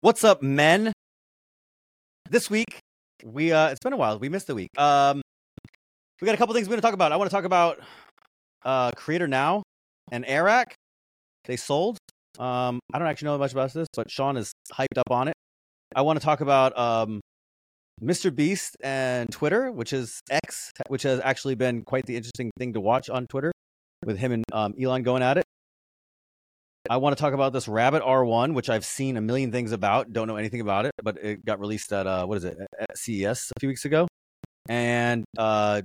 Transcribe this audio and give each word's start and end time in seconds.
What's 0.00 0.22
up, 0.22 0.44
men? 0.44 0.92
This 2.30 2.48
week, 2.48 2.78
we 3.24 3.50
uh 3.50 3.70
it's 3.70 3.80
been 3.80 3.92
a 3.92 3.96
while. 3.96 4.20
We 4.20 4.28
missed 4.28 4.48
a 4.48 4.54
week. 4.54 4.70
Um 4.78 5.22
we 6.20 6.26
got 6.26 6.36
a 6.36 6.38
couple 6.38 6.54
things 6.54 6.68
we're 6.68 6.74
gonna 6.74 6.82
talk 6.82 6.94
about. 6.94 7.10
I 7.10 7.16
want 7.16 7.28
to 7.28 7.34
talk 7.34 7.44
about 7.44 7.80
uh 8.64 8.92
Creator 8.92 9.26
Now 9.26 9.64
and 10.12 10.24
Airrack. 10.24 10.76
They 11.46 11.56
sold. 11.56 11.98
Um 12.38 12.78
I 12.94 13.00
don't 13.00 13.08
actually 13.08 13.26
know 13.26 13.38
much 13.38 13.50
about 13.50 13.72
this, 13.72 13.88
but 13.96 14.08
Sean 14.08 14.36
is 14.36 14.52
hyped 14.72 14.98
up 14.98 15.10
on 15.10 15.26
it. 15.26 15.34
I 15.96 16.02
want 16.02 16.20
to 16.20 16.24
talk 16.24 16.42
about 16.42 16.78
um 16.78 17.20
Mr. 18.00 18.32
Beast 18.32 18.76
and 18.80 19.28
Twitter, 19.32 19.72
which 19.72 19.92
is 19.92 20.20
X, 20.30 20.70
which 20.86 21.02
has 21.02 21.20
actually 21.24 21.56
been 21.56 21.82
quite 21.82 22.06
the 22.06 22.14
interesting 22.14 22.52
thing 22.56 22.74
to 22.74 22.80
watch 22.80 23.10
on 23.10 23.26
Twitter 23.26 23.50
with 24.04 24.16
him 24.18 24.30
and 24.30 24.44
um, 24.52 24.74
Elon 24.80 25.02
going 25.02 25.24
at 25.24 25.38
it. 25.38 25.44
I 26.90 26.96
want 26.96 27.16
to 27.16 27.20
talk 27.20 27.34
about 27.34 27.52
this 27.52 27.68
Rabbit 27.68 28.02
R1, 28.02 28.54
which 28.54 28.70
I've 28.70 28.84
seen 28.84 29.16
a 29.16 29.20
million 29.20 29.52
things 29.52 29.72
about. 29.72 30.12
Don't 30.12 30.26
know 30.26 30.36
anything 30.36 30.60
about 30.60 30.86
it, 30.86 30.92
but 31.02 31.18
it 31.22 31.44
got 31.44 31.60
released 31.60 31.92
at 31.92 32.06
uh, 32.06 32.26
what 32.26 32.38
is 32.38 32.44
it 32.44 32.56
at 32.78 32.96
CES 32.96 33.52
a 33.56 33.60
few 33.60 33.68
weeks 33.68 33.84
ago. 33.84 34.08
And 34.68 35.24
uh, 35.36 35.82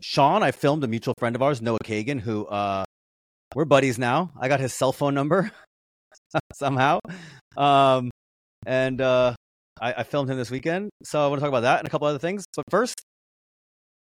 Sean, 0.00 0.42
I 0.42 0.50
filmed 0.50 0.82
a 0.84 0.88
mutual 0.88 1.14
friend 1.18 1.36
of 1.36 1.42
ours, 1.42 1.62
Noah 1.62 1.78
Kagan, 1.84 2.20
who 2.20 2.46
uh, 2.46 2.84
we're 3.54 3.64
buddies 3.64 3.98
now. 3.98 4.32
I 4.38 4.48
got 4.48 4.60
his 4.60 4.72
cell 4.72 4.92
phone 4.92 5.14
number 5.14 5.50
somehow, 6.54 6.98
um, 7.56 8.10
and 8.66 9.00
uh, 9.00 9.34
I, 9.80 9.92
I 9.94 10.02
filmed 10.02 10.30
him 10.30 10.36
this 10.36 10.50
weekend. 10.50 10.90
So 11.04 11.24
I 11.24 11.28
want 11.28 11.38
to 11.38 11.42
talk 11.42 11.48
about 11.48 11.60
that 11.60 11.78
and 11.78 11.86
a 11.86 11.90
couple 11.90 12.08
other 12.08 12.18
things. 12.18 12.44
But 12.56 12.64
first, 12.70 13.02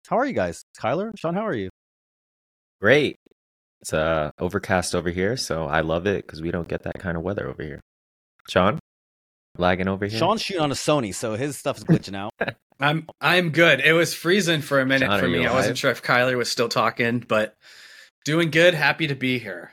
how 0.07 0.17
are 0.17 0.25
you 0.25 0.33
guys, 0.33 0.61
Kyler, 0.79 1.11
Sean? 1.17 1.35
How 1.35 1.45
are 1.45 1.55
you? 1.55 1.69
Great. 2.81 3.15
It's 3.81 3.93
uh, 3.93 4.31
overcast 4.39 4.95
over 4.95 5.09
here, 5.09 5.37
so 5.37 5.65
I 5.65 5.81
love 5.81 6.07
it 6.07 6.25
because 6.25 6.41
we 6.41 6.51
don't 6.51 6.67
get 6.67 6.83
that 6.83 6.99
kind 6.99 7.15
of 7.15 7.23
weather 7.23 7.47
over 7.47 7.61
here. 7.61 7.79
Sean, 8.49 8.79
lagging 9.57 9.87
over 9.87 10.05
here. 10.05 10.17
Sean's 10.17 10.41
shooting 10.41 10.63
on 10.63 10.71
a 10.71 10.75
Sony, 10.75 11.13
so 11.13 11.35
his 11.35 11.57
stuff 11.57 11.77
is 11.77 11.83
glitching 11.83 12.15
out. 12.15 12.31
I'm 12.79 13.07
I'm 13.21 13.49
good. 13.49 13.81
It 13.81 13.93
was 13.93 14.13
freezing 14.13 14.61
for 14.61 14.79
a 14.79 14.85
minute 14.85 15.07
John, 15.07 15.19
for 15.19 15.27
me. 15.27 15.45
I 15.45 15.53
wasn't 15.53 15.77
sure 15.77 15.91
if 15.91 16.03
Kyler 16.03 16.37
was 16.37 16.51
still 16.51 16.69
talking, 16.69 17.19
but 17.19 17.55
doing 18.23 18.51
good. 18.51 18.73
Happy 18.73 19.07
to 19.07 19.15
be 19.15 19.39
here. 19.39 19.71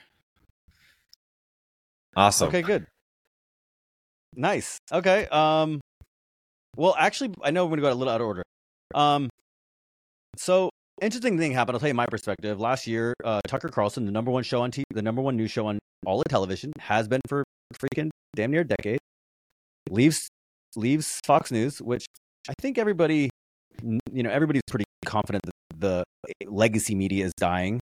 awesome. 2.17 2.49
Okay, 2.49 2.63
good. 2.63 2.87
Nice. 4.35 4.79
Okay. 4.91 5.27
Um 5.29 5.81
well 6.77 6.97
actually 6.99 7.35
I 7.43 7.51
know 7.51 7.67
we're 7.67 7.77
gonna 7.77 7.83
go 7.83 7.93
a 7.93 7.95
little 7.95 8.13
out 8.13 8.21
of 8.21 8.27
order. 8.27 8.43
Um 8.95 9.29
so 10.37 10.71
interesting 11.05 11.39
thing 11.39 11.53
happened, 11.53 11.77
I'll 11.77 11.81
tell 11.81 11.89
you 11.89 11.95
my 11.95 12.07
perspective. 12.07 12.61
Last 12.61 12.87
year, 12.87 13.15
uh 13.25 13.41
Tucker 13.47 13.69
Carlson, 13.69 14.07
the 14.07 14.13
number 14.13 14.31
one 14.31 14.43
show 14.43 14.63
on 14.63 14.71
TV, 14.71 14.85
the 14.91 15.03
number 15.03 15.23
one 15.23 15.37
news 15.37 15.51
show 15.51 15.67
on 15.67 15.79
all 16.07 16.21
of 16.21 16.25
television, 16.29 16.73
has 16.79 17.09
been 17.09 17.21
for 17.29 17.45
freaking 17.75 18.11
damn 18.35 18.51
near 18.51 18.63
a 18.63 18.65
decade. 18.65 18.99
Leaves 19.91 20.29
leaves 20.77 21.21
Fox 21.25 21.51
News, 21.51 21.81
which 21.81 22.07
I 22.49 22.55
think 22.61 22.79
everybody 22.79 23.31
you 23.83 24.23
know, 24.23 24.31
everybody's 24.31 24.63
pretty 24.69 24.85
confident 25.05 25.43
that 25.45 25.81
the 25.81 26.05
legacy 26.47 26.95
media 26.95 27.25
is 27.25 27.33
dying. 27.37 27.81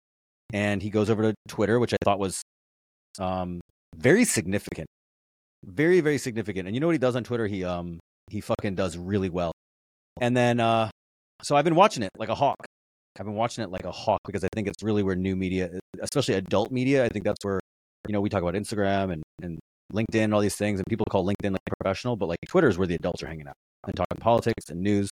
And 0.52 0.82
he 0.82 0.90
goes 0.90 1.08
over 1.08 1.22
to 1.22 1.34
Twitter, 1.48 1.78
which 1.78 1.94
I 1.94 1.98
thought 2.04 2.18
was 2.18 2.42
um 3.18 3.60
very 3.96 4.24
significant 4.24 4.86
very 5.64 6.00
very 6.00 6.18
significant 6.18 6.66
and 6.66 6.74
you 6.74 6.80
know 6.80 6.86
what 6.86 6.94
he 6.94 6.98
does 6.98 7.14
on 7.14 7.22
twitter 7.22 7.46
he 7.46 7.62
um 7.62 8.00
he 8.30 8.40
fucking 8.40 8.74
does 8.74 8.96
really 8.96 9.28
well 9.28 9.52
and 10.20 10.36
then 10.36 10.58
uh 10.58 10.88
so 11.42 11.54
i've 11.54 11.64
been 11.64 11.74
watching 11.74 12.02
it 12.02 12.10
like 12.18 12.28
a 12.28 12.34
hawk 12.34 12.56
i've 13.18 13.26
been 13.26 13.34
watching 13.34 13.62
it 13.62 13.70
like 13.70 13.84
a 13.84 13.92
hawk 13.92 14.20
because 14.24 14.44
i 14.44 14.48
think 14.54 14.66
it's 14.66 14.82
really 14.82 15.02
where 15.02 15.16
new 15.16 15.36
media 15.36 15.70
especially 16.00 16.34
adult 16.34 16.70
media 16.70 17.04
i 17.04 17.08
think 17.08 17.24
that's 17.24 17.44
where 17.44 17.60
you 18.08 18.12
know 18.12 18.20
we 18.20 18.28
talk 18.28 18.42
about 18.42 18.54
instagram 18.54 19.12
and 19.12 19.22
and 19.42 19.58
linkedin 19.92 20.24
and 20.24 20.34
all 20.34 20.40
these 20.40 20.56
things 20.56 20.78
and 20.78 20.86
people 20.88 21.04
call 21.10 21.24
linkedin 21.24 21.52
like 21.52 21.60
professional 21.78 22.16
but 22.16 22.28
like 22.28 22.38
twitter 22.48 22.68
is 22.68 22.78
where 22.78 22.86
the 22.86 22.94
adults 22.94 23.22
are 23.22 23.26
hanging 23.26 23.46
out 23.46 23.54
and 23.86 23.96
talking 23.96 24.18
politics 24.18 24.70
and 24.70 24.80
news 24.80 25.10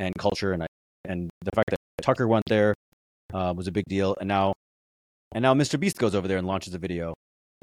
and 0.00 0.14
culture 0.18 0.52
and 0.52 0.62
I, 0.62 0.66
and 1.04 1.28
the 1.42 1.50
fact 1.54 1.70
that 1.70 1.78
tucker 2.00 2.26
went 2.26 2.44
there 2.46 2.74
uh, 3.34 3.52
was 3.56 3.66
a 3.66 3.72
big 3.72 3.84
deal 3.88 4.16
and 4.20 4.28
now 4.28 4.54
and 5.32 5.42
now 5.42 5.52
mr 5.54 5.78
beast 5.78 5.98
goes 5.98 6.14
over 6.14 6.26
there 6.26 6.38
and 6.38 6.46
launches 6.46 6.72
a 6.74 6.78
video 6.78 7.12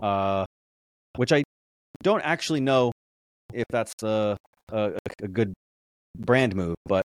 uh 0.04 0.46
which 1.16 1.32
i 1.32 1.44
don't 2.04 2.22
actually 2.22 2.60
know 2.60 2.92
if 3.54 3.66
that's 3.70 3.94
a, 4.04 4.38
a, 4.72 4.94
a 5.22 5.28
good 5.28 5.54
brand 6.18 6.56
move, 6.56 6.76
but 6.86 7.04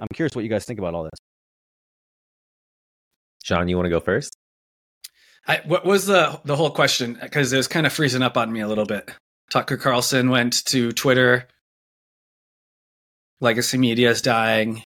I'm 0.00 0.08
curious 0.14 0.34
what 0.34 0.42
you 0.42 0.50
guys 0.50 0.64
think 0.64 0.78
about 0.78 0.94
all 0.94 1.04
this. 1.04 1.18
Sean, 3.42 3.68
you 3.68 3.76
want 3.76 3.86
to 3.86 3.90
go 3.90 4.00
first? 4.00 4.36
I, 5.46 5.60
what 5.66 5.84
was 5.84 6.06
the 6.06 6.40
the 6.44 6.54
whole 6.56 6.70
question? 6.70 7.18
Because 7.20 7.52
it 7.52 7.56
was 7.56 7.66
kind 7.68 7.86
of 7.86 7.92
freezing 7.92 8.22
up 8.22 8.36
on 8.36 8.52
me 8.52 8.60
a 8.60 8.68
little 8.68 8.86
bit. 8.86 9.10
Tucker 9.50 9.76
Carlson 9.76 10.30
went 10.30 10.64
to 10.66 10.92
Twitter. 10.92 11.48
Legacy 13.40 13.76
media 13.78 14.10
is 14.10 14.22
dying, 14.22 14.84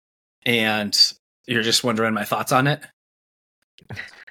and 0.44 0.96
you're 1.46 1.62
just 1.62 1.82
wondering 1.84 2.12
my 2.12 2.24
thoughts 2.24 2.52
on 2.52 2.66
it. 2.66 2.80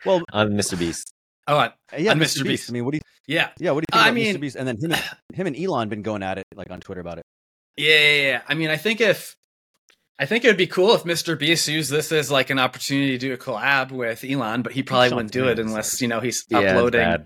Well, 0.06 0.22
On 0.32 0.52
Mr. 0.52 0.78
Beast. 0.78 1.12
Oh, 1.48 1.58
on- 1.58 1.72
yeah, 1.98 2.12
On 2.12 2.18
Mr. 2.20 2.22
Mr. 2.22 2.36
Beast. 2.44 2.46
Beast. 2.46 2.70
I 2.70 2.74
mean, 2.74 2.86
what 2.86 2.92
do 2.92 2.98
you? 2.98 3.02
yeah, 3.28 3.50
Yeah, 3.60 3.72
what 3.72 3.82
do 3.82 3.86
you 3.92 3.98
think 3.98 4.04
I 4.06 4.08
about 4.10 4.14
mean- 4.16 4.36
Mr. 4.36 4.40
Beast? 4.42 4.56
And 4.56 4.68
then 4.68 4.78
him, 4.78 4.92
and, 4.92 5.04
him 5.34 5.48
and 5.48 5.58
Elon 5.58 5.90
been 5.90 6.04
going 6.04 6.22
at 6.24 6.38
it 6.38 6.44
like 6.56 6.70
on 6.70 6.80
Twitter 6.80 7.02
about 7.02 7.18
it. 7.18 7.24
Yeah, 7.78 7.98
yeah, 7.98 8.22
yeah. 8.22 8.42
I 8.48 8.54
mean, 8.54 8.70
I 8.70 8.78
think 8.78 9.02
if 9.02 9.36
I 10.22 10.28
think 10.28 10.46
it 10.46 10.50
would 10.50 10.58
be 10.58 10.68
cool 10.68 10.94
if 10.94 11.04
Mr. 11.04 11.38
Beast 11.38 11.68
used 11.68 11.90
this 11.90 12.12
as 12.12 12.30
like 12.30 12.52
an 12.52 12.60
opportunity 12.60 13.14
to 13.14 13.18
do 13.18 13.34
a 13.34 13.38
collab 13.38 13.92
with 13.92 14.24
Elon, 14.24 14.62
but 14.62 14.72
he 14.72 14.84
probably 14.84 15.10
wouldn't 15.10 15.32
do 15.32 15.48
it 15.48 15.58
unless 15.58 16.00
you 16.00 16.08
know 16.08 16.20
he's 16.20 16.46
Yeah, 16.48 16.60
uploading. 16.60 17.26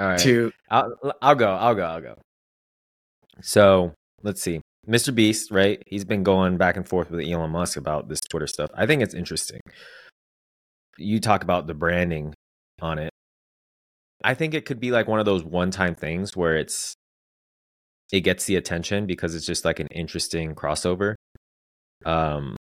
All 0.00 0.06
right. 0.06 0.18
to. 0.20 0.50
I'll, 0.70 0.96
I'll 1.20 1.34
go. 1.34 1.52
I'll 1.52 1.74
go. 1.74 1.84
I'll 1.84 2.00
go. 2.00 2.14
So 3.42 3.92
let's 4.22 4.40
see. 4.40 4.62
Mr. 4.88 5.14
Beast, 5.14 5.50
right? 5.50 5.82
He's 5.86 6.06
been 6.06 6.22
going 6.22 6.56
back 6.56 6.78
and 6.78 6.88
forth 6.88 7.10
with 7.10 7.20
Elon 7.20 7.50
Musk 7.50 7.76
about 7.76 8.08
this 8.08 8.20
Twitter 8.30 8.46
stuff. 8.46 8.70
I 8.74 8.86
think 8.86 9.02
it's 9.02 9.14
interesting. 9.14 9.60
You 10.96 11.20
talk 11.20 11.42
about 11.42 11.66
the 11.66 11.74
branding 11.74 12.32
on 12.80 12.98
it. 12.98 13.10
I 14.22 14.32
think 14.32 14.54
it 14.54 14.64
could 14.64 14.80
be 14.80 14.90
like 14.90 15.06
one 15.06 15.20
of 15.20 15.26
those 15.26 15.44
one 15.44 15.70
time 15.70 15.94
things 15.94 16.34
where 16.34 16.56
it's 16.56 16.94
it 18.10 18.22
gets 18.22 18.46
the 18.46 18.56
attention 18.56 19.04
because 19.04 19.34
it's 19.34 19.44
just 19.44 19.66
like 19.66 19.80
an 19.80 19.88
interesting 19.88 20.54
crossover. 20.54 21.16
Um 22.04 22.56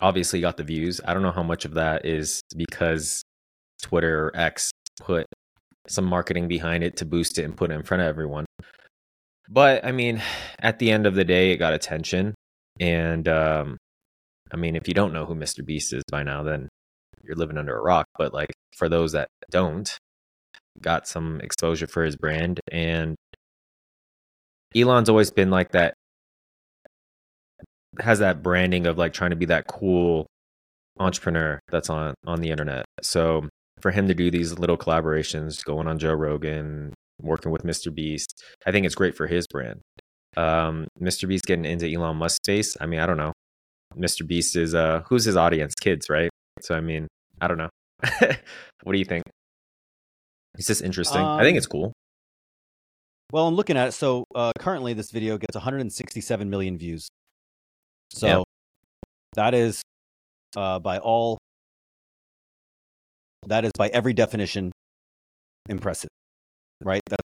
obviously 0.00 0.40
got 0.40 0.56
the 0.56 0.64
views. 0.64 1.00
I 1.04 1.12
don't 1.12 1.22
know 1.22 1.32
how 1.32 1.42
much 1.42 1.64
of 1.64 1.74
that 1.74 2.06
is 2.06 2.40
because 2.56 3.22
Twitter 3.82 4.26
or 4.26 4.36
X 4.36 4.70
put 5.00 5.26
some 5.88 6.04
marketing 6.04 6.48
behind 6.48 6.84
it 6.84 6.96
to 6.98 7.04
boost 7.04 7.38
it 7.38 7.44
and 7.44 7.56
put 7.56 7.70
it 7.70 7.74
in 7.74 7.82
front 7.82 8.02
of 8.02 8.08
everyone. 8.08 8.46
But 9.48 9.84
I 9.84 9.92
mean, 9.92 10.22
at 10.60 10.78
the 10.78 10.90
end 10.90 11.06
of 11.06 11.14
the 11.14 11.24
day, 11.24 11.50
it 11.50 11.56
got 11.56 11.74
attention. 11.74 12.34
And 12.78 13.28
um, 13.28 13.76
I 14.52 14.56
mean, 14.56 14.76
if 14.76 14.88
you 14.88 14.94
don't 14.94 15.12
know 15.12 15.26
who 15.26 15.34
Mr. 15.34 15.64
Beast 15.64 15.92
is 15.92 16.02
by 16.10 16.22
now, 16.22 16.42
then 16.42 16.68
you're 17.22 17.36
living 17.36 17.58
under 17.58 17.76
a 17.76 17.82
rock. 17.82 18.06
But 18.16 18.32
like 18.32 18.52
for 18.76 18.88
those 18.88 19.12
that 19.12 19.28
don't, 19.50 19.94
got 20.80 21.06
some 21.06 21.40
exposure 21.40 21.86
for 21.86 22.04
his 22.04 22.16
brand. 22.16 22.60
And 22.70 23.16
Elon's 24.74 25.08
always 25.08 25.30
been 25.30 25.50
like 25.50 25.72
that, 25.72 25.94
has 27.98 28.20
that 28.20 28.42
branding 28.42 28.86
of 28.86 28.98
like 28.98 29.12
trying 29.12 29.30
to 29.30 29.36
be 29.36 29.46
that 29.46 29.66
cool 29.66 30.26
entrepreneur 30.98 31.58
that's 31.68 31.90
on 31.90 32.14
on 32.26 32.40
the 32.40 32.50
internet. 32.50 32.84
So 33.02 33.48
for 33.80 33.90
him 33.90 34.06
to 34.08 34.14
do 34.14 34.30
these 34.30 34.58
little 34.58 34.76
collaborations, 34.76 35.64
going 35.64 35.88
on 35.88 35.98
Joe 35.98 36.12
Rogan, 36.12 36.94
working 37.20 37.50
with 37.50 37.62
Mr. 37.64 37.92
Beast, 37.94 38.42
I 38.66 38.72
think 38.72 38.86
it's 38.86 38.94
great 38.94 39.16
for 39.16 39.26
his 39.26 39.46
brand. 39.46 39.80
Um, 40.36 40.86
Mr. 41.00 41.26
Beast 41.26 41.44
getting 41.44 41.64
into 41.64 41.90
Elon 41.92 42.16
Musk 42.18 42.36
space. 42.44 42.76
I 42.80 42.86
mean, 42.86 43.00
I 43.00 43.06
don't 43.06 43.16
know. 43.16 43.32
Mr. 43.96 44.26
Beast 44.26 44.54
is 44.56 44.74
uh 44.74 45.02
who's 45.08 45.24
his 45.24 45.36
audience? 45.36 45.74
Kids, 45.74 46.08
right? 46.08 46.30
So 46.60 46.74
I 46.76 46.80
mean, 46.80 47.08
I 47.40 47.48
don't 47.48 47.58
know. 47.58 47.70
what 48.82 48.92
do 48.92 48.98
you 48.98 49.04
think? 49.04 49.24
It's 50.56 50.66
just 50.66 50.82
interesting. 50.82 51.20
I 51.22 51.42
think 51.42 51.54
Um, 51.54 51.58
it's 51.58 51.66
cool. 51.66 51.92
Well, 53.32 53.46
I'm 53.46 53.54
looking 53.54 53.76
at 53.76 53.88
it. 53.88 53.92
So 53.92 54.24
uh, 54.34 54.52
currently, 54.58 54.92
this 54.92 55.10
video 55.12 55.38
gets 55.38 55.54
167 55.54 56.50
million 56.50 56.76
views. 56.76 57.08
So 58.12 58.44
that 59.34 59.54
is 59.54 59.82
uh, 60.56 60.78
by 60.78 60.98
all. 60.98 61.38
That 63.46 63.64
is 63.64 63.72
by 63.76 63.88
every 63.88 64.12
definition 64.12 64.70
impressive, 65.68 66.10
right? 66.82 67.00
That 67.08 67.20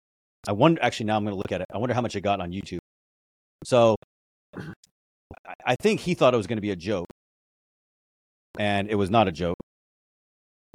I 0.46 0.52
wonder. 0.52 0.82
Actually, 0.82 1.06
now 1.06 1.16
I'm 1.16 1.24
going 1.24 1.34
to 1.34 1.38
look 1.38 1.52
at 1.52 1.60
it. 1.60 1.66
I 1.72 1.78
wonder 1.78 1.94
how 1.94 2.02
much 2.02 2.16
it 2.16 2.20
got 2.20 2.40
on 2.40 2.50
YouTube. 2.52 2.78
So 3.64 3.96
I- 5.46 5.54
I 5.66 5.76
think 5.76 6.00
he 6.00 6.14
thought 6.14 6.34
it 6.34 6.36
was 6.36 6.46
going 6.46 6.58
to 6.58 6.62
be 6.62 6.70
a 6.70 6.76
joke, 6.76 7.06
and 8.58 8.88
it 8.90 8.96
was 8.96 9.10
not 9.10 9.28
a 9.28 9.32
joke. 9.32 9.56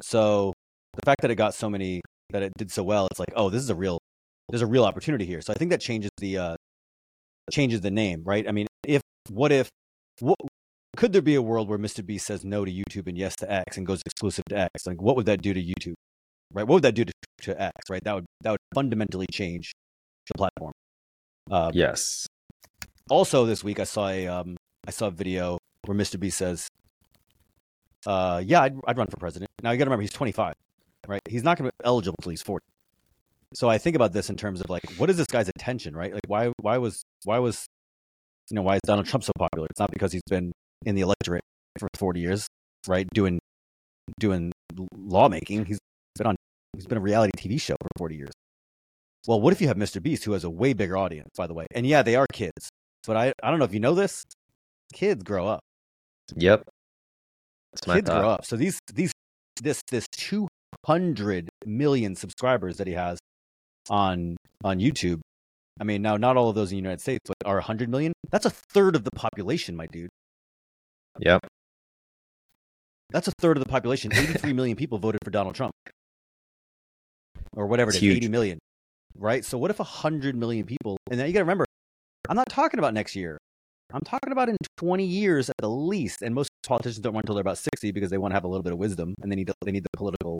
So 0.02 0.54
the 0.94 1.02
fact 1.06 1.22
that 1.22 1.32
it 1.32 1.36
got 1.36 1.54
so 1.54 1.70
many, 1.70 2.02
that 2.32 2.44
it 2.44 2.54
did 2.58 2.72
so 2.72 2.84
well, 2.84 3.08
it's 3.12 3.20
like, 3.20 3.34
oh, 3.36 3.50
this 3.50 3.62
is 3.62 3.70
a 3.70 3.76
real 3.76 4.00
there's 4.50 4.62
a 4.62 4.68
real 4.68 4.86
opportunity 4.86 5.26
here. 5.26 5.42
So 5.42 5.52
I 5.54 5.56
think 5.58 5.72
that 5.72 5.82
changes 5.82 6.10
the 6.18 6.38
uh, 6.38 6.56
changes 7.52 7.82
the 7.82 7.92
name, 7.92 8.24
right? 8.26 8.48
I 8.48 8.52
mean, 8.52 8.68
if 8.84 9.02
what 9.30 9.52
if 9.52 9.70
what 10.20 10.38
could 10.96 11.14
there 11.14 11.22
be 11.22 11.36
a 11.36 11.42
world 11.42 11.70
where 11.70 11.78
Mr. 11.78 12.06
Beast 12.06 12.26
says 12.26 12.44
no 12.44 12.66
to 12.66 12.72
YouTube 12.72 13.08
and 13.08 13.18
yes 13.18 13.36
to 13.38 13.52
X 13.52 13.78
and 13.78 13.86
goes 13.86 14.02
exclusive 14.06 14.46
to 14.50 14.58
X? 14.58 14.88
Like, 14.88 15.02
what 15.02 15.16
would 15.16 15.28
that 15.28 15.42
do 15.42 15.54
to 15.54 15.62
YouTube? 15.62 15.94
Right? 16.54 16.64
What 16.64 16.76
would 16.76 16.84
that 16.84 16.96
do 16.96 17.06
to, 17.06 17.14
to 17.42 17.62
X? 17.62 17.74
Right? 17.90 18.04
That 18.04 18.16
would 18.16 18.26
that 18.42 18.52
would 18.52 18.60
fundamentally 18.74 19.28
change 19.32 19.74
the 20.28 20.38
platform. 20.38 20.72
Uh, 21.50 21.72
Yes. 21.74 22.26
Also, 23.10 23.46
this 23.46 23.64
week 23.64 23.80
I 23.80 23.84
saw 23.84 24.10
a 24.10 24.28
um, 24.28 24.58
I 24.88 24.92
saw 24.92 25.08
a 25.08 25.12
video 25.12 25.58
where 25.86 25.96
Mr. 25.96 26.20
B 26.20 26.30
says, 26.30 26.68
uh, 28.06 28.42
"Yeah, 28.44 28.62
I'd, 28.62 28.76
I'd 28.88 28.98
run 28.98 29.08
for 29.08 29.18
president." 29.18 29.50
Now 29.64 29.72
you 29.72 29.78
got 29.78 29.86
to 29.86 29.90
remember 29.90 30.02
he's 30.02 30.12
25, 30.12 30.54
right? 31.08 31.22
He's 31.30 31.44
not 31.44 31.58
going 31.58 31.70
to 31.70 31.74
be 31.80 31.86
eligible 31.86 32.16
until 32.20 32.32
he's 32.32 32.42
40. 32.42 32.64
So 33.54 33.70
I 33.70 33.78
think 33.78 33.96
about 33.96 34.12
this 34.12 34.30
in 34.30 34.36
terms 34.36 34.60
of 34.62 34.70
like, 34.70 34.84
what 34.98 35.10
is 35.10 35.18
this 35.18 35.28
guy's 35.28 35.48
attention, 35.48 35.96
right? 35.96 36.14
Like, 36.14 36.24
why 36.28 36.52
why 36.60 36.78
was 36.80 37.04
why 37.24 37.40
was 37.40 37.66
you 38.50 38.56
know 38.56 38.62
why 38.62 38.76
is 38.76 38.82
Donald 38.86 39.08
Trump 39.08 39.24
so 39.24 39.34
popular? 39.38 39.68
It's 39.70 39.80
not 39.80 39.92
because 39.92 40.12
he's 40.12 40.24
been 40.30 40.52
in 40.86 40.96
the 40.96 41.02
electorate 41.02 41.44
for 41.80 41.88
40 41.98 42.20
years, 42.20 42.48
right? 42.88 43.08
Doing 43.14 43.40
doing 44.20 44.52
lawmaking. 44.96 45.66
He's 45.66 45.80
been 46.18 46.28
on 46.28 46.36
he's 46.74 46.86
been 46.86 46.98
a 46.98 47.02
reality 47.02 47.32
TV 47.38 47.60
show 47.60 47.76
for 47.82 47.90
40 47.98 48.16
years. 48.16 48.32
Well, 49.28 49.42
what 49.42 49.52
if 49.52 49.60
you 49.60 49.68
have 49.68 49.78
Mr. 49.78 50.02
Beast, 50.02 50.24
who 50.24 50.32
has 50.32 50.44
a 50.44 50.50
way 50.50 50.74
bigger 50.74 50.96
audience, 50.98 51.30
by 51.36 51.48
the 51.48 51.54
way? 51.54 51.66
And 51.74 51.86
yeah, 51.86 52.02
they 52.02 52.16
are 52.16 52.28
kids, 52.32 52.70
but 53.06 53.18
I, 53.18 53.34
I 53.44 53.50
don't 53.50 53.60
know 53.60 53.66
if 53.66 53.74
you 53.74 53.80
know 53.80 53.94
this. 53.94 54.24
Kids 54.94 55.24
grow 55.24 55.48
up. 55.48 55.60
Yep. 56.36 56.64
That's 57.74 57.86
Kids 57.86 58.10
grow 58.10 58.30
up. 58.30 58.46
So 58.46 58.56
these 58.56 58.80
these 58.94 59.12
this 59.62 59.82
this 59.92 60.06
200 60.16 61.50
million 61.66 62.16
subscribers 62.16 62.78
that 62.78 62.88
he 62.88 62.94
has 62.94 63.20
on 63.90 64.38
on 64.64 64.80
YouTube. 64.80 65.20
I 65.80 65.84
mean, 65.84 66.02
now 66.02 66.18
not 66.18 66.38
all 66.38 66.50
of 66.50 66.56
those 66.56 66.72
in 66.72 66.78
the 66.78 66.82
United 66.82 67.02
States, 67.02 67.22
but 67.28 67.36
are 67.46 67.56
100 67.56 67.90
million. 67.90 68.14
That's 68.32 68.46
a 68.46 68.50
third 68.50 68.96
of 68.96 69.04
the 69.04 69.12
population, 69.12 69.76
my 69.76 69.88
dude. 69.88 70.10
Yep. 71.20 71.46
That's 73.10 73.28
a 73.28 73.32
third 73.40 73.58
of 73.58 73.64
the 73.64 73.70
population. 73.70 74.12
83 74.14 74.54
million 74.54 74.76
people 74.76 74.98
voted 74.98 75.20
for 75.24 75.32
Donald 75.32 75.56
Trump. 75.56 75.74
Or 77.56 77.68
whatever 77.68 77.90
it 77.90 77.96
It's 77.96 77.98
is, 77.98 78.02
huge. 78.02 78.18
80 78.18 78.28
million. 78.30 78.60
Right? 79.18 79.46
So 79.46 79.58
what 79.58 79.72
if 79.72 79.80
100 79.80 80.36
million 80.36 80.66
people, 80.66 80.98
and 81.10 81.20
then 81.20 81.28
you 81.28 81.34
got 81.34 81.40
to 81.40 81.44
remember, 81.44 81.66
I'm 82.30 82.36
not 82.36 82.50
talking 82.50 82.80
about 82.80 82.94
next 82.94 83.16
year. 83.16 83.38
I'm 83.94 84.02
talking 84.02 84.32
about 84.32 84.50
in 84.50 84.58
20 84.78 85.06
years 85.06 85.50
at 85.50 85.56
the 85.60 85.70
least. 85.70 86.22
And 86.22 86.36
most 86.36 86.50
politicians 86.66 87.00
don't 87.00 87.14
run 87.14 87.22
until 87.22 87.36
they're 87.36 87.42
about 87.42 87.58
60 87.58 87.92
because 87.92 88.10
they 88.10 88.18
want 88.18 88.32
to 88.32 88.36
have 88.36 88.44
a 88.44 88.48
little 88.48 88.64
bit 88.64 88.74
of 88.74 88.80
wisdom 88.80 89.16
and 89.22 89.32
they 89.32 89.36
need, 89.36 89.48
the, 89.48 89.54
they 89.64 89.72
need 89.72 89.84
the 89.84 89.98
political 89.98 90.40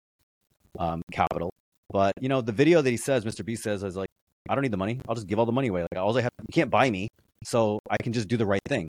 um, 0.78 1.02
capital. 1.12 1.52
But, 1.90 2.14
you 2.20 2.28
know, 2.28 2.42
the 2.42 2.52
video 2.52 2.82
that 2.82 2.90
he 2.90 2.98
says, 2.98 3.24
Mr. 3.24 3.46
B 3.46 3.56
says, 3.56 3.84
is 3.84 3.96
like, 3.96 4.10
I 4.50 4.56
don't 4.56 4.62
need 4.62 4.72
the 4.72 4.78
money. 4.78 5.00
I'll 5.08 5.16
just 5.16 5.28
give 5.28 5.40
all 5.40 5.46
the 5.46 5.52
money 5.52 5.68
away. 5.68 5.82
Like, 5.82 6.02
all 6.02 6.18
I 6.18 6.22
have, 6.22 6.32
you 6.42 6.54
can't 6.54 6.70
buy 6.70 6.90
me. 6.90 7.08
So 7.44 7.80
I 7.90 7.98
can 7.98 8.14
just 8.14 8.28
do 8.28 8.38
the 8.38 8.46
right 8.46 8.62
thing. 8.68 8.88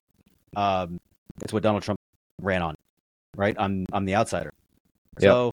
Um, 0.56 0.98
it's 1.42 1.52
what 1.52 1.62
Donald 1.62 1.82
Trump 1.82 1.98
ran 2.40 2.62
on, 2.62 2.74
right? 3.36 3.54
I'm, 3.58 3.84
I'm 3.92 4.04
the 4.04 4.14
outsider. 4.14 4.50
Yep. 5.20 5.30
So 5.30 5.50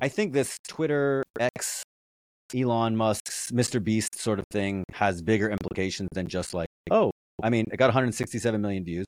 I 0.00 0.08
think 0.08 0.32
this 0.32 0.58
Twitter 0.68 1.24
X 1.40 1.82
Elon 2.54 2.96
Musk's 2.96 3.50
Mr. 3.50 3.82
Beast 3.82 4.18
sort 4.18 4.38
of 4.38 4.44
thing 4.50 4.84
has 4.92 5.22
bigger 5.22 5.50
implications 5.50 6.08
than 6.12 6.26
just 6.26 6.54
like, 6.54 6.68
oh, 6.90 7.10
I 7.42 7.50
mean, 7.50 7.66
it 7.70 7.76
got 7.76 7.86
167 7.86 8.60
million 8.60 8.84
views. 8.84 9.06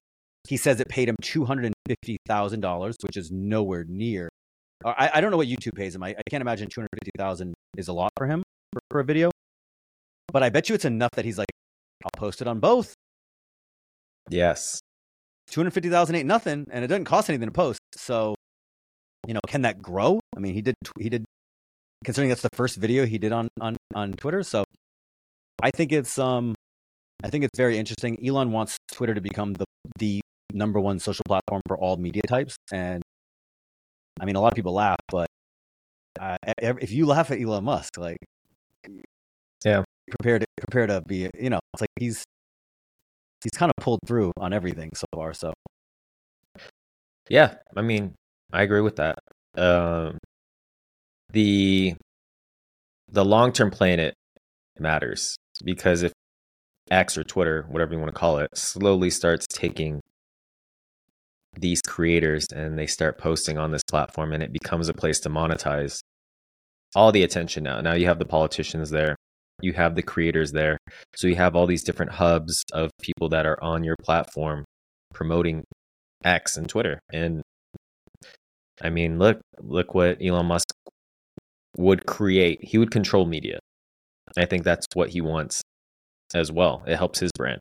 He 0.49 0.56
says 0.56 0.81
it 0.81 0.88
paid 0.88 1.08
him 1.08 1.17
$250,000, 1.22 2.94
which 3.02 3.17
is 3.17 3.31
nowhere 3.31 3.84
near. 3.88 4.28
I, 4.84 5.11
I 5.14 5.20
don't 5.20 5.31
know 5.31 5.37
what 5.37 5.49
YouTube 5.49 5.75
pays 5.75 5.94
him. 5.94 6.02
I, 6.02 6.11
I 6.11 6.22
can't 6.31 6.40
imagine 6.40 6.69
250,000 6.69 7.55
is 7.76 7.88
a 7.88 7.93
lot 7.93 8.11
for 8.17 8.26
him 8.26 8.43
for, 8.72 8.81
for 8.90 9.00
a 9.00 9.05
video. 9.05 9.31
But 10.32 10.43
I 10.43 10.50
bet 10.50 10.69
you 10.69 10.75
it's 10.75 10.85
enough 10.85 11.11
that 11.12 11.25
he's 11.25 11.38
like, 11.38 11.50
I'll 12.05 12.11
post 12.17 12.41
it 12.41 12.49
on 12.49 12.61
both. 12.61 12.94
Yes. 14.29 14.81
250,000 15.50 16.15
ain't 16.15 16.27
nothing, 16.27 16.67
and 16.71 16.85
it 16.85 16.88
doesn't 16.88 17.05
cost 17.05 17.29
anything 17.29 17.49
to 17.49 17.53
post. 17.53 17.81
So, 17.97 18.35
you 19.27 19.35
know, 19.35 19.41
can 19.47 19.62
that 19.62 19.82
grow? 19.82 20.21
I 20.37 20.41
mean, 20.41 20.55
he 20.55 20.62
did, 20.62 20.75
he 20.99 21.09
did, 21.09 21.25
considering 22.05 22.29
that's 22.29 22.43
the 22.43 22.50
first 22.55 22.77
video 22.77 23.05
he 23.05 23.19
did 23.19 23.32
on, 23.32 23.49
on, 23.61 23.77
on 23.94 24.12
Twitter. 24.12 24.43
So 24.43 24.65
I 25.62 25.71
think 25.71 25.93
it's, 25.93 26.19
um, 26.19 26.55
I 27.23 27.29
think 27.29 27.44
it's 27.44 27.56
very 27.56 27.77
interesting. 27.77 28.25
Elon 28.25 28.53
wants 28.53 28.79
Twitter 28.93 29.15
to 29.15 29.21
become 29.21 29.55
the, 29.55 29.65
the 29.99 30.21
number 30.53 30.81
one 30.81 30.99
social 30.99 31.25
platform 31.27 31.62
for 31.67 31.77
all 31.77 31.97
media 31.97 32.23
types. 32.29 32.56
And 32.73 33.03
I 34.21 34.25
mean, 34.25 34.37
a 34.37 34.41
lot 34.41 34.53
of 34.53 34.56
people 34.56 34.73
laugh, 34.73 35.00
but 35.09 35.27
uh, 36.19 36.37
if 36.59 36.91
you 36.93 37.06
laugh 37.06 37.31
at 37.31 37.41
Elon 37.41 37.65
Musk, 37.65 37.99
like, 37.99 38.19
Prepare 40.11 40.41
to, 40.41 40.47
prepare 40.61 40.87
to 40.87 41.03
be, 41.07 41.29
you 41.39 41.51
know, 41.51 41.61
it's 41.75 41.81
like 41.81 41.91
he's, 41.99 42.25
he's 43.43 43.53
kind 43.53 43.71
of 43.77 43.83
pulled 43.83 44.01
through 44.07 44.33
on 44.39 44.53
everything 44.53 44.91
so 44.95 45.07
far. 45.15 45.33
So, 45.33 45.53
Yeah, 47.29 47.55
I 47.77 47.83
mean, 47.83 48.15
I 48.53 48.62
agree 48.62 48.81
with 48.81 48.97
that. 48.97 49.19
Um, 49.57 50.19
the 51.33 51.95
the 53.09 53.25
long 53.25 53.53
term 53.53 53.71
plan 53.71 54.01
it 54.01 54.15
matters 54.79 55.37
because 55.65 56.03
if 56.03 56.13
X 56.91 57.17
or 57.17 57.25
Twitter, 57.25 57.67
whatever 57.69 57.93
you 57.93 57.99
want 58.01 58.13
to 58.13 58.19
call 58.19 58.39
it, 58.39 58.49
slowly 58.55 59.11
starts 59.11 59.47
taking 59.47 60.01
these 61.59 61.83
creators 61.83 62.47
and 62.55 62.79
they 62.79 62.87
start 62.87 63.19
posting 63.19 63.59
on 63.59 63.71
this 63.73 63.83
platform 63.89 64.33
and 64.33 64.43
it 64.43 64.53
becomes 64.53 64.89
a 64.89 64.95
place 64.95 65.21
to 65.21 65.29
monetize 65.29 66.01
all 66.95 67.13
the 67.13 67.23
attention 67.23 67.63
now. 67.65 67.81
Now 67.81 67.95
you 67.95 68.06
have 68.06 68.19
the 68.19 68.25
politicians 68.25 68.91
there, 68.91 69.17
you 69.62 69.73
have 69.73 69.95
the 69.95 70.03
creators 70.03 70.53
there. 70.53 70.79
So 71.17 71.27
you 71.29 71.37
have 71.37 71.57
all 71.57 71.67
these 71.67 71.83
different 71.83 72.12
hubs 72.12 72.65
of 72.73 72.91
people 73.01 73.29
that 73.31 73.47
are 73.47 73.62
on 73.62 73.85
your 73.85 73.97
platform 74.03 74.65
promoting 75.12 75.65
X 76.25 76.57
and 76.57 76.69
Twitter. 76.69 77.01
And 77.12 77.43
I 78.83 78.91
mean, 78.91 79.19
look, 79.19 79.41
look 79.61 79.95
what 79.95 80.19
Elon 80.23 80.47
Musk 80.47 80.73
would 81.77 82.07
create. 82.07 82.62
He 82.62 82.79
would 82.79 82.91
control 82.91 83.27
media. 83.27 83.59
I 84.39 84.45
think 84.47 84.65
that's 84.65 84.87
what 84.95 85.11
he 85.11 85.21
wants 85.21 85.63
as 86.35 86.53
well. 86.53 86.83
It 86.87 86.97
helps 86.97 87.19
his 87.19 87.31
brand. 87.37 87.61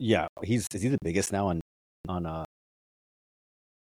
Yeah, 0.00 0.26
he's 0.44 0.66
is 0.72 0.82
he 0.82 0.88
the 0.88 0.98
biggest 1.02 1.32
now 1.32 1.48
on 1.48 1.60
on 2.08 2.24
uh 2.24 2.44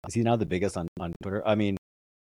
is 0.08 0.14
he 0.14 0.22
now 0.22 0.36
the 0.36 0.46
biggest 0.46 0.76
on 0.76 0.88
on 1.00 1.14
Twitter? 1.22 1.46
I 1.48 1.56
mean, 1.56 1.78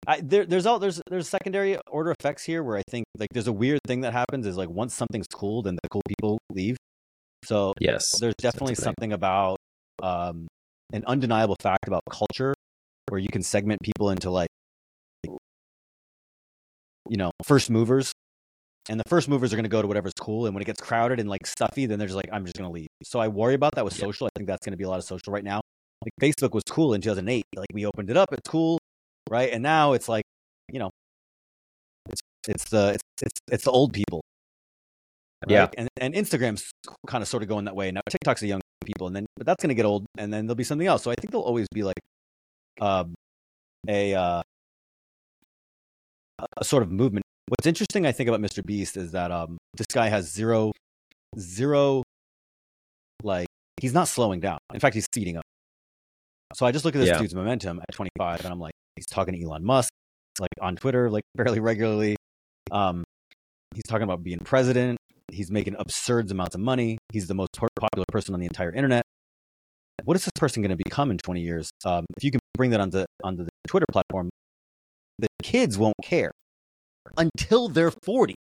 I, 0.07 0.21
there 0.21 0.45
there's 0.45 0.67
all 0.67 0.79
there's 0.79 1.01
there's 1.09 1.29
secondary 1.29 1.79
order 1.89 2.11
effects 2.19 2.45
here 2.45 2.63
where 2.63 2.77
I 2.77 2.83
think 2.91 3.05
like 3.19 3.29
there's 3.33 3.47
a 3.47 3.53
weird 3.53 3.81
thing 3.87 4.03
that 4.03 4.13
happens 4.13 4.47
is 4.47 4.57
like 4.57 4.69
once 4.69 4.95
something's 4.95 5.27
cool, 5.27 5.63
then 5.63 5.77
the 5.83 5.89
cool 5.89 6.03
people 6.07 6.39
leave. 6.51 6.77
So 7.45 7.73
Yes. 7.81 8.19
there's 8.21 8.35
definitely 8.41 8.75
something 8.75 9.13
about 9.13 9.57
um 10.03 10.47
an 10.93 11.05
undeniable 11.07 11.57
fact 11.61 11.89
about 11.89 12.03
culture 12.11 12.55
where 13.09 13.19
you 13.19 13.29
can 13.29 13.43
segment 13.43 13.81
people 13.83 14.11
into 14.11 14.31
like 14.31 14.49
you 17.09 17.17
know 17.17 17.31
first 17.45 17.71
movers. 17.71 18.13
And 18.91 19.01
the 19.01 19.05
first 19.09 19.31
movers 19.31 19.51
are 19.51 19.57
going 19.57 19.65
to 19.65 19.71
go 19.71 19.81
to 19.81 19.89
whatever's 19.89 20.13
cool. 20.21 20.45
And 20.45 20.55
when 20.55 20.61
it 20.61 20.67
gets 20.67 20.79
crowded 20.83 21.19
and 21.19 21.27
like 21.29 21.47
stuffy 21.47 21.87
then 21.87 21.99
they're 21.99 22.09
just 22.09 22.17
like 22.17 22.29
i'm 22.31 22.45
just 22.45 22.57
going 22.57 22.69
to 22.69 22.73
leave. 22.73 22.89
So 23.03 23.19
i 23.19 23.29
worry 23.29 23.55
about 23.55 23.75
that 23.77 23.85
with 23.85 23.95
Yeah. 23.95 24.05
social. 24.05 24.27
I 24.27 24.31
think 24.37 24.47
that's 24.47 24.65
going 24.65 24.73
to 24.73 24.77
be 24.77 24.85
a 24.85 24.89
lot 24.91 24.99
of 24.99 25.05
social 25.05 25.33
right 25.33 25.45
now. 25.45 25.61
Like 26.05 26.13
facebook 26.21 26.53
was 26.53 26.65
cool 26.69 26.93
in 26.93 27.01
2008 27.01 27.45
like 27.57 27.69
we 27.73 27.87
opened 27.87 28.11
it 28.11 28.17
up. 28.19 28.29
It's 28.33 28.49
cool 28.49 28.79
right 29.31 29.51
and 29.53 29.63
now 29.63 29.93
it's 29.93 30.09
like 30.09 30.25
you 30.73 30.79
know 30.79 30.91
it's 32.11 32.21
it's 32.49 32.65
the 32.71 32.93
it's 32.95 33.03
it's, 33.23 33.41
it's 33.51 33.65
the 33.65 33.71
old 33.71 33.93
people 33.93 34.21
right? 35.49 35.53
Yeah. 35.53 35.69
and 35.79 35.89
and 36.01 36.15
instagram's 36.15 36.71
kind 37.07 37.23
of 37.23 37.29
sort 37.29 37.43
of 37.43 37.49
going 37.49 37.65
that 37.67 37.75
way 37.77 37.91
now 37.91 38.01
tiktok's 38.11 38.41
the 38.41 38.49
young 38.49 38.61
people 38.85 39.07
and 39.07 39.17
then 39.17 39.27
but 39.37 39.47
that's 39.47 39.63
going 39.63 39.69
to 39.71 39.75
get 39.75 39.87
old 39.87 40.05
and 40.19 40.33
then 40.33 40.47
there'll 40.47 40.55
be 40.57 40.65
something 40.65 40.87
else 40.87 41.03
so 41.03 41.11
i 41.11 41.15
think 41.21 41.31
there'll 41.31 41.45
always 41.47 41.67
be 41.73 41.83
like 41.83 41.97
um 42.81 43.15
a 43.89 44.15
uh 44.15 44.43
a- 46.41 46.47
a 46.59 46.65
sort 46.65 46.83
of 46.83 46.91
movement 46.91 47.25
what's 47.49 47.67
interesting 47.67 48.07
i 48.07 48.13
think 48.13 48.29
about 48.29 48.41
mr 48.41 48.65
beast 48.65 48.97
is 48.97 49.13
that 49.13 49.31
um 49.31 49.57
this 49.75 49.87
guy 49.93 50.09
has 50.09 50.31
zero 50.31 50.73
zero 51.39 52.03
like 53.23 53.47
he's 53.81 53.95
not 53.95 54.09
slowing 54.09 54.41
down 54.41 54.59
in 54.73 54.81
fact 54.81 54.95
he's 54.95 55.05
speeding 55.05 55.37
up 55.37 55.45
so 56.55 56.67
i 56.67 56.73
just 56.73 56.85
look 56.85 56.95
at 56.95 56.99
this 56.99 57.09
Yeah. 57.09 57.19
dude's 57.19 57.35
momentum 57.35 57.81
at 57.81 57.95
25 57.95 58.41
and 58.45 58.53
i'm 58.53 58.61
like 58.61 58.75
he's 58.97 59.07
talking 59.07 59.35
to 59.35 59.43
elon 59.43 59.65
musk 59.65 59.93
like 60.41 60.51
on 60.61 60.77
twitter 60.77 61.11
like 61.11 61.23
fairly 61.37 61.61
regularly. 61.61 62.17
Um 62.71 63.05
he's 63.75 63.85
talking 63.85 64.05
about 64.05 64.23
being 64.23 64.39
president. 64.39 64.99
He's 65.33 65.51
making 65.51 65.77
absurd 65.79 66.31
amounts 66.31 66.55
of 66.55 66.61
money. 66.61 66.99
He's 67.13 67.27
the 67.27 67.35
most 67.35 67.51
popular 67.53 68.05
person 68.09 68.35
on 68.35 68.41
the 68.41 68.47
entire 68.47 68.71
internet. 68.71 69.05
What 70.05 70.17
is 70.17 70.25
this 70.25 70.33
person 70.37 70.63
going 70.63 70.77
to 70.77 70.83
become 70.83 71.11
in 71.11 71.19
20 71.19 71.41
years? 71.41 71.71
Um, 71.85 72.05
if 72.17 72.25
you 72.25 72.31
can 72.31 72.41
bring 72.55 72.71
that 72.71 72.81
onto 72.81 73.05
onto 73.23 73.45
the 73.45 73.51
twitter 73.67 73.87
platform 73.91 74.31
the 75.19 75.29
kids 75.43 75.79
won't 75.79 75.95
care 76.03 76.31
until 77.17 77.69
they're 77.69 77.91
40 77.91 78.35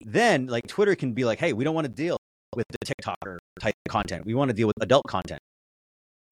then 0.00 0.46
like 0.46 0.66
twitter 0.66 0.94
can 0.94 1.12
be 1.12 1.24
like 1.24 1.38
hey 1.38 1.52
we 1.52 1.64
don't 1.64 1.74
want 1.74 1.86
to 1.86 1.92
deal 1.92 2.16
with 2.56 2.66
the 2.68 2.78
tiktoker 2.78 3.36
type 3.60 3.74
content. 3.88 4.24
We 4.24 4.34
want 4.34 4.48
to 4.48 4.54
deal 4.54 4.66
with 4.66 4.76
adult 4.80 5.04
content. 5.06 5.40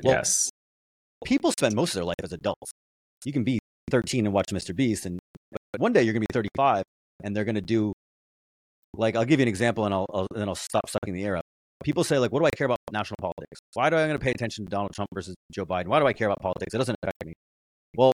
Well, 0.03 0.15
yes. 0.15 0.51
people 1.25 1.53
spend 1.53 1.75
most 1.75 1.91
of 1.91 1.95
their 1.95 2.05
life 2.05 2.17
as 2.23 2.33
adults 2.33 2.73
you 3.25 3.33
can 3.33 3.45
be 3.45 3.59
13 3.91 4.27
and 4.27 4.35
watch 4.35 4.49
mr 4.49 4.75
beast 4.75 5.07
and 5.07 5.19
but 5.73 5.81
one 5.81 5.93
day 5.93 6.03
you're 6.03 6.15
to 6.15 6.21
be 6.21 6.33
35 6.33 6.83
and 7.23 7.35
they're 7.35 7.45
to 7.45 7.61
do 7.61 7.93
like 8.97 9.17
i'll 9.17 9.25
give 9.25 9.41
you 9.41 9.45
an 9.45 9.49
example 9.49 9.85
and 9.85 9.95
I'll, 9.95 10.07
I'll 10.13 10.27
and 10.35 10.49
i'll 10.49 10.55
stop 10.55 10.89
sucking 10.89 11.15
the 11.15 11.25
air 11.25 11.37
up. 11.37 11.45
People 11.83 12.05
say 12.05 12.19
like 12.19 12.33
what 12.33 12.41
do 12.41 12.47
i 12.47 12.51
care 12.51 12.65
about 12.67 12.79
national 12.93 13.17
politics? 13.21 13.61
Why 13.75 13.91
do 13.91 13.97
i 13.97 14.07
going 14.07 14.13
to 14.13 14.19
pay 14.19 14.31
attention 14.31 14.65
to 14.65 14.71
donald 14.71 14.93
trump 14.95 15.09
versus 15.13 15.35
joe 15.53 15.67
biden? 15.67 15.87
Why 15.87 16.01
do 16.01 16.07
i 16.07 16.13
care 16.13 16.29
about 16.29 16.41
politics? 16.41 16.75
It 16.75 16.79
doesn't 16.79 16.97
affect 17.03 17.25
me. 17.27 17.33
Well 17.97 18.13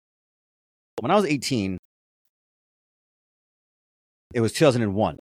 when 1.02 1.12
i 1.12 1.16
was 1.16 1.26
18 1.26 1.78
it 4.34 4.42
was 4.42 4.52
2001 4.54 5.18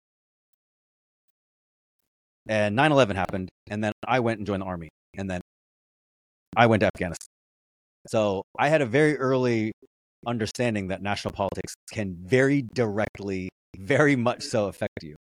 and 2.49 2.77
9/11 2.77 3.15
happened, 3.15 3.51
and 3.71 3.85
then 3.85 3.93
I 4.07 4.21
went 4.21 4.39
and 4.39 4.47
joined 4.47 4.63
the 4.63 4.67
army, 4.67 4.89
and 5.17 5.31
then 5.31 5.41
I 6.57 6.67
went 6.67 6.81
to 6.81 6.87
Afghanistan. 6.87 7.29
So 8.09 8.43
I 8.59 8.69
had 8.69 8.83
a 8.83 8.87
very 8.87 9.19
early 9.19 9.73
understanding 10.27 10.89
that 10.89 11.03
national 11.03 11.33
politics 11.33 11.75
can 11.93 12.17
very 12.21 12.63
directly, 12.75 13.51
very 13.77 14.17
much 14.17 14.43
so 14.43 14.67
affect 14.67 15.03
you. 15.03 15.15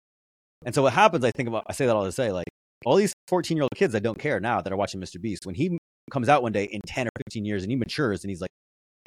And 0.64 0.74
so 0.74 0.82
what 0.82 0.92
happens, 0.92 1.24
I 1.24 1.30
think 1.36 1.48
about, 1.48 1.64
I 1.66 1.72
say 1.72 1.86
that 1.86 1.96
all 1.96 2.04
to 2.04 2.12
say, 2.12 2.30
like 2.30 2.46
all 2.84 2.96
these 2.96 3.12
14 3.28 3.56
year 3.56 3.62
old 3.62 3.72
kids 3.74 3.92
that 3.92 4.02
don't 4.02 4.18
care 4.18 4.40
now 4.40 4.60
that 4.60 4.72
are 4.72 4.76
watching 4.76 5.00
Mr. 5.00 5.20
Beast, 5.20 5.46
when 5.46 5.54
he 5.54 5.78
comes 6.10 6.28
out 6.28 6.42
one 6.42 6.52
day 6.52 6.64
in 6.64 6.80
10 6.86 7.06
or 7.06 7.10
15 7.26 7.44
years 7.44 7.62
and 7.62 7.72
he 7.72 7.76
matures 7.76 8.22
and 8.22 8.30
he's 8.30 8.40
like, 8.40 8.50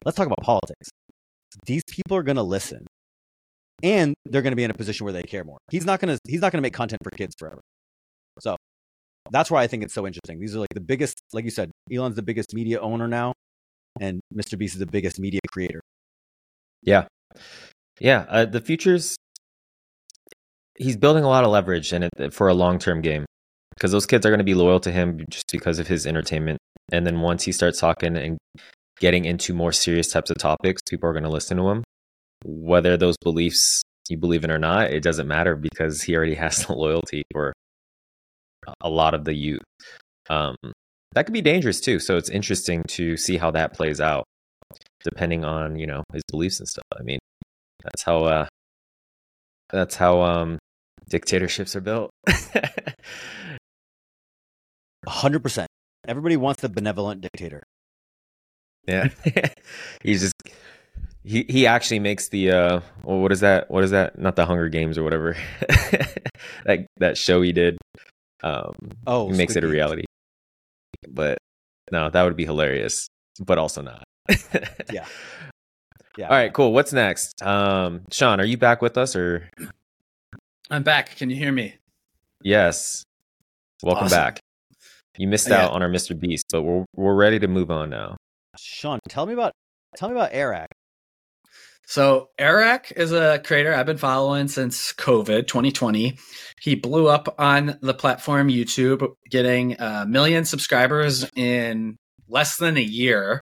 let's 0.06 0.18
talk 0.18 0.28
about 0.28 0.42
politics. 0.42 0.90
These 1.66 1.84
people 1.90 2.18
are 2.18 2.24
going 2.24 2.36
to 2.36 2.44
listen 2.44 2.86
and 3.84 4.14
they're 4.26 4.42
going 4.42 4.52
to 4.52 4.58
be 4.58 4.64
in 4.64 4.72
a 4.72 4.76
position 4.76 5.04
where 5.06 5.14
they 5.14 5.24
care 5.24 5.44
more. 5.44 5.58
He's 5.72 5.86
not 5.86 6.00
going 6.00 6.16
to, 6.16 6.20
he's 6.28 6.42
not 6.42 6.52
going 6.52 6.60
to 6.60 6.64
make 6.64 6.74
content 6.74 7.02
for 7.04 7.12
kids 7.12 7.36
forever. 7.38 7.62
So 8.40 8.56
that's 9.32 9.52
why 9.52 9.64
I 9.64 9.68
think 9.68 9.84
it's 9.84 9.94
so 9.94 10.08
interesting. 10.08 10.40
These 10.40 10.56
are 10.56 10.60
like 10.60 10.74
the 10.74 10.82
biggest, 10.82 11.22
like 11.34 11.46
you 11.46 11.52
said, 11.52 11.72
Elon's 11.92 12.16
the 12.16 12.24
biggest 12.24 12.54
media 12.54 12.80
owner 12.80 13.08
now, 13.08 13.34
and 14.00 14.22
Mr. 14.34 14.58
Beast 14.58 14.76
is 14.76 14.80
the 14.80 14.86
biggest 14.86 15.20
media 15.20 15.40
creator. 15.52 15.82
Yeah, 16.82 17.08
yeah. 18.00 18.26
Uh, 18.30 18.46
the 18.46 18.62
future's 18.62 19.16
he's 20.78 20.98
building 20.98 21.24
a 21.24 21.28
lot 21.28 21.44
of 21.44 21.52
leverage 21.52 21.92
in 21.92 22.04
it 22.04 22.34
for 22.34 22.48
a 22.48 22.54
long 22.54 22.80
term 22.80 23.02
game 23.02 23.26
because 23.76 23.92
those 23.92 24.06
kids 24.06 24.26
are 24.26 24.30
going 24.30 24.40
to 24.40 24.44
be 24.44 24.54
loyal 24.54 24.80
to 24.80 24.92
him 24.92 25.24
just 25.30 25.52
because 25.52 25.80
of 25.80 25.88
his 25.88 26.08
entertainment. 26.08 26.60
And 26.92 27.06
then 27.06 27.22
once 27.22 27.44
he 27.44 27.52
starts 27.52 27.80
talking 27.80 28.16
and 28.16 28.38
getting 29.00 29.26
into 29.26 29.54
more 29.54 29.72
serious 29.72 30.08
types 30.08 30.30
of 30.30 30.38
topics, 30.38 30.82
people 30.88 31.10
are 31.10 31.14
going 31.14 31.24
to 31.24 31.30
listen 31.30 31.58
to 31.58 31.70
him. 31.70 31.84
Whether 32.46 32.98
those 32.98 33.16
beliefs 33.18 33.82
you 34.10 34.18
believe 34.18 34.44
in 34.44 34.52
or 34.52 34.58
not, 34.58 34.92
it 34.92 35.04
doesn't 35.04 35.28
matter 35.28 35.56
because 35.56 36.02
he 36.02 36.16
already 36.16 36.36
has 36.44 36.66
the 36.66 36.74
loyalty 36.74 37.24
for 37.32 37.54
a 38.82 38.90
lot 38.90 39.14
of 39.14 39.26
the 39.26 39.34
youth. 39.34 39.62
Um, 40.30 40.56
that 41.14 41.26
could 41.26 41.34
be 41.34 41.42
dangerous 41.42 41.80
too. 41.80 42.00
So 42.00 42.18
it's 42.18 42.30
interesting 42.30 42.84
to 42.90 43.18
see 43.18 43.38
how 43.38 43.52
that 43.52 43.74
plays 43.74 44.00
out, 44.02 44.26
depending 45.04 45.46
on 45.46 45.78
you 45.78 45.88
know 45.88 46.04
his 46.14 46.24
beliefs 46.30 46.60
and 46.60 46.68
stuff. 46.68 46.86
I 46.98 47.04
mean, 47.04 47.20
that's 47.84 48.04
how 48.04 48.24
uh, 48.26 48.48
that's 49.72 49.96
how 49.96 50.22
um, 50.22 50.60
dictatorships 51.10 51.76
are 51.76 51.82
built. 51.82 52.12
hundred 55.08 55.42
percent. 55.42 55.68
Everybody 56.08 56.38
wants 56.38 56.62
the 56.62 56.70
benevolent 56.70 57.22
dictator. 57.22 57.64
Yeah, 58.88 59.10
he's 60.04 60.22
just 60.22 60.34
he 61.28 61.46
he 61.50 61.68
actually 61.68 62.00
makes 62.00 62.30
the 62.30 62.52
uh 62.52 62.80
well, 63.04 63.20
what 63.20 63.32
is 63.32 63.42
that 63.42 63.70
what 63.70 63.84
is 63.84 63.92
that 63.92 64.18
not 64.18 64.36
the 64.36 64.46
Hunger 64.46 64.70
Games 64.70 64.98
or 64.98 65.04
whatever 65.04 65.36
that 66.66 66.88
that 66.98 67.18
show 67.18 67.42
he 67.42 67.52
did 67.52 67.78
um 68.44 68.74
oh 69.06 69.30
he 69.30 69.38
makes 69.38 69.54
Squid 69.54 69.66
it 69.66 69.68
a 69.68 69.72
reality 69.72 70.04
but 71.08 71.38
no 71.92 72.10
that 72.10 72.24
would 72.24 72.36
be 72.36 72.46
hilarious 72.46 73.08
but 73.40 73.58
also 73.58 73.82
not 73.82 74.04
Yeah. 74.92 75.06
Yeah. 76.18 76.26
all 76.30 76.36
right 76.36 76.52
cool 76.54 76.74
what's 76.74 76.92
next 76.94 77.42
um 77.44 78.02
Sean 78.12 78.40
are 78.40 78.46
you 78.46 78.58
back 78.58 78.82
with 78.82 78.98
us 78.98 79.16
or 79.16 79.50
I'm 80.70 80.84
back. 80.84 81.16
Can 81.16 81.30
you 81.30 81.36
hear 81.38 81.52
me? 81.52 81.76
yes 82.44 83.04
welcome 83.84 84.06
Awesome. 84.06 84.18
back 84.18 84.40
you 85.18 85.28
missed 85.28 85.50
Yeah. 85.50 85.66
out 85.66 85.72
on 85.72 85.82
our 85.82 85.90
Mr 85.90 86.18
Beast 86.20 86.46
but 86.52 86.64
we're 86.64 86.86
we're 86.96 87.16
ready 87.16 87.40
to 87.40 87.48
move 87.48 87.72
on 87.72 87.90
now 87.90 88.18
Sean, 88.58 89.00
tell 89.08 89.26
me 89.26 89.34
about 89.34 89.52
tell 89.96 90.10
me 90.10 90.16
about 90.16 90.30
Eric. 90.34 90.68
So 91.90 92.32
Eric 92.38 92.92
is 92.98 93.14
a 93.14 93.40
creator 93.46 93.74
I've 93.74 93.86
been 93.86 93.98
following 93.98 94.50
since 94.50 94.92
COVID 94.92 95.48
2020. 95.48 96.18
He 96.60 96.76
blew 96.76 97.08
up 97.08 97.34
on 97.40 97.80
the 97.82 97.94
platform 97.94 98.50
YouTube, 98.50 99.14
getting 99.32 99.80
uh, 99.80 100.02
a 100.04 100.06
million 100.06 100.44
subscribers 100.44 101.26
in 101.38 101.96
less 102.28 102.58
than 102.58 102.76
a 102.76 102.82
year. 102.82 103.40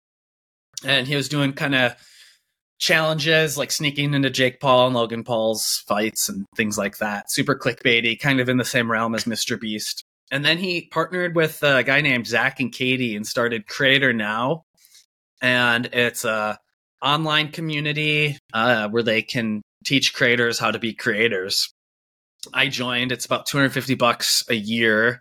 And 0.85 1.09
he 1.09 1.17
was 1.17 1.29
doing 1.29 1.53
kind 1.53 1.75
of 1.75 1.97
challenges 2.79 3.59
like 3.59 3.73
sneaking 3.73 4.15
into 4.15 4.31
Jake 4.31 4.61
Paul 4.61 4.87
and 4.87 4.95
Logan 4.95 5.25
Paul's 5.25 5.83
fights 5.89 6.29
and 6.29 6.47
things 6.57 6.79
like 6.79 6.99
that. 6.99 7.33
Super 7.33 7.57
clickbaity, 7.57 8.21
kind 8.21 8.39
of 8.39 8.49
in 8.49 8.57
the 8.57 8.65
same 8.65 8.89
realm 8.89 9.17
as 9.17 9.25
Mr. 9.25 9.61
Beast. 9.61 10.05
And 10.31 10.45
then 10.45 10.59
he 10.59 10.89
partnered 10.93 11.35
with 11.35 11.61
a 11.65 11.83
guy 11.83 12.03
named 12.03 12.29
Zach 12.29 12.61
and 12.61 12.73
Katie 12.73 13.17
and 13.17 13.27
started 13.27 13.67
Creator 13.67 14.13
Now. 14.13 14.63
And 15.43 15.87
it's 15.87 16.25
a 16.25 16.61
online 17.03 17.51
community 17.53 18.39
uh, 18.53 18.89
where 18.89 19.03
they 19.03 19.23
can 19.23 19.63
teach 19.85 20.15
creators 20.15 20.59
how 20.59 20.71
to 20.71 20.79
be 20.79 20.93
creators. 20.93 21.73
I 22.53 22.69
joined. 22.69 23.13
It's 23.13 23.27
about 23.27 23.47
250 23.47 23.95
bucks 23.95 24.45
a 24.49 24.55
year, 24.55 25.21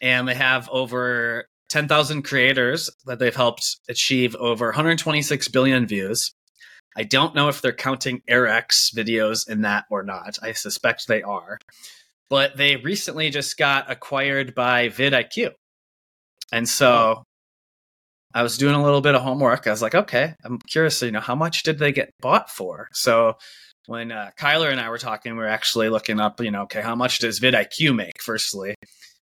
and 0.00 0.28
they 0.28 0.34
have 0.34 0.68
over 0.70 1.46
10,000 1.70 2.22
creators 2.22 2.90
that 3.06 3.18
they've 3.18 3.34
helped 3.34 3.78
achieve 3.88 4.36
over 4.36 4.66
126 4.66 5.48
billion 5.48 5.86
views. 5.86 6.32
I 6.94 7.04
don't 7.04 7.34
know 7.34 7.48
if 7.48 7.62
they're 7.62 7.72
counting 7.72 8.20
Eric's 8.28 8.90
videos 8.94 9.48
in 9.48 9.62
that 9.62 9.86
or 9.90 10.02
not. 10.02 10.38
I 10.42 10.52
suspect 10.52 11.08
they 11.08 11.22
are. 11.22 11.58
But 12.28 12.56
they 12.56 12.76
recently 12.76 13.30
just 13.30 13.56
got 13.56 13.90
acquired 13.90 14.54
by 14.54 14.88
vidIQ. 14.88 15.52
And 16.52 16.68
so 16.68 17.24
I 18.34 18.42
was 18.42 18.58
doing 18.58 18.74
a 18.74 18.82
little 18.82 19.00
bit 19.00 19.14
of 19.14 19.22
homework. 19.22 19.66
I 19.66 19.70
was 19.70 19.82
like, 19.82 19.94
okay, 19.94 20.34
I'm 20.44 20.58
curious, 20.58 21.02
you 21.02 21.10
know, 21.10 21.20
how 21.20 21.34
much 21.34 21.62
did 21.62 21.78
they 21.78 21.92
get 21.92 22.10
bought 22.20 22.50
for? 22.50 22.88
So 22.92 23.36
when 23.86 24.12
uh, 24.12 24.30
Kyler 24.38 24.70
and 24.70 24.80
I 24.80 24.88
were 24.88 24.98
talking, 24.98 25.32
we 25.32 25.38
were 25.38 25.46
actually 25.46 25.88
looking 25.88 26.20
up, 26.20 26.40
you 26.40 26.50
know, 26.50 26.62
okay, 26.62 26.80
how 26.80 26.94
much 26.94 27.18
does 27.18 27.40
vidIQ 27.40 27.94
make, 27.94 28.22
firstly? 28.22 28.74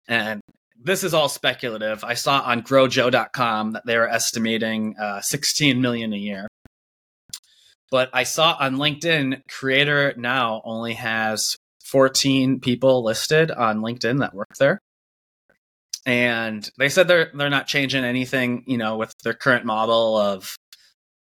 And 0.09 0.40
this 0.83 1.04
is 1.04 1.14
all 1.14 1.28
speculative. 1.28 2.04
I 2.04 2.14
saw 2.14 2.40
on 2.40 2.62
growjo.com 2.62 3.73
that 3.73 3.87
they 3.87 3.97
were 3.97 4.09
estimating 4.09 4.97
uh, 4.99 5.21
16 5.21 5.80
million 5.80 6.12
a 6.12 6.16
year. 6.16 6.49
But 7.90 8.11
I 8.12 8.25
saw 8.25 8.57
on 8.59 8.76
LinkedIn, 8.76 9.42
Creator 9.49 10.14
Now 10.16 10.62
only 10.64 10.95
has 10.95 11.57
14 11.85 12.61
people 12.61 13.02
listed 13.02 13.50
on 13.50 13.80
LinkedIn 13.80 14.21
that 14.21 14.35
work 14.35 14.54
there 14.59 14.78
and 16.07 16.69
they 16.78 16.88
said 16.88 17.09
they're 17.09 17.30
they're 17.35 17.50
not 17.50 17.66
changing 17.66 18.04
anything 18.04 18.64
you 18.66 18.78
know 18.78 18.97
with 18.97 19.12
their 19.23 19.35
current 19.35 19.64
model 19.64 20.16
of 20.16 20.57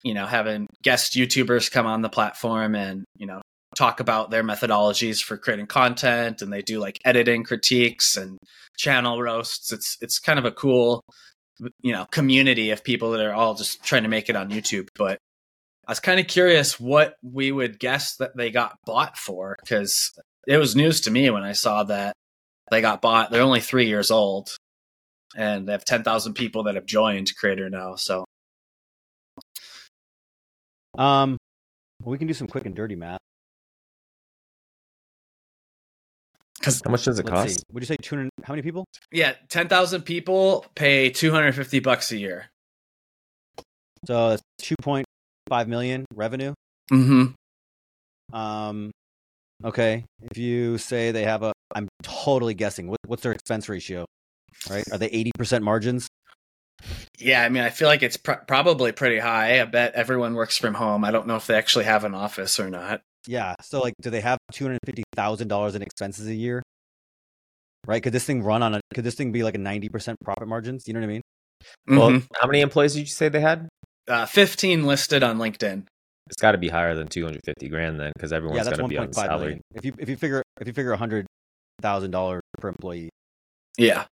you 0.03 0.15
know 0.15 0.27
having 0.27 0.67
guest 0.83 1.15
youtubers 1.15 1.71
come 1.71 1.87
on 1.87 2.03
the 2.03 2.09
platform 2.09 2.75
and 2.75 3.05
you 3.17 3.27
know 3.27 3.41
talk 3.77 4.01
about 4.01 4.31
their 4.31 4.43
methodologies 4.43 5.23
for 5.23 5.37
creating 5.37 5.67
content. 5.67 6.43
And 6.43 6.53
they 6.53 6.63
do 6.63 6.81
like 6.81 6.99
editing 7.05 7.45
critiques 7.45 8.17
and 8.17 8.39
channel 8.77 9.21
roasts. 9.21 9.73
It's 9.73 9.99
it's 10.01 10.19
kind 10.19 10.39
of 10.39 10.45
a 10.45 10.51
cool 10.51 11.05
you 11.83 11.93
know 11.93 12.07
community 12.11 12.71
of 12.71 12.85
people 12.85 13.13
that 13.13 13.25
are 13.25 13.33
all 13.33 13.55
just 13.55 13.83
trying 13.85 14.03
to 14.03 14.09
make 14.09 14.29
it 14.29 14.37
on 14.37 14.51
youtube. 14.51 14.89
But 14.95 15.19
i 15.87 15.91
was 15.91 16.01
kind 16.01 16.21
of 16.21 16.27
curious 16.27 16.79
what 16.79 17.17
we 17.23 17.51
would 17.53 17.79
guess 17.79 18.17
that 18.17 18.37
they 18.37 18.51
got 18.51 18.77
bought 18.85 19.17
for 19.17 19.57
because 19.63 20.13
it 20.47 20.59
was 20.59 20.77
news 20.77 21.01
to 21.03 21.11
me 21.11 21.31
when 21.31 21.43
i 21.43 21.53
saw 21.53 21.85
that 21.85 22.13
they 22.71 22.81
got 22.81 23.01
bought. 23.03 23.31
They're 23.31 23.43
only 23.43 23.61
three 23.61 23.87
years 23.87 24.11
old, 24.11 24.57
and 25.37 25.67
they 25.69 25.73
have 25.73 25.85
ten 25.85 26.03
thousand 26.03 26.35
people 26.35 26.65
that 26.65 26.75
have 26.75 26.87
joined 26.87 27.31
Creator 27.37 27.71
now. 27.71 27.97
So 27.97 28.25
Um, 30.97 31.37
we 32.03 32.19
can 32.19 32.27
do 32.27 32.35
some 32.35 32.47
quick 32.49 32.67
and 32.67 32.75
dirty 32.75 32.97
math. 32.97 33.19
because 36.59 36.83
how 36.85 36.91
much 36.91 37.05
does 37.05 37.19
it 37.19 37.27
Let's 37.27 37.35
cost 37.35 37.55
see. 37.59 37.63
Would 37.73 37.83
you 37.83 37.87
say 37.87 37.97
two 38.03 38.17
hundred? 38.17 38.31
How 38.43 38.53
many 38.55 38.63
people? 38.63 38.85
yeah, 39.13 39.35
ten 39.49 39.69
thousand 39.69 40.03
people 40.03 40.65
pay 40.75 41.11
two 41.11 41.31
hundred 41.31 41.55
fifty 41.55 41.81
bucks 41.81 42.11
a 42.13 42.17
year. 42.17 42.47
So 44.07 44.31
that's 44.31 44.43
two 44.59 44.75
point 44.83 45.07
five 45.49 45.69
million 45.69 46.05
revenue. 46.15 46.55
Mm-hmm. 46.93 48.37
Um, 48.37 48.91
okay. 49.65 50.05
If 50.31 50.39
you 50.39 50.79
say 50.79 51.11
they 51.13 51.25
have 51.25 51.43
a, 51.43 51.53
I'm 51.75 51.89
totally 52.03 52.55
guessing. 52.55 52.89
What, 52.89 52.99
what's 53.07 53.23
their 53.23 53.33
expense 53.33 53.69
ratio? 53.69 54.05
Right? 54.71 54.85
Are 54.93 54.99
they 54.99 55.09
eighty 55.09 55.33
percent 55.37 55.65
margins? 55.65 56.09
Yeah, 57.19 57.43
I 57.43 57.49
mean, 57.49 57.63
I 57.63 57.71
feel 57.71 57.89
like 57.89 58.03
it's 58.03 58.17
pr- 58.17 58.33
probably 58.47 58.93
pretty 58.93 59.19
high. 59.19 59.61
I 59.61 59.65
bet 59.65 59.95
everyone 59.95 60.35
works 60.35 60.59
from 60.59 60.75
home. 60.75 61.05
I 61.05 61.11
don't 61.11 61.27
know 61.27 61.37
if 61.37 61.47
they 61.47 61.55
actually 61.55 61.87
have 61.87 62.05
an 62.05 62.15
office 62.15 62.61
or 62.61 62.69
not. 62.71 63.01
Yeah. 63.27 63.55
So 63.63 63.81
like, 63.81 63.95
do 64.01 64.11
they 64.11 64.21
have 64.21 64.39
two 64.53 64.65
hundred 64.65 64.81
fifty 64.85 65.03
thousand 65.15 65.49
dollars 65.49 65.75
in 65.75 65.83
expenses 65.83 66.27
a 66.29 66.35
year? 66.35 66.63
Right? 67.87 68.03
Could 68.03 68.13
this 68.13 68.25
thing 68.25 68.43
run 68.43 68.63
on 68.63 68.75
a? 68.75 68.81
Could 68.95 69.05
this 69.05 69.15
thing 69.15 69.33
be 69.33 69.43
like 69.43 69.55
a 69.55 69.59
ninety 69.59 69.89
percent 69.89 70.19
profit 70.25 70.49
margins? 70.49 70.85
You 70.87 70.95
know 70.95 71.01
what 71.01 71.05
I 71.07 71.09
mean? 71.09 71.23
well 71.89 72.11
Mhm. 72.11 72.27
how 72.41 72.47
many 72.47 72.61
employees 72.61 72.93
did 72.93 73.01
you 73.01 73.07
say 73.07 73.29
they 73.31 73.41
had 73.41 73.67
uh, 74.09 74.27
fifteen 74.27 74.85
listed 74.85 75.23
on 75.23 75.39
LinkedIn. 75.39 75.87
It's 76.29 76.41
got 76.41 76.53
to 76.53 76.59
be 76.59 76.69
higher 76.69 76.95
than 76.95 77.07
250 77.09 77.69
grand 77.69 78.01
then 78.01 78.13
because 78.15 78.33
everyone's 78.33 78.59
yeah, 78.59 78.65
that's 78.65 78.79
to 78.79 78.89
be 78.89 78.99
on 78.99 79.07
point 79.07 79.15
salary 79.15 79.41
million. 79.45 79.61
If 79.75 79.85
you 79.85 79.95
if 79.99 80.09
you 80.09 80.17
figure 80.17 80.43
if 80.61 80.67
you 80.67 80.73
figure 80.73 80.93
a 80.93 80.97
hundred 80.97 81.27
thousand 81.81 82.11
dollars 82.11 82.43
per 82.59 82.69
employee, 82.69 83.11
Yeah, 83.79 84.07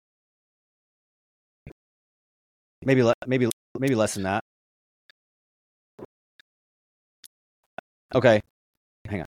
maybe 2.85 3.03
le- 3.03 3.15
maybe 3.27 3.49
maybe 3.79 3.95
less 3.95 4.15
than 4.15 4.25
that. 4.25 4.43
Okay. 8.15 8.41
Hang 9.09 9.21
on. 9.21 9.27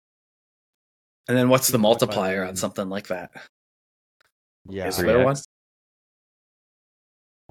And 1.28 1.37
then 1.37 1.49
what's 1.49 1.69
the 1.69 1.78
multiplier 1.78 2.45
on 2.45 2.55
something 2.55 2.88
like 2.88 3.09
that? 3.09 3.33
Yeah. 4.69 4.87
Is 4.87 4.97
there 4.97 5.25
one? 5.25 5.35
3x. 5.35 5.45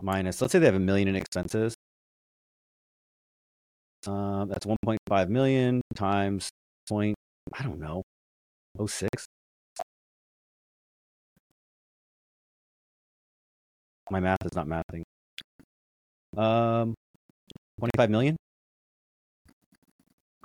minus 0.02 0.42
let's 0.42 0.52
say 0.52 0.60
they 0.60 0.66
have 0.66 0.76
a 0.76 0.80
million 0.80 1.08
in 1.08 1.16
expenses 1.16 1.74
um, 4.08 4.50
that's 4.50 4.66
1.5 4.66 5.30
million 5.30 5.82
times 5.96 6.50
point 6.90 7.16
i 7.54 7.64
don't 7.64 7.80
know 7.80 8.02
06 8.88 9.26
my 14.12 14.20
math 14.20 14.38
is 14.46 14.54
not 14.56 14.68
mathing 14.68 15.04
um 16.38 16.94
25 17.80 18.10
million 18.10 18.36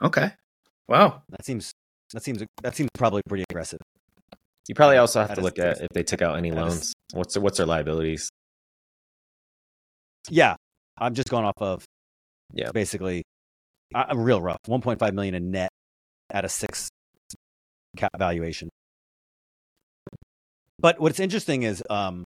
Okay. 0.02 0.32
Wow. 0.88 1.22
that 1.28 1.44
seems 1.44 1.72
that 2.14 2.22
seems 2.22 2.42
that 2.62 2.74
seems 2.74 2.88
probably 2.94 3.20
pretty 3.28 3.44
aggressive 3.50 3.78
You 4.68 4.74
probably 4.74 4.96
also 4.96 5.20
have 5.20 5.28
That 5.28 5.34
to 5.34 5.40
is- 5.40 5.44
look 5.44 5.58
at 5.58 5.80
if 5.82 5.88
they 5.92 6.02
took 6.02 6.22
out 6.22 6.36
any 6.38 6.50
that 6.50 6.66
is- 6.66 6.74
loans. 6.74 6.92
What's 7.12 7.34
their, 7.34 7.42
what's 7.42 7.58
their 7.58 7.66
liabilities? 7.66 8.30
yeah 10.30 10.54
i'm 10.98 11.14
just 11.14 11.28
going 11.28 11.44
off 11.44 11.54
of 11.60 11.84
Yeah. 12.52 12.70
basically 12.72 13.22
uh, 13.94 14.14
real 14.14 14.40
rough. 14.40 14.58
1.5 14.66 15.12
million 15.12 15.34
in 15.34 15.50
net 15.50 15.70
at 16.30 16.44
a 16.44 16.48
six 16.48 16.88
cap 17.96 18.10
valuation. 18.18 18.68
But 20.78 21.00
what's 21.00 21.20
interesting 21.20 21.62
is 21.62 21.82
um 21.90 22.24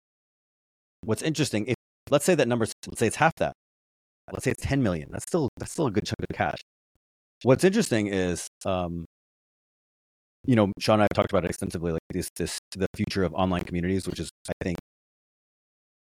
what's 1.03 1.23
interesting 1.23 1.67
if 1.67 1.75
let's 2.11 2.25
say 2.25 2.35
that 2.35 2.49
number 2.49 2.67
let's 2.87 2.99
say 2.99 3.07
it's 3.07 3.17
half 3.17 3.35
that. 3.37 3.53
Let's 4.33 4.45
say 4.45 4.51
it's 4.51 4.65
10 4.65 4.83
million. 4.83 5.09
That's 5.11 5.25
still 5.25 5.49
that's 5.57 5.73
still 5.73 5.87
a 5.87 5.91
good 5.91 6.07
chunk 6.07 6.21
of 6.21 6.37
cash. 6.37 6.61
What's 7.43 7.65
interesting 7.65 8.09
is 8.09 8.49
um 8.65 9.05
you 10.47 10.57
know 10.57 10.73
sean 10.79 10.95
and 10.95 11.03
i 11.03 11.05
have 11.05 11.15
talked 11.15 11.33
about 11.33 11.45
it 11.45 11.51
extensively 11.51 11.93
like 11.93 12.01
this 12.11 12.31
this 12.37 12.59
the 12.77 12.87
future 12.95 13.25
of 13.25 13.35
online 13.35 13.65
communities 13.65 14.07
which 14.07 14.21
is 14.21 14.31
i 14.49 14.53
think 14.63 14.79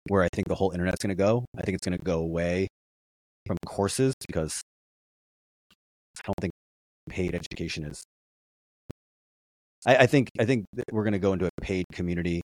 where 0.09 0.23
i 0.23 0.29
think 0.33 0.47
the 0.49 0.55
whole 0.55 0.71
internet's 0.71 1.03
going 1.03 1.11
to 1.11 1.21
go. 1.21 1.45
I 1.57 1.63
think 1.63 1.77
it's 1.77 1.87
going 1.87 1.99
to 1.99 2.05
go 2.05 2.21
away 2.21 2.69
from 3.47 3.57
courses 3.67 4.15
because 4.27 4.61
i 6.21 6.23
don't 6.27 6.35
think 6.41 6.53
paid 7.09 7.35
education 7.35 7.85
is. 7.85 8.05
I, 9.87 9.97
I 9.97 10.07
think 10.07 10.29
i 10.39 10.45
think 10.45 10.67
that 10.75 10.85
we're 10.93 11.05
going 11.05 11.13
to 11.15 11.19
go 11.19 11.33
into 11.33 11.47
a 11.47 11.51
paid 11.63 11.87
community 11.93 12.43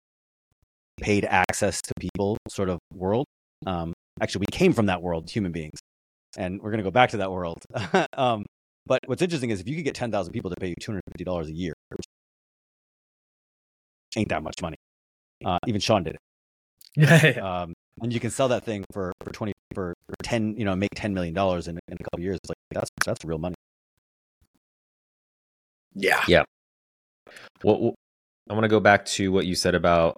paid 1.00 1.24
access 1.24 1.80
to 1.82 1.92
people 1.98 2.36
sort 2.48 2.68
of 2.68 2.78
world. 2.94 3.26
Um 3.66 3.92
actually 4.20 4.40
we 4.40 4.56
came 4.58 4.72
from 4.72 4.86
that 4.86 5.02
world 5.02 5.30
human 5.30 5.52
beings 5.52 5.78
and 6.36 6.60
we're 6.60 6.70
going 6.70 6.78
to 6.78 6.84
go 6.84 6.90
back 6.90 7.10
to 7.10 7.18
that 7.18 7.30
world. 7.30 7.58
Um 8.14 8.44
but 8.86 9.00
what's 9.06 9.22
interesting 9.22 9.50
is 9.50 9.60
if 9.60 9.68
you 9.68 9.76
could 9.76 9.84
get 9.84 9.94
10,000 9.94 10.32
people 10.32 10.50
to 10.50 10.56
pay 10.56 10.68
you 10.68 10.74
$250 10.82 11.46
a 11.48 11.52
year 11.52 11.74
which 11.90 12.06
ain't 14.16 14.28
that 14.30 14.42
much 14.42 14.60
money. 14.62 14.76
Uh, 15.44 15.58
even 15.66 15.80
sean 15.80 16.02
did 16.04 16.14
it. 16.14 16.20
Yeah. 16.96 17.62
um, 17.62 17.74
and 18.02 18.12
you 18.12 18.20
can 18.20 18.30
sell 18.30 18.48
that 18.48 18.64
thing 18.64 18.84
for 18.92 19.12
for 19.22 19.32
twenty 19.32 19.52
for, 19.74 19.94
for 20.08 20.14
ten, 20.22 20.56
you 20.56 20.64
know, 20.64 20.74
make 20.74 20.90
ten 20.94 21.14
million 21.14 21.34
dollars 21.34 21.68
in, 21.68 21.78
in 21.88 21.96
a 22.00 22.04
couple 22.04 22.20
years. 22.20 22.38
It's 22.42 22.48
like 22.48 22.56
that's 22.70 22.90
that's 23.04 23.24
real 23.24 23.38
money. 23.38 23.54
Yeah. 25.94 26.44
What, 27.62 27.80
what 27.80 27.94
I 28.48 28.54
want 28.54 28.64
to 28.64 28.68
go 28.68 28.80
back 28.80 29.04
to 29.06 29.30
what 29.32 29.46
you 29.46 29.54
said 29.54 29.74
about 29.74 30.16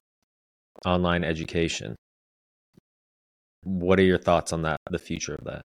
online 0.86 1.24
education. 1.24 1.96
What 3.64 3.98
are 3.98 4.04
your 4.04 4.18
thoughts 4.18 4.52
on 4.52 4.62
that? 4.62 4.78
The 4.90 4.98
future 4.98 5.34
of 5.34 5.44
that, 5.44 5.62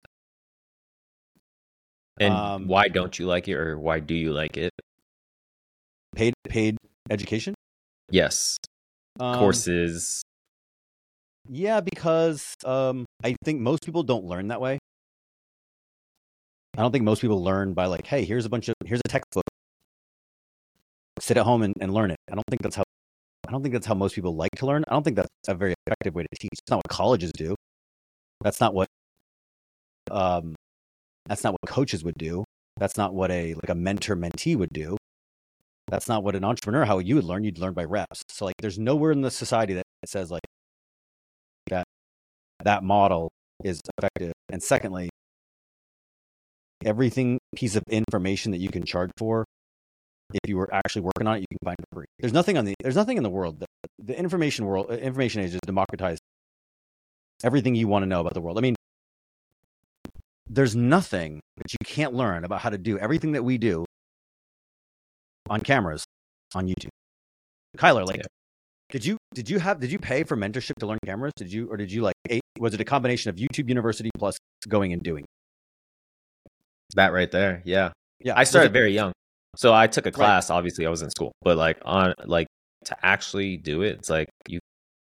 and 2.18 2.34
Um, 2.34 2.68
why 2.68 2.88
don't 2.88 3.18
you 3.18 3.26
like 3.26 3.48
it, 3.48 3.54
or 3.54 3.78
why 3.78 4.00
do 4.00 4.14
you 4.14 4.32
like 4.32 4.56
it? 4.56 4.72
Paid 6.14 6.34
paid 6.48 6.76
education 7.10 7.54
Yes, 8.10 8.56
um, 9.20 9.38
courses. 9.38 10.22
Yeah, 11.48 11.80
because 11.80 12.54
um, 12.64 13.04
I 13.24 13.34
think 13.44 13.60
most 13.60 13.84
people 13.84 14.02
don't 14.02 14.24
learn 14.24 14.48
that 14.48 14.60
way. 14.60 14.78
I 16.76 16.80
don't 16.82 16.92
think 16.92 17.04
most 17.04 17.20
people 17.20 17.42
learn 17.42 17.74
by 17.74 17.86
like, 17.86 18.06
hey, 18.06 18.24
here's 18.24 18.46
a 18.46 18.48
bunch 18.48 18.68
of 18.68 18.74
here's 18.86 19.00
a 19.04 19.08
textbook. 19.08 19.44
Sit 21.20 21.36
at 21.36 21.44
home 21.44 21.62
and, 21.62 21.74
and 21.80 21.92
learn 21.92 22.10
it. 22.10 22.16
I 22.30 22.34
don't 22.34 22.44
think 22.48 22.62
that's 22.62 22.76
how 22.76 22.84
I 23.48 23.52
don't 23.52 23.62
think 23.62 23.74
that's 23.74 23.86
how 23.86 23.94
most 23.94 24.14
people 24.14 24.36
like 24.36 24.50
to 24.56 24.66
learn. 24.66 24.84
I 24.88 24.92
don't 24.94 25.02
think 25.02 25.16
that's 25.16 25.28
a 25.48 25.54
very 25.54 25.74
effective 25.86 26.14
way 26.14 26.22
to 26.22 26.28
teach. 26.40 26.50
It's 26.52 26.70
not 26.70 26.78
what 26.78 26.88
colleges 26.88 27.32
do. 27.36 27.54
That's 28.42 28.60
not 28.60 28.74
what 28.74 28.88
um 30.10 30.54
that's 31.26 31.44
not 31.44 31.52
what 31.54 31.70
coaches 31.70 32.04
would 32.04 32.16
do. 32.18 32.44
That's 32.78 32.96
not 32.96 33.14
what 33.14 33.30
a 33.30 33.54
like 33.54 33.68
a 33.68 33.74
mentor 33.74 34.16
mentee 34.16 34.56
would 34.56 34.70
do. 34.72 34.96
That's 35.88 36.08
not 36.08 36.24
what 36.24 36.36
an 36.36 36.44
entrepreneur 36.44 36.84
how 36.84 36.98
you 36.98 37.16
would 37.16 37.24
learn. 37.24 37.44
You'd 37.44 37.58
learn 37.58 37.74
by 37.74 37.84
reps. 37.84 38.22
So 38.30 38.46
like 38.46 38.54
there's 38.60 38.78
nowhere 38.78 39.12
in 39.12 39.20
the 39.22 39.30
society 39.30 39.74
that 39.74 39.84
says 40.06 40.30
like 40.30 40.42
that 42.64 42.82
model 42.82 43.30
is 43.64 43.80
effective. 43.98 44.32
And 44.50 44.62
secondly, 44.62 45.10
everything 46.84 47.38
piece 47.54 47.76
of 47.76 47.82
information 47.88 48.52
that 48.52 48.58
you 48.58 48.68
can 48.68 48.84
charge 48.84 49.10
for, 49.16 49.44
if 50.34 50.40
you 50.48 50.56
were 50.56 50.72
actually 50.72 51.02
working 51.02 51.26
on 51.26 51.36
it, 51.36 51.40
you 51.40 51.46
can 51.50 51.58
find 51.64 51.76
for 51.78 52.00
free. 52.00 52.06
There's 52.18 52.32
nothing 52.32 52.56
on 52.56 52.64
the 52.64 52.74
there's 52.82 52.96
nothing 52.96 53.16
in 53.16 53.22
the 53.22 53.30
world 53.30 53.60
that 53.60 53.68
the 53.98 54.18
information 54.18 54.64
world 54.64 54.86
uh, 54.90 54.94
information 54.94 55.42
age 55.42 55.54
is 55.54 55.60
democratized 55.64 56.20
everything 57.44 57.74
you 57.74 57.88
want 57.88 58.02
to 58.02 58.06
know 58.06 58.20
about 58.20 58.34
the 58.34 58.40
world. 58.40 58.58
I 58.58 58.60
mean, 58.60 58.74
there's 60.48 60.76
nothing 60.76 61.40
that 61.56 61.72
you 61.72 61.78
can't 61.84 62.14
learn 62.14 62.44
about 62.44 62.60
how 62.60 62.70
to 62.70 62.78
do 62.78 62.98
everything 62.98 63.32
that 63.32 63.44
we 63.44 63.58
do 63.58 63.84
on 65.48 65.60
cameras 65.60 66.04
on 66.54 66.68
YouTube. 66.68 66.88
Kyler, 67.76 68.06
like 68.06 68.18
Yeah. 68.18 68.26
Did 68.92 69.04
you 69.06 69.16
did 69.34 69.48
you 69.48 69.58
have 69.58 69.80
did 69.80 69.90
you 69.90 69.98
pay 69.98 70.22
for 70.22 70.36
mentorship 70.36 70.74
to 70.78 70.86
learn 70.86 70.98
cameras? 71.04 71.32
Did 71.36 71.50
you 71.50 71.66
or 71.70 71.76
did 71.78 71.90
you 71.90 72.02
like 72.02 72.14
eight, 72.28 72.42
was 72.58 72.74
it 72.74 72.80
a 72.80 72.84
combination 72.84 73.30
of 73.30 73.36
YouTube 73.36 73.68
University 73.68 74.10
plus 74.16 74.36
going 74.68 74.92
and 74.92 75.02
doing? 75.02 75.24
That 76.94 77.12
right 77.12 77.30
there, 77.30 77.62
yeah. 77.64 77.90
Yeah. 78.20 78.34
I 78.36 78.44
started 78.44 78.68
it- 78.70 78.72
very 78.74 78.92
young, 78.92 79.12
so 79.56 79.72
I 79.72 79.86
took 79.86 80.04
a 80.06 80.12
class. 80.12 80.50
Obviously, 80.50 80.86
I 80.86 80.90
was 80.90 81.00
in 81.02 81.10
school, 81.10 81.32
but 81.40 81.56
like 81.56 81.78
on 81.84 82.12
like 82.26 82.46
to 82.84 82.96
actually 83.04 83.56
do 83.56 83.80
it, 83.82 83.96
it's 83.98 84.10
like 84.10 84.28
you 84.46 84.58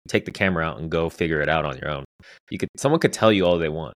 take 0.09 0.25
the 0.25 0.33
camera 0.33 0.65
out 0.65 0.81
and 0.81 0.91
go 0.91 1.09
figure 1.09 1.41
it 1.41 1.49
out 1.49 1.65
on 1.65 1.79
your 1.79 1.91
own. 1.91 2.05
You 2.51 2.59
could 2.59 2.69
someone 2.77 2.99
could 3.01 3.13
tell 3.13 3.33
you 3.33 3.45
all 3.47 3.57
they 3.59 3.69
want, 3.69 3.95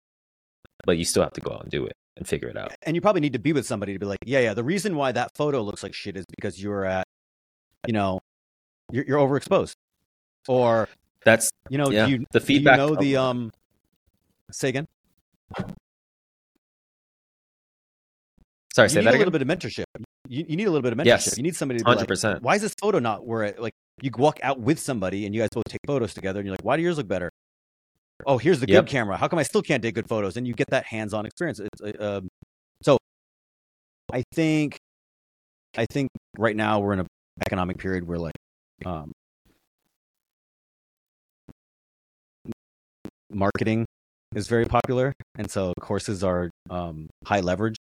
but 0.84 0.98
you 0.98 1.04
still 1.06 1.22
have 1.22 1.32
to 1.32 1.40
go 1.40 1.52
out 1.52 1.62
and 1.62 1.70
do 1.70 1.86
it 1.86 1.92
and 2.18 2.28
figure 2.28 2.48
it 2.48 2.58
out. 2.58 2.74
and 2.82 2.94
you 2.94 3.00
probably 3.00 3.20
need 3.22 3.32
to 3.32 3.38
be 3.38 3.54
with 3.54 3.64
somebody 3.64 3.94
to 3.94 3.98
be 3.98 4.04
like, 4.06 4.18
yeah, 4.26 4.40
yeah. 4.40 4.52
The 4.52 4.64
reason 4.64 4.96
why 4.96 5.12
that 5.12 5.30
photo 5.34 5.62
looks 5.62 5.82
like 5.82 5.94
shit 5.94 6.16
is 6.16 6.24
because 6.36 6.62
you're 6.62 6.84
at, 6.84 7.04
you 7.86 7.94
know, 7.94 8.18
you're, 8.90 9.04
you're 9.04 9.18
overexposed, 9.18 9.74
or 10.46 10.88
That's 11.24 11.50
you 11.70 11.78
know, 11.78 11.90
yeah. 11.90 12.06
do 12.06 12.12
you 12.12 12.18
the 12.32 12.38
do 12.40 12.42
you 12.42 12.46
feedback. 12.46 12.76
know 12.78 12.94
the 12.94 13.16
um. 13.16 13.50
Say 14.50 14.70
again. 14.70 14.86
Sorry, 18.74 18.88
say 18.88 19.00
need 19.00 19.06
that 19.06 19.14
a 19.14 19.18
little 19.18 19.32
bit 19.32 19.42
of 19.42 19.48
mentorship. 19.48 19.84
You, 20.28 20.44
you 20.48 20.56
need 20.56 20.66
a 20.66 20.70
little 20.70 20.82
bit 20.82 20.92
of 20.92 20.98
mentorship. 20.98 21.06
Yes. 21.06 21.36
You 21.36 21.42
need 21.42 21.56
somebody 21.56 21.78
to 21.78 21.84
be 21.84 21.88
Hundred 21.88 22.00
like, 22.02 22.08
percent. 22.08 22.42
why 22.42 22.54
is 22.54 22.62
this 22.62 22.74
photo 22.80 22.98
not 22.98 23.26
where 23.26 23.42
it 23.42 23.60
like 23.60 23.72
you 24.00 24.10
walk 24.16 24.38
out 24.42 24.60
with 24.60 24.78
somebody 24.78 25.26
and 25.26 25.34
you 25.34 25.40
guys 25.40 25.48
both 25.52 25.64
take 25.68 25.80
photos 25.86 26.14
together 26.14 26.38
and 26.38 26.46
you're 26.46 26.52
like, 26.52 26.64
why 26.64 26.76
do 26.76 26.82
yours 26.82 26.96
look 26.96 27.08
better? 27.08 27.30
Oh, 28.26 28.38
here's 28.38 28.60
the 28.60 28.66
good 28.66 28.72
Yep. 28.72 28.86
camera. 28.86 29.16
How 29.16 29.28
come 29.28 29.38
I 29.38 29.42
still 29.42 29.62
can't 29.62 29.82
take 29.82 29.94
good 29.94 30.08
photos? 30.08 30.36
And 30.36 30.46
you 30.46 30.54
get 30.54 30.68
that 30.70 30.84
hands-on 30.86 31.26
experience. 31.26 31.60
It's, 31.60 31.80
uh, 32.00 32.18
um, 32.18 32.28
so, 32.82 32.98
I 34.12 34.22
think, 34.32 34.78
I 35.76 35.86
think 35.86 36.08
right 36.36 36.56
now 36.56 36.80
we're 36.80 36.94
in 36.94 37.00
a 37.00 37.06
economic 37.46 37.78
period 37.78 38.06
where 38.06 38.18
like, 38.18 38.34
um, 38.84 39.12
marketing 43.30 43.84
is 44.34 44.48
very 44.48 44.64
popular, 44.64 45.12
and 45.36 45.50
so 45.50 45.72
courses 45.80 46.22
are 46.24 46.50
um, 46.70 47.08
high 47.24 47.40
leverage. 47.40 47.76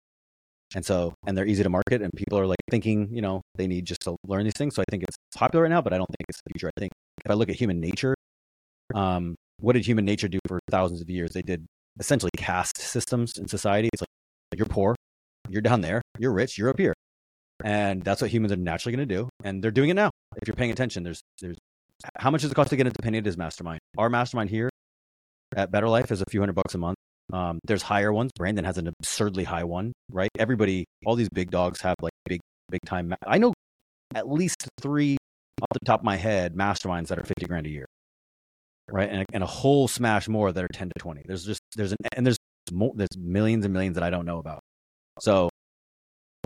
And 0.75 0.85
so 0.85 1.13
and 1.27 1.37
they're 1.37 1.45
easy 1.45 1.63
to 1.63 1.69
market 1.69 2.01
and 2.01 2.11
people 2.13 2.39
are 2.39 2.47
like 2.47 2.59
thinking 2.71 3.07
you 3.11 3.21
know 3.21 3.41
they 3.55 3.67
need 3.67 3.85
just 3.85 4.01
to 4.01 4.15
learn 4.27 4.43
these 4.43 4.53
things. 4.57 4.75
So 4.75 4.81
i 4.81 4.85
think 4.91 5.03
it's 5.03 5.15
popular 5.35 5.63
right 5.63 5.69
now 5.69 5.81
but 5.81 5.93
i 5.93 5.97
don't 5.97 6.07
think 6.07 6.25
it's 6.27 6.39
the 6.45 6.51
future. 6.53 6.69
I 6.75 6.79
think 6.79 6.91
if 7.23 7.31
i 7.31 7.33
look 7.35 7.49
at 7.49 7.55
human 7.55 7.79
nature 7.79 8.15
um, 8.95 9.35
what 9.61 9.73
did 9.73 9.85
human 9.85 10.05
nature 10.05 10.27
do 10.27 10.39
for 10.47 10.59
thousands 10.71 11.01
of 11.01 11.09
years? 11.09 11.31
They 11.31 11.41
did 11.43 11.65
essentially 11.99 12.31
caste 12.37 12.77
systems 12.77 13.37
in 13.37 13.47
society. 13.47 13.89
It's 13.93 14.01
like 14.01 14.09
you're 14.57 14.67
poor 14.67 14.95
you're 15.49 15.61
down 15.61 15.81
there 15.81 16.01
you're 16.17 16.31
rich 16.31 16.57
you're 16.57 16.69
up 16.69 16.79
here 16.79 16.93
and 17.63 18.03
that's 18.03 18.21
what 18.21 18.29
humans 18.29 18.51
are 18.51 18.57
naturally 18.57 18.95
going 18.95 19.07
to 19.07 19.15
do 19.15 19.29
and 19.43 19.63
they're 19.63 19.71
doing 19.71 19.89
it 19.89 19.93
now 19.93 20.09
if 20.37 20.47
you're 20.47 20.55
paying 20.55 20.71
attention 20.71 21.03
there's 21.03 21.21
there's 21.41 21.57
how 22.17 22.29
much 22.29 22.41
does 22.41 22.51
it 22.51 22.55
cost 22.55 22.69
to 22.69 22.75
get 22.75 22.85
into 22.85 23.01
Pineda's 23.01 23.37
mastermind 23.37 23.79
our 23.97 24.09
mastermind 24.09 24.49
here 24.49 24.69
at 25.55 25.71
better 25.71 25.87
life 25.87 26.11
is 26.11 26.21
a 26.21 26.25
few 26.29 26.41
hundred 26.41 26.53
bucks 26.53 26.75
a 26.75 26.77
month 26.77 26.95
um, 27.33 27.59
there's 27.65 27.81
higher 27.81 28.13
ones. 28.13 28.31
Brandon 28.37 28.65
has 28.65 28.77
an 28.77 28.87
absurdly 28.87 29.43
high 29.43 29.63
one, 29.63 29.93
right? 30.11 30.29
Everybody, 30.37 30.85
all 31.05 31.15
these 31.15 31.29
big 31.29 31.49
dogs 31.49 31.81
have 31.81 31.95
like 32.01 32.13
big, 32.25 32.39
big 32.69 32.81
time. 32.85 33.09
Ma- 33.09 33.15
I 33.25 33.37
know 33.37 33.53
at 34.13 34.29
least 34.29 34.67
three 34.79 35.17
off 35.61 35.67
the 35.73 35.85
top 35.85 36.01
of 36.01 36.05
my 36.05 36.17
head 36.17 36.53
masterminds 36.53 37.07
that 37.07 37.17
are 37.17 37.23
50 37.23 37.45
grand 37.47 37.65
a 37.65 37.69
year, 37.69 37.85
right? 38.91 39.09
And, 39.09 39.25
and 39.33 39.43
a 39.43 39.47
whole 39.47 39.87
smash 39.87 40.27
more 40.27 40.51
that 40.51 40.63
are 40.63 40.69
10 40.71 40.89
to 40.89 40.93
20. 40.99 41.23
There's 41.25 41.45
just, 41.45 41.61
there's 41.75 41.91
an, 41.91 41.97
and 42.15 42.25
there's 42.25 42.37
there's 42.95 43.17
millions 43.17 43.63
and 43.63 43.73
millions 43.73 43.93
that 43.95 44.03
I 44.03 44.09
don't 44.09 44.25
know 44.25 44.39
about. 44.39 44.59
So 45.19 45.49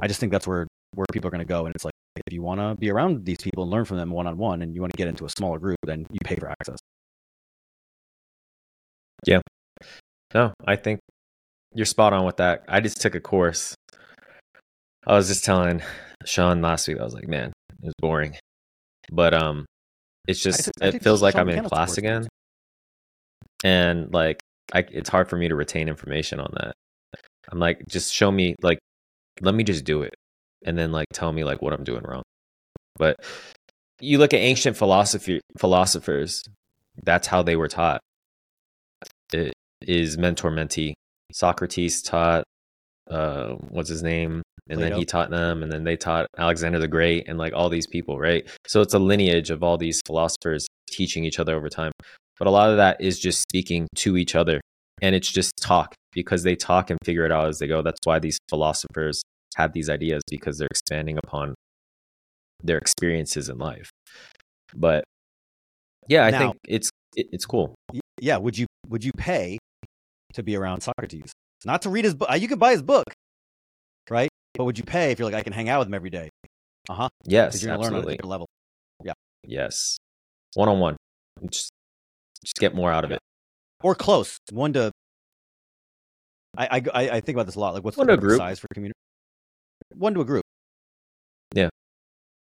I 0.01 0.07
just 0.07 0.19
think 0.19 0.31
that's 0.31 0.45
where, 0.45 0.67
where 0.95 1.05
people 1.11 1.27
are 1.27 1.31
going 1.31 1.39
to 1.39 1.45
go. 1.45 1.65
And 1.65 1.75
it's 1.75 1.85
like, 1.85 1.93
if 2.27 2.33
you 2.33 2.41
want 2.41 2.59
to 2.59 2.75
be 2.75 2.89
around 2.89 3.25
these 3.25 3.37
people 3.37 3.63
and 3.63 3.71
learn 3.71 3.85
from 3.85 3.97
them 3.97 4.11
one 4.11 4.27
on 4.27 4.37
one, 4.37 4.61
and 4.61 4.75
you 4.75 4.81
want 4.81 4.91
to 4.93 4.97
get 4.97 5.07
into 5.07 5.25
a 5.25 5.29
smaller 5.29 5.59
group, 5.59 5.77
then 5.85 6.05
you 6.11 6.19
pay 6.23 6.35
for 6.35 6.49
access. 6.49 6.79
Yeah. 9.25 9.41
No, 10.33 10.53
I 10.65 10.75
think 10.75 10.99
you're 11.73 11.85
spot 11.85 12.13
on 12.13 12.25
with 12.25 12.37
that. 12.37 12.63
I 12.67 12.79
just 12.79 13.01
took 13.01 13.15
a 13.15 13.19
course. 13.19 13.75
I 15.07 15.13
was 15.13 15.27
just 15.27 15.43
telling 15.43 15.81
Sean 16.25 16.61
last 16.61 16.87
week. 16.87 16.99
I 16.99 17.03
was 17.03 17.13
like, 17.13 17.27
man, 17.27 17.51
it 17.81 17.85
was 17.85 17.93
boring, 17.99 18.35
but 19.11 19.33
um, 19.33 19.65
it's 20.27 20.41
just 20.41 20.69
I 20.81 20.87
it 20.87 21.03
feels 21.03 21.21
like 21.21 21.33
Sean 21.33 21.49
I'm 21.49 21.57
in 21.57 21.63
class 21.63 21.97
again, 21.97 22.27
and 23.63 24.13
like 24.13 24.39
I, 24.73 24.79
it's 24.91 25.09
hard 25.09 25.29
for 25.29 25.37
me 25.37 25.47
to 25.47 25.55
retain 25.55 25.87
information 25.87 26.39
on 26.39 26.53
that. 26.57 26.73
I'm 27.51 27.59
like, 27.59 27.81
just 27.87 28.13
show 28.13 28.31
me, 28.31 28.55
like, 28.61 28.77
let 29.41 29.55
me 29.55 29.63
just 29.63 29.83
do 29.83 30.03
it, 30.03 30.13
and 30.65 30.77
then 30.77 30.91
like 30.91 31.07
tell 31.13 31.31
me 31.31 31.43
like 31.43 31.61
what 31.61 31.73
I'm 31.73 31.83
doing 31.83 32.03
wrong. 32.03 32.23
But 32.97 33.17
you 33.99 34.17
look 34.17 34.33
at 34.33 34.37
ancient 34.37 34.77
philosophy 34.77 35.41
philosophers, 35.57 36.43
that's 37.03 37.27
how 37.27 37.43
they 37.43 37.55
were 37.55 37.67
taught. 37.67 38.01
It 39.33 39.53
is 39.81 40.17
mentor 40.17 40.51
mentee. 40.51 40.93
Socrates 41.31 42.01
taught 42.01 42.43
uh 43.09 43.53
what's 43.69 43.89
his 43.89 44.03
name? 44.03 44.41
And 44.71 44.79
then 44.79 44.93
he 44.93 45.03
taught 45.03 45.31
them, 45.31 45.63
and 45.63 45.71
then 45.71 45.83
they 45.83 45.97
taught 45.97 46.27
Alexander 46.37 46.77
the 46.77 46.87
Great 46.87 47.27
and 47.27 47.39
like 47.39 47.53
all 47.53 47.69
these 47.69 47.87
people, 47.87 48.19
right? 48.19 48.47
So 48.67 48.81
it's 48.81 48.93
a 48.93 48.99
lineage 48.99 49.49
of 49.49 49.63
all 49.63 49.79
these 49.79 49.99
philosophers 50.05 50.67
teaching 50.91 51.23
each 51.23 51.39
other 51.39 51.55
over 51.55 51.69
time. 51.69 51.91
But 52.37 52.47
a 52.47 52.51
lot 52.51 52.69
of 52.69 52.77
that 52.77 53.01
is 53.01 53.19
just 53.19 53.41
speaking 53.41 53.87
to 53.95 54.15
each 54.15 54.35
other. 54.35 54.61
And 55.01 55.15
it's 55.15 55.31
just 55.31 55.57
talk 55.57 55.95
because 56.13 56.43
they 56.43 56.55
talk 56.55 56.91
and 56.91 56.99
figure 57.03 57.25
it 57.25 57.31
out 57.31 57.47
as 57.47 57.57
they 57.57 57.67
go. 57.67 57.81
That's 57.81 57.99
why 58.03 58.19
these 58.19 58.37
philosophers 58.47 59.23
have 59.55 59.73
these 59.73 59.89
ideas 59.89 60.21
because 60.29 60.57
they're 60.57 60.67
expanding 60.71 61.17
upon 61.17 61.55
their 62.63 62.77
experiences 62.77 63.49
in 63.49 63.57
life. 63.57 63.89
But 64.75 65.03
yeah, 66.07 66.25
I 66.25 66.31
Now- 66.31 66.39
think 66.39 66.57
it's 66.67 66.89
it, 67.15 67.27
it's 67.31 67.45
cool. 67.45 67.75
Yeah, 68.21 68.37
would 68.37 68.57
you 68.57 68.67
would 68.87 69.03
you 69.03 69.11
pay 69.17 69.57
to 70.33 70.43
be 70.43 70.55
around 70.55 70.81
Socrates? 70.81 71.31
Not 71.65 71.81
to 71.83 71.89
read 71.89 72.05
his 72.05 72.13
book. 72.13 72.29
You 72.39 72.47
could 72.47 72.59
buy 72.59 72.71
his 72.71 72.81
book, 72.83 73.05
right? 74.09 74.29
But 74.53 74.65
would 74.65 74.77
you 74.77 74.83
pay 74.83 75.11
if 75.11 75.19
you're 75.19 75.25
like, 75.29 75.35
I 75.39 75.43
can 75.43 75.53
hang 75.53 75.69
out 75.69 75.79
with 75.79 75.87
him 75.87 75.93
every 75.93 76.09
day? 76.09 76.29
Uh 76.89 76.93
huh. 76.93 77.09
Yes, 77.23 77.47
Because 77.53 77.63
you're 77.63 77.73
gonna 77.75 77.83
learn 77.83 77.93
on 77.95 77.99
a 78.03 78.05
different 78.11 78.29
level. 78.29 78.47
Yeah. 79.03 79.13
Yes, 79.43 79.97
one 80.55 80.69
on 80.69 80.79
one. 80.79 80.97
Just 81.49 81.69
just 82.43 82.55
get 82.55 82.73
more 82.75 82.91
out 82.91 83.03
of 83.05 83.11
it. 83.11 83.19
or 83.83 83.95
close 83.95 84.37
one 84.51 84.73
to 84.73 84.91
I, 86.57 86.81
I 86.93 87.09
I 87.09 87.19
think 87.21 87.35
about 87.35 87.45
this 87.45 87.55
a 87.55 87.59
lot 87.59 87.73
like 87.73 87.83
what's 87.83 87.95
One 87.97 88.07
the 88.07 88.13
to 88.13 88.17
a 88.17 88.21
perfect 88.21 88.29
group. 88.29 88.37
size 88.39 88.59
for 88.59 88.67
community 88.73 88.97
one 89.95 90.13
to 90.13 90.21
a 90.21 90.25
group 90.25 90.43
Yeah. 91.55 91.69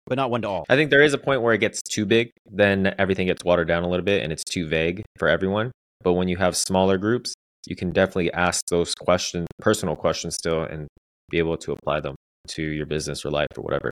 but 0.07 0.16
not 0.16 0.31
one 0.31 0.43
to 0.43 0.49
all 0.49 0.64
I 0.69 0.77
think 0.77 0.90
there 0.90 1.03
is 1.03 1.14
a 1.14 1.19
point 1.19 1.43
where 1.43 1.55
it 1.55 1.59
gets 1.59 1.81
too 1.83 2.05
big, 2.07 2.31
then 2.51 2.95
everything 2.99 3.27
gets 3.27 3.45
watered 3.45 3.69
down 3.69 3.83
a 3.85 3.88
little 3.88 4.05
bit 4.05 4.23
and 4.23 4.33
it's 4.33 4.45
too 4.45 4.66
vague 4.69 5.03
for 5.19 5.29
everyone. 5.29 5.71
But 6.03 6.14
when 6.14 6.29
you 6.29 6.37
have 6.38 6.57
smaller 6.57 6.99
groups, 6.99 7.35
you 7.66 7.77
can 7.77 7.90
definitely 7.93 8.33
ask 8.33 8.64
those 8.71 8.95
questions, 8.95 9.47
personal 9.61 9.95
questions 9.97 10.35
still, 10.35 10.62
and 10.64 10.88
be 11.31 11.38
able 11.38 11.57
to 11.59 11.73
apply 11.73 12.01
them 12.01 12.16
to 12.49 12.62
your 12.62 12.87
business 12.87 13.25
or 13.25 13.31
life 13.31 13.49
or 13.57 13.62
whatever. 13.62 13.90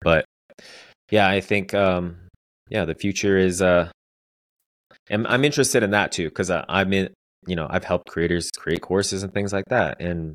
But 0.00 0.24
yeah, 1.10 1.28
I 1.28 1.40
think 1.40 1.74
um 1.74 2.16
yeah, 2.70 2.84
the 2.84 2.94
future 2.94 3.36
is 3.38 3.62
uh 3.62 3.90
and 5.10 5.26
I'm 5.26 5.44
interested 5.44 5.82
in 5.82 5.90
that 5.92 6.12
too 6.12 6.28
because 6.28 6.50
I'm 6.50 6.92
in 6.92 7.08
you 7.46 7.56
know 7.56 7.66
I've 7.70 7.84
helped 7.84 8.08
creators 8.08 8.50
create 8.50 8.80
courses 8.80 9.22
and 9.22 9.32
things 9.32 9.52
like 9.52 9.64
that 9.68 10.00
and 10.00 10.34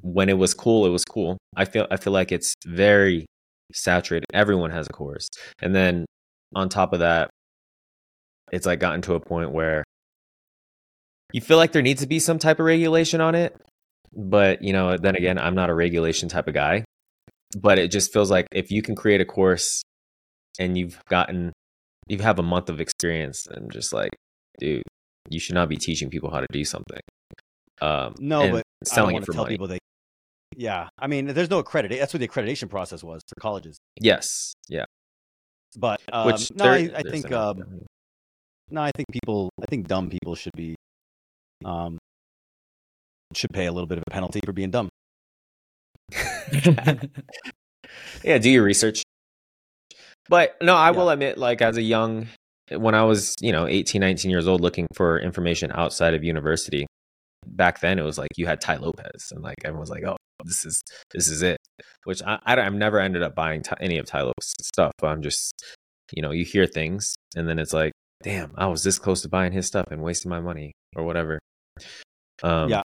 when 0.00 0.28
it 0.28 0.38
was 0.38 0.54
cool 0.54 0.86
it 0.86 0.90
was 0.90 1.04
cool. 1.04 1.38
I 1.56 1.64
feel 1.64 1.86
I 1.90 1.96
feel 1.96 2.12
like 2.12 2.32
it's 2.32 2.54
very 2.66 3.26
saturated. 3.72 4.26
Everyone 4.32 4.70
has 4.70 4.86
a 4.88 4.92
course. 4.92 5.28
And 5.60 5.74
then 5.74 6.06
on 6.54 6.68
top 6.68 6.92
of 6.92 7.00
that 7.00 7.30
it's 8.52 8.66
like 8.66 8.80
gotten 8.80 9.02
to 9.02 9.14
a 9.14 9.20
point 9.20 9.52
where 9.52 9.84
you 11.32 11.40
feel 11.40 11.58
like 11.58 11.72
there 11.72 11.82
needs 11.82 12.00
to 12.00 12.08
be 12.08 12.18
some 12.18 12.38
type 12.38 12.58
of 12.58 12.64
regulation 12.64 13.20
on 13.20 13.34
it 13.34 13.54
but 14.14 14.62
you 14.62 14.72
know 14.72 14.96
then 14.96 15.16
again 15.16 15.38
I'm 15.38 15.54
not 15.54 15.70
a 15.70 15.74
regulation 15.74 16.28
type 16.28 16.48
of 16.48 16.54
guy. 16.54 16.84
But 17.58 17.78
it 17.78 17.90
just 17.90 18.12
feels 18.12 18.30
like 18.30 18.46
if 18.52 18.70
you 18.70 18.82
can 18.82 18.94
create 18.94 19.22
a 19.22 19.24
course 19.24 19.82
and 20.58 20.76
you've 20.76 21.00
gotten 21.08 21.52
you 22.06 22.18
have 22.18 22.38
a 22.38 22.42
month 22.42 22.68
of 22.68 22.80
experience 22.80 23.46
and 23.46 23.72
just 23.72 23.92
like 23.92 24.10
dude 24.58 24.82
you 25.30 25.40
should 25.40 25.54
not 25.54 25.68
be 25.68 25.76
teaching 25.76 26.10
people 26.10 26.30
how 26.30 26.40
to 26.40 26.46
do 26.52 26.64
something 26.64 27.00
um 27.80 28.14
No, 28.18 28.42
and 28.42 28.52
but 28.52 28.58
I 28.58 28.62
don't 28.84 28.86
selling 28.94 29.12
want 29.14 29.22
it 29.22 29.26
to 29.26 29.32
for 29.32 29.32
tell 29.34 29.44
money. 29.44 29.54
people 29.54 29.68
they 29.68 29.78
yeah 30.56 30.88
I 30.98 31.06
mean 31.06 31.26
there's 31.26 31.50
no 31.50 31.62
accreditation 31.62 31.98
that's 32.00 32.12
what 32.14 32.20
the 32.20 32.28
accreditation 32.28 32.68
process 32.70 33.02
was 33.04 33.22
for 33.28 33.40
colleges. 33.40 33.76
Yes 34.00 34.54
yeah. 34.68 34.84
But 35.76 36.00
um, 36.12 36.26
which 36.26 36.50
no 36.54 36.64
there- 36.64 36.96
I, 36.96 37.00
I 37.00 37.02
think 37.02 37.30
um, 37.30 37.82
no 38.70 38.80
I 38.82 38.90
think 38.96 39.06
people 39.12 39.50
I 39.62 39.66
think 39.66 39.86
dumb 39.86 40.08
people 40.10 40.34
should 40.34 40.54
be 40.56 40.74
um 41.64 41.98
should 43.34 43.50
pay 43.52 43.66
a 43.66 43.72
little 43.72 43.86
bit 43.86 43.98
of 43.98 44.04
a 44.06 44.10
penalty 44.10 44.40
for 44.44 44.52
being 44.52 44.70
dumb. 44.70 44.88
Yeah 48.24 48.38
do 48.38 48.50
your 48.50 48.64
research. 48.64 49.02
But 50.28 50.56
no 50.62 50.74
i 50.74 50.90
Yeah. 50.90 50.96
will 50.96 51.10
admit 51.10 51.38
like 51.38 51.62
as 51.62 51.76
a 51.76 51.82
young 51.82 52.28
when 52.72 52.94
i 52.94 53.02
was 53.02 53.34
you 53.40 53.52
know 53.52 53.66
18 53.66 54.00
19 54.00 54.30
years 54.30 54.46
old 54.46 54.60
looking 54.60 54.86
for 54.94 55.18
information 55.18 55.70
outside 55.74 56.14
of 56.14 56.24
university 56.24 56.86
back 57.46 57.80
then 57.80 57.98
it 57.98 58.02
was 58.02 58.18
like 58.18 58.28
you 58.36 58.46
had 58.46 58.60
Tai 58.60 58.76
Lopez 58.76 59.32
and 59.32 59.42
like 59.42 59.56
everyone 59.64 59.80
was 59.80 59.90
like 59.90 60.04
oh 60.04 60.16
this 60.44 60.64
is 60.64 60.82
this 61.12 61.28
is 61.28 61.42
it 61.42 61.56
which 62.04 62.22
i, 62.22 62.38
I 62.44 62.60
have 62.60 62.74
never 62.74 62.98
ended 63.00 63.22
up 63.22 63.34
buying 63.34 63.62
Tai, 63.62 63.76
any 63.80 63.98
of 63.98 64.06
Tai 64.06 64.22
Lopez's 64.22 64.54
stuff 64.62 64.92
but 64.98 65.08
i'm 65.08 65.22
just 65.22 65.52
you 66.12 66.22
know 66.22 66.30
you 66.30 66.44
hear 66.44 66.66
things 66.66 67.14
and 67.36 67.48
then 67.48 67.58
it's 67.58 67.72
like 67.72 67.92
damn 68.22 68.52
i 68.56 68.66
was 68.66 68.82
this 68.82 68.98
close 68.98 69.22
to 69.22 69.28
buying 69.28 69.52
his 69.52 69.66
stuff 69.66 69.86
and 69.90 70.02
wasting 70.02 70.28
my 70.28 70.40
money 70.40 70.72
or 70.96 71.04
whatever 71.04 71.38
um 72.42 72.68
Yeah. 72.68 72.82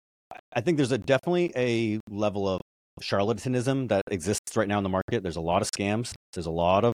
I 0.55 0.61
think 0.61 0.77
there's 0.77 0.91
a 0.91 0.97
definitely 0.97 1.51
a 1.55 1.99
level 2.09 2.47
of 2.47 2.61
charlatanism 3.01 3.89
that 3.89 4.03
exists 4.09 4.55
right 4.55 4.67
now 4.67 4.77
in 4.77 4.83
the 4.83 4.89
market. 4.89 5.23
There's 5.23 5.35
a 5.35 5.41
lot 5.41 5.61
of 5.61 5.69
scams. 5.69 6.13
There's 6.33 6.45
a 6.45 6.51
lot 6.51 6.85
of 6.85 6.93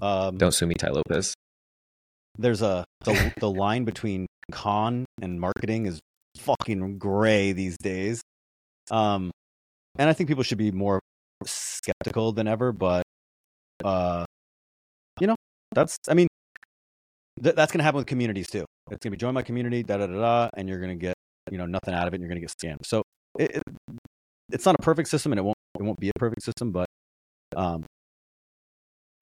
um, 0.00 0.36
don't 0.36 0.52
sue 0.52 0.66
me 0.66 0.74
Tai 0.74 0.90
Lopez 0.90 1.34
there's 2.38 2.62
a 2.62 2.84
the, 3.04 3.32
the 3.38 3.50
line 3.50 3.84
between 3.84 4.26
con 4.50 5.04
and 5.20 5.40
marketing 5.40 5.86
is 5.86 6.00
fucking 6.38 6.98
gray 6.98 7.52
these 7.52 7.76
days. 7.78 8.20
Um, 8.90 9.30
and 9.98 10.08
I 10.08 10.12
think 10.12 10.28
people 10.28 10.42
should 10.42 10.58
be 10.58 10.70
more 10.70 11.00
skeptical 11.44 12.32
than 12.32 12.48
ever. 12.48 12.72
But 12.72 13.02
uh, 13.84 14.24
you 15.20 15.26
know, 15.26 15.36
that's 15.74 15.96
I 16.08 16.14
mean, 16.14 16.28
th- 17.42 17.54
that's 17.54 17.72
gonna 17.72 17.82
happen 17.84 17.98
with 17.98 18.06
communities 18.06 18.48
too. 18.48 18.64
It's 18.90 18.98
gonna 19.02 19.12
be 19.12 19.16
join 19.16 19.34
my 19.34 19.42
community, 19.42 19.82
da 19.82 19.98
da 19.98 20.06
da 20.06 20.14
da, 20.14 20.50
and 20.56 20.68
you're 20.68 20.80
gonna 20.80 20.96
get 20.96 21.14
you 21.50 21.58
know 21.58 21.66
nothing 21.66 21.94
out 21.94 22.08
of 22.08 22.14
it. 22.14 22.16
and 22.16 22.22
You're 22.22 22.28
gonna 22.28 22.40
get 22.40 22.50
scammed. 22.50 22.84
So 22.86 23.02
it, 23.38 23.56
it, 23.56 23.62
it's 24.50 24.66
not 24.66 24.74
a 24.78 24.82
perfect 24.82 25.08
system, 25.08 25.32
and 25.32 25.38
it 25.38 25.42
won't 25.42 25.56
it 25.78 25.82
won't 25.82 25.98
be 26.00 26.08
a 26.08 26.18
perfect 26.18 26.42
system, 26.42 26.72
but 26.72 26.86
um, 27.56 27.84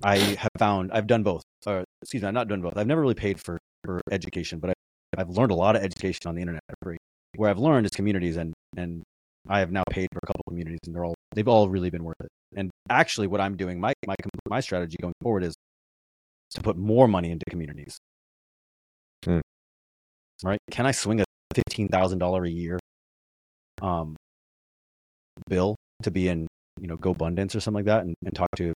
I 0.03 0.19
have 0.19 0.51
found 0.59 0.91
I've 0.93 1.07
done 1.07 1.23
both. 1.23 1.43
Or 1.67 1.85
excuse 2.03 2.23
me, 2.23 2.29
I've 2.29 2.35
not 2.35 2.49
done 2.49 2.63
both. 2.63 2.77
I've 2.77 2.87
never 2.87 3.01
really 3.01 3.15
paid 3.15 3.41
for 3.41 3.59
for 3.85 4.01
education, 4.11 4.59
but 4.59 4.71
I, 4.71 4.75
I've 5.21 5.31
learned 5.31 5.53
a 5.53 5.55
lot 5.55 5.77
of 5.77 5.83
education 5.83 6.27
on 6.27 6.35
the 6.35 6.41
internet 6.41 6.63
free. 6.83 6.97
Where 7.37 7.51
I've 7.51 7.59
learned 7.59 7.87
is 7.87 7.93
communities, 7.93 8.37
and 8.37 8.53
and 8.77 9.03
I 9.49 9.61
have 9.61 9.73
now 9.73 9.85
paid 9.91 10.09
for 10.13 10.21
a 10.23 10.27
couple 10.27 10.43
of 10.47 10.51
communities, 10.51 10.81
and 10.87 10.95
they're 10.95 11.05
all 11.05 11.15
they've 11.33 11.49
all 11.49 11.69
really 11.69 11.91
been 11.91 12.05
worth 12.05 12.21
it. 12.21 12.29
And 12.57 12.71
actually, 12.89 13.27
what 13.27 13.41
I'm 13.41 13.57
doing, 13.57 13.81
my 13.81 13.93
my 14.07 14.17
my 14.49 14.61
strategy 14.61 14.97
going 15.01 15.15
forward 15.23 15.45
is 15.45 15.55
to 16.53 16.63
put 16.63 16.77
more 16.77 17.09
money 17.09 17.31
into 17.31 17.45
communities. 17.49 17.99
Hmm. 19.25 19.41
Right? 20.43 20.59
Can 20.71 20.87
I 20.87 20.91
swing 20.91 21.21
a 21.21 21.25
fifteen 21.55 21.89
thousand 21.89 22.19
dollar 22.19 22.45
a 22.45 22.51
year 22.51 22.79
um 23.83 24.15
bill 25.49 25.75
to 26.03 26.11
be 26.11 26.29
in 26.29 26.47
you 26.81 26.87
know 26.87 26.97
GoBundance 26.97 27.55
or 27.55 27.61
something 27.61 27.85
like 27.85 27.87
that, 27.87 28.03
and, 28.03 28.15
and 28.25 28.35
talk 28.35 28.49
to 28.57 28.73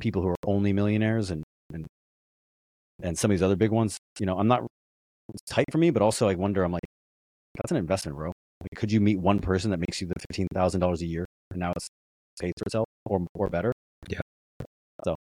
people 0.00 0.22
who 0.22 0.28
are 0.28 0.36
only 0.46 0.72
millionaires 0.72 1.30
and 1.30 1.42
and 1.72 1.86
and 3.02 3.18
some 3.18 3.30
of 3.30 3.36
these 3.36 3.42
other 3.42 3.56
big 3.56 3.70
ones. 3.70 3.98
You 4.18 4.26
know, 4.26 4.38
I'm 4.38 4.48
not 4.48 4.66
it's 5.32 5.42
tight 5.48 5.66
for 5.70 5.78
me, 5.78 5.90
but 5.90 6.02
also 6.02 6.28
I 6.28 6.34
wonder. 6.34 6.62
I'm 6.64 6.72
like, 6.72 6.86
that's 7.56 7.70
an 7.70 7.76
investment, 7.76 8.16
bro. 8.16 8.32
Like, 8.60 8.70
could 8.76 8.92
you 8.92 9.00
meet 9.00 9.18
one 9.18 9.40
person 9.40 9.70
that 9.70 9.78
makes 9.78 10.00
you 10.00 10.06
the 10.06 10.14
fifteen 10.28 10.48
thousand 10.54 10.80
dollars 10.80 11.02
a 11.02 11.06
year, 11.06 11.26
and 11.50 11.60
now 11.60 11.72
it's 11.76 11.88
pays 12.40 12.52
for 12.58 12.64
itself 12.66 12.86
or 13.04 13.26
or 13.34 13.48
better? 13.48 13.72
Yeah. 14.08 14.20
So 15.04 15.16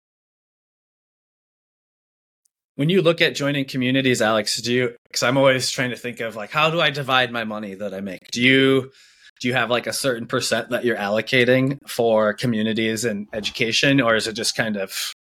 when 2.76 2.90
you 2.90 3.02
look 3.02 3.22
at 3.22 3.36
joining 3.36 3.66
communities, 3.66 4.22
Alex, 4.22 4.62
do 4.62 4.74
you? 4.74 4.96
Because 5.06 5.24
I'm 5.24 5.38
always 5.38 5.70
trying 5.70 5.92
to 5.92 5.96
think 5.96 6.20
of 6.20 6.36
like, 6.36 6.52
how 6.52 6.70
do 6.70 6.82
I 6.82 6.90
divide 6.90 7.32
my 7.32 7.44
money 7.44 7.76
that 7.76 7.94
I 7.94 8.02
make? 8.02 8.32
Do 8.32 8.42
you? 8.42 8.92
Do 9.40 9.48
you 9.48 9.54
have 9.54 9.70
like 9.70 9.88
a 9.88 9.94
certain 9.94 10.26
percent 10.26 10.70
that 10.70 10.86
you're 10.86 10.98
allocating 10.98 11.78
for 11.88 12.34
communities 12.34 13.04
and 13.04 13.28
education, 13.34 14.00
or 14.00 14.16
is 14.16 14.28
it 14.28 14.34
just 14.34 14.56
kind 14.56 14.78
of 14.78 15.14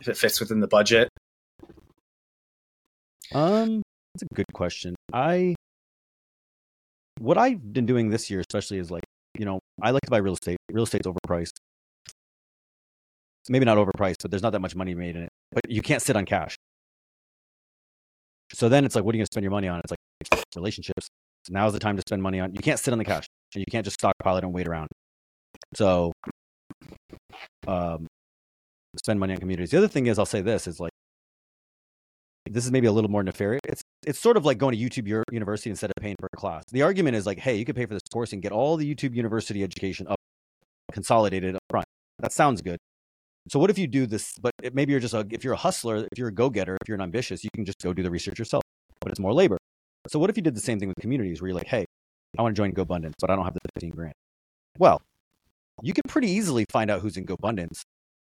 if 0.00 0.08
it 0.08 0.16
fits 0.16 0.40
within 0.40 0.60
the 0.60 0.68
budget? 0.68 1.08
Um, 3.34 3.82
that's 4.14 4.22
a 4.30 4.34
good 4.34 4.52
question. 4.52 4.94
I 5.12 5.54
what 7.18 7.38
I've 7.38 7.72
been 7.72 7.86
doing 7.86 8.10
this 8.10 8.30
year, 8.30 8.40
especially, 8.40 8.78
is 8.78 8.90
like, 8.90 9.04
you 9.38 9.44
know, 9.44 9.60
I 9.80 9.90
like 9.92 10.02
to 10.02 10.10
buy 10.10 10.18
real 10.18 10.34
estate. 10.34 10.58
Real 10.70 10.84
estate's 10.84 11.06
overpriced. 11.06 11.52
Maybe 13.48 13.64
not 13.64 13.78
overpriced, 13.78 14.22
but 14.22 14.30
there's 14.30 14.42
not 14.42 14.52
that 14.52 14.60
much 14.60 14.74
money 14.74 14.94
made 14.94 15.16
in 15.16 15.22
it. 15.22 15.30
But 15.52 15.70
you 15.70 15.82
can't 15.82 16.02
sit 16.02 16.16
on 16.16 16.24
cash. 16.24 16.56
So 18.52 18.68
then 18.68 18.84
it's 18.84 18.94
like, 18.94 19.04
what 19.04 19.14
are 19.14 19.16
you 19.16 19.20
going 19.20 19.26
to 19.26 19.32
spend 19.32 19.44
your 19.44 19.50
money 19.50 19.68
on? 19.68 19.80
It's 19.80 19.90
like 19.90 20.44
relationships. 20.54 21.08
Now's 21.50 21.72
the 21.72 21.78
time 21.78 21.96
to 21.96 22.02
spend 22.06 22.22
money 22.22 22.40
on. 22.40 22.54
You 22.54 22.60
can't 22.60 22.78
sit 22.78 22.92
on 22.92 22.98
the 22.98 23.04
cash, 23.04 23.26
and 23.54 23.60
you 23.60 23.70
can't 23.70 23.84
just 23.84 23.94
stockpile 23.94 24.36
it 24.36 24.44
and 24.44 24.52
wait 24.52 24.68
around. 24.68 24.88
So, 25.74 26.12
um, 27.66 28.06
spend 28.96 29.18
money 29.20 29.34
on 29.34 29.38
communities. 29.38 29.70
The 29.70 29.78
other 29.78 29.88
thing 29.88 30.06
is, 30.06 30.18
I'll 30.18 30.26
say 30.26 30.40
this 30.40 30.66
is 30.66 30.78
like, 30.80 30.92
this 32.50 32.64
is 32.64 32.72
maybe 32.72 32.86
a 32.86 32.92
little 32.92 33.10
more 33.10 33.22
nefarious. 33.22 33.60
It's 33.68 33.82
it's 34.06 34.18
sort 34.18 34.36
of 34.36 34.44
like 34.44 34.58
going 34.58 34.76
to 34.76 34.82
YouTube 34.82 35.06
University 35.30 35.70
instead 35.70 35.90
of 35.90 35.94
paying 36.00 36.16
for 36.18 36.28
a 36.32 36.36
class. 36.36 36.64
The 36.72 36.82
argument 36.82 37.16
is 37.16 37.24
like, 37.26 37.38
hey, 37.38 37.56
you 37.56 37.64
could 37.64 37.76
pay 37.76 37.86
for 37.86 37.94
this 37.94 38.02
course 38.12 38.32
and 38.32 38.42
get 38.42 38.52
all 38.52 38.76
the 38.76 38.94
YouTube 38.94 39.14
University 39.14 39.62
education 39.62 40.06
up 40.08 40.16
consolidated 40.92 41.54
up 41.54 41.62
front. 41.70 41.86
That 42.18 42.32
sounds 42.32 42.60
good. 42.60 42.78
So 43.48 43.58
what 43.58 43.70
if 43.70 43.78
you 43.78 43.86
do 43.86 44.06
this? 44.06 44.34
But 44.40 44.52
maybe 44.72 44.92
you're 44.92 45.00
just 45.00 45.14
a 45.14 45.26
if 45.30 45.44
you're 45.44 45.54
a 45.54 45.58
hustler, 45.58 46.06
if 46.10 46.18
you're 46.18 46.28
a 46.28 46.34
go 46.34 46.50
getter, 46.50 46.76
if 46.80 46.88
you're 46.88 46.96
an 46.96 47.02
ambitious, 47.02 47.42
you 47.44 47.50
can 47.54 47.64
just 47.64 47.78
go 47.82 47.92
do 47.92 48.02
the 48.02 48.10
research 48.10 48.38
yourself. 48.38 48.62
But 49.00 49.10
it's 49.10 49.20
more 49.20 49.32
labor. 49.32 49.58
So 50.08 50.18
what 50.18 50.30
if 50.30 50.36
you 50.36 50.42
did 50.42 50.54
the 50.54 50.60
same 50.60 50.78
thing 50.78 50.88
with 50.88 50.98
communities 51.00 51.40
where 51.40 51.48
you're 51.48 51.58
like, 51.58 51.68
hey, 51.68 51.84
I 52.38 52.42
want 52.42 52.56
to 52.56 52.60
join 52.60 52.72
GoBundance, 52.72 53.14
but 53.20 53.30
I 53.30 53.36
don't 53.36 53.44
have 53.44 53.54
the 53.54 53.60
15 53.74 53.90
grand. 53.90 54.14
Well, 54.78 55.00
you 55.82 55.92
can 55.92 56.02
pretty 56.08 56.30
easily 56.30 56.64
find 56.70 56.90
out 56.90 57.00
who's 57.00 57.16
in 57.16 57.26
GoBundance 57.26 57.82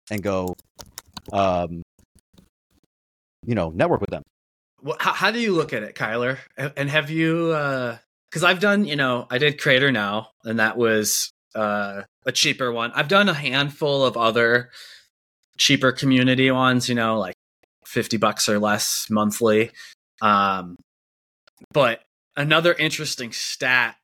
and 0.09 0.21
go, 0.21 0.55
um, 1.31 1.83
you 3.45 3.55
know, 3.55 3.69
network 3.69 4.01
with 4.01 4.09
them. 4.09 4.23
Well, 4.81 4.97
how, 4.99 5.13
how 5.13 5.31
do 5.31 5.39
you 5.39 5.53
look 5.53 5.73
at 5.73 5.83
it, 5.83 5.95
Kyler? 5.95 6.37
And 6.57 6.89
have 6.89 7.09
you? 7.09 7.47
Because 7.47 8.43
uh, 8.43 8.47
I've 8.47 8.59
done, 8.59 8.85
you 8.85 8.95
know, 8.95 9.27
I 9.29 9.37
did 9.37 9.59
Creator 9.59 9.91
Now, 9.91 10.29
and 10.43 10.59
that 10.59 10.75
was 10.75 11.31
uh, 11.53 12.01
a 12.25 12.31
cheaper 12.31 12.71
one. 12.71 12.91
I've 12.95 13.07
done 13.07 13.29
a 13.29 13.33
handful 13.33 14.03
of 14.03 14.17
other 14.17 14.71
cheaper 15.57 15.91
community 15.91 16.49
ones, 16.49 16.89
you 16.89 16.95
know, 16.95 17.19
like 17.19 17.35
fifty 17.85 18.17
bucks 18.17 18.49
or 18.49 18.57
less 18.57 19.05
monthly. 19.09 19.69
Um, 20.21 20.77
but 21.73 22.01
another 22.35 22.73
interesting 22.73 23.31
stat 23.31 23.95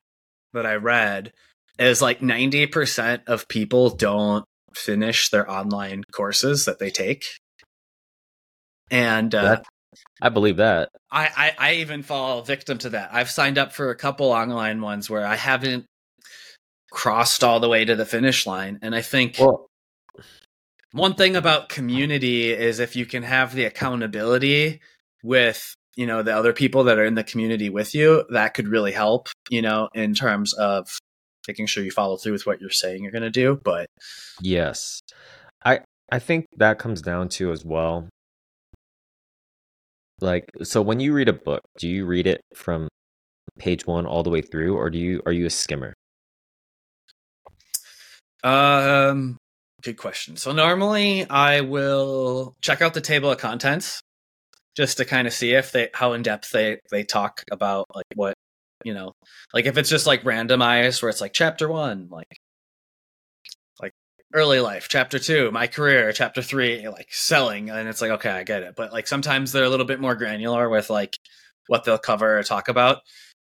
that 0.54 0.66
I 0.66 0.76
read 0.76 1.34
is 1.80 2.02
like 2.02 2.20
90% 2.20 3.22
of 3.28 3.48
people 3.48 3.90
don't 3.90 4.46
finish 4.74 5.30
their 5.30 5.50
online 5.50 6.04
courses 6.12 6.66
that 6.66 6.80
they 6.80 6.90
take. 6.90 7.26
And 8.90 9.34
uh, 9.36 9.62
I 10.22 10.30
believe 10.30 10.58
that. 10.58 10.90
I, 11.12 11.30
I, 11.36 11.70
I 11.70 11.74
even 11.76 12.04
fall 12.04 12.42
victim 12.42 12.78
to 12.80 12.90
that. 12.92 13.10
I've 13.14 13.30
signed 13.30 13.58
up 13.58 13.74
for 13.74 13.90
a 13.90 13.96
couple 13.96 14.32
online 14.32 14.82
ones 14.82 15.10
where 15.10 15.26
I 15.26 15.36
haven't 15.36 15.86
crossed 16.92 17.44
all 17.44 17.60
the 17.60 17.70
way 17.70 17.86
to 17.86 17.96
the 17.96 18.06
finish 18.06 18.46
line. 18.48 18.80
And 18.82 18.96
I 18.96 19.02
think 19.02 19.36
well, 19.40 19.68
one 20.92 21.16
thing 21.16 21.36
about 21.36 21.70
community 21.70 22.52
is 22.52 22.80
if 22.80 22.96
you 22.96 23.06
can 23.06 23.24
have 23.24 23.54
the 23.54 23.66
accountability 23.66 24.80
with 25.22 25.76
you 25.98 26.06
know 26.06 26.24
the 26.24 26.34
other 26.34 26.54
people 26.54 26.86
that 26.86 26.98
are 26.98 27.06
in 27.06 27.16
the 27.16 27.24
community 27.24 27.70
with 27.70 27.94
you 27.94 28.24
that 28.30 28.54
could 28.54 28.70
really 28.70 28.94
help 28.94 29.28
you 29.50 29.62
know 29.62 29.90
in 29.94 30.14
terms 30.14 30.54
of 30.54 30.88
making 31.48 31.66
sure 31.66 31.84
you 31.84 31.92
follow 31.92 32.16
through 32.16 32.32
with 32.32 32.46
what 32.46 32.62
you're 32.62 32.70
saying 32.70 33.04
you're 33.04 33.12
going 33.12 33.22
to 33.22 33.30
do 33.30 33.60
but 33.64 33.88
yes. 34.42 35.02
I 35.66 35.82
i 36.12 36.20
think 36.20 36.46
that 36.58 36.80
comes 36.80 37.02
down 37.02 37.30
to 37.30 37.52
as 37.52 37.66
well 37.66 38.08
like 40.22 40.46
so 40.64 40.82
when 40.82 41.00
you 41.00 41.14
read 41.14 41.28
a 41.28 41.34
book 41.34 41.62
do 41.78 41.90
you 41.90 42.06
read 42.06 42.28
it 42.28 42.42
from 42.54 42.88
page 43.58 43.86
1 43.86 44.06
all 44.06 44.24
the 44.24 44.30
way 44.30 44.42
through 44.42 44.78
or 44.78 44.90
do 44.90 45.00
you 45.00 45.22
are 45.26 45.32
you 45.32 45.48
a 45.48 45.50
skimmer? 45.50 45.94
Um 48.44 49.38
good 49.82 49.98
question. 49.98 50.38
So 50.38 50.52
normally 50.52 51.28
i 51.30 51.62
will 51.62 52.54
check 52.62 52.82
out 52.82 52.94
the 52.94 53.02
table 53.02 53.32
of 53.32 53.40
contents 53.40 54.00
just 54.78 54.98
to 54.98 55.06
kind 55.06 55.28
of 55.28 55.34
see 55.34 55.54
if 55.54 55.72
they 55.72 55.90
how 55.94 56.14
in 56.14 56.22
depth 56.22 56.52
they 56.52 56.80
they 56.92 57.04
talk 57.04 57.44
about 57.52 57.88
like 57.96 58.06
what 58.14 58.36
you 58.86 58.94
know 58.94 59.12
like 59.54 59.66
if 59.66 59.76
it's 59.78 59.90
just 59.90 60.06
like 60.06 60.22
randomized 60.22 61.02
where 61.02 61.10
it's 61.10 61.20
like 61.20 61.34
chapter 61.34 61.68
one 61.68 62.08
like 62.12 62.38
like 63.82 63.92
early 64.36 64.60
life 64.60 64.88
chapter 64.88 65.18
two 65.18 65.50
my 65.50 65.66
career 65.66 66.12
chapter 66.12 66.44
three 66.44 66.88
like 66.88 67.08
selling 67.10 67.72
and 67.72 67.90
it's 67.90 68.02
like 68.02 68.12
okay 68.12 68.30
i 68.30 68.44
get 68.44 68.62
it. 68.62 68.76
But 68.78 68.94
like 68.94 69.08
sometimes 69.08 69.52
they're 69.52 69.64
a 69.64 69.70
little 69.70 69.86
bit 69.86 70.00
more 70.00 70.16
granular 70.16 70.70
with 70.70 70.92
like 70.92 71.18
what 71.66 71.84
they'll 71.84 71.98
cover 71.98 72.38
or 72.38 72.44
talk 72.44 72.70
about. 72.70 73.00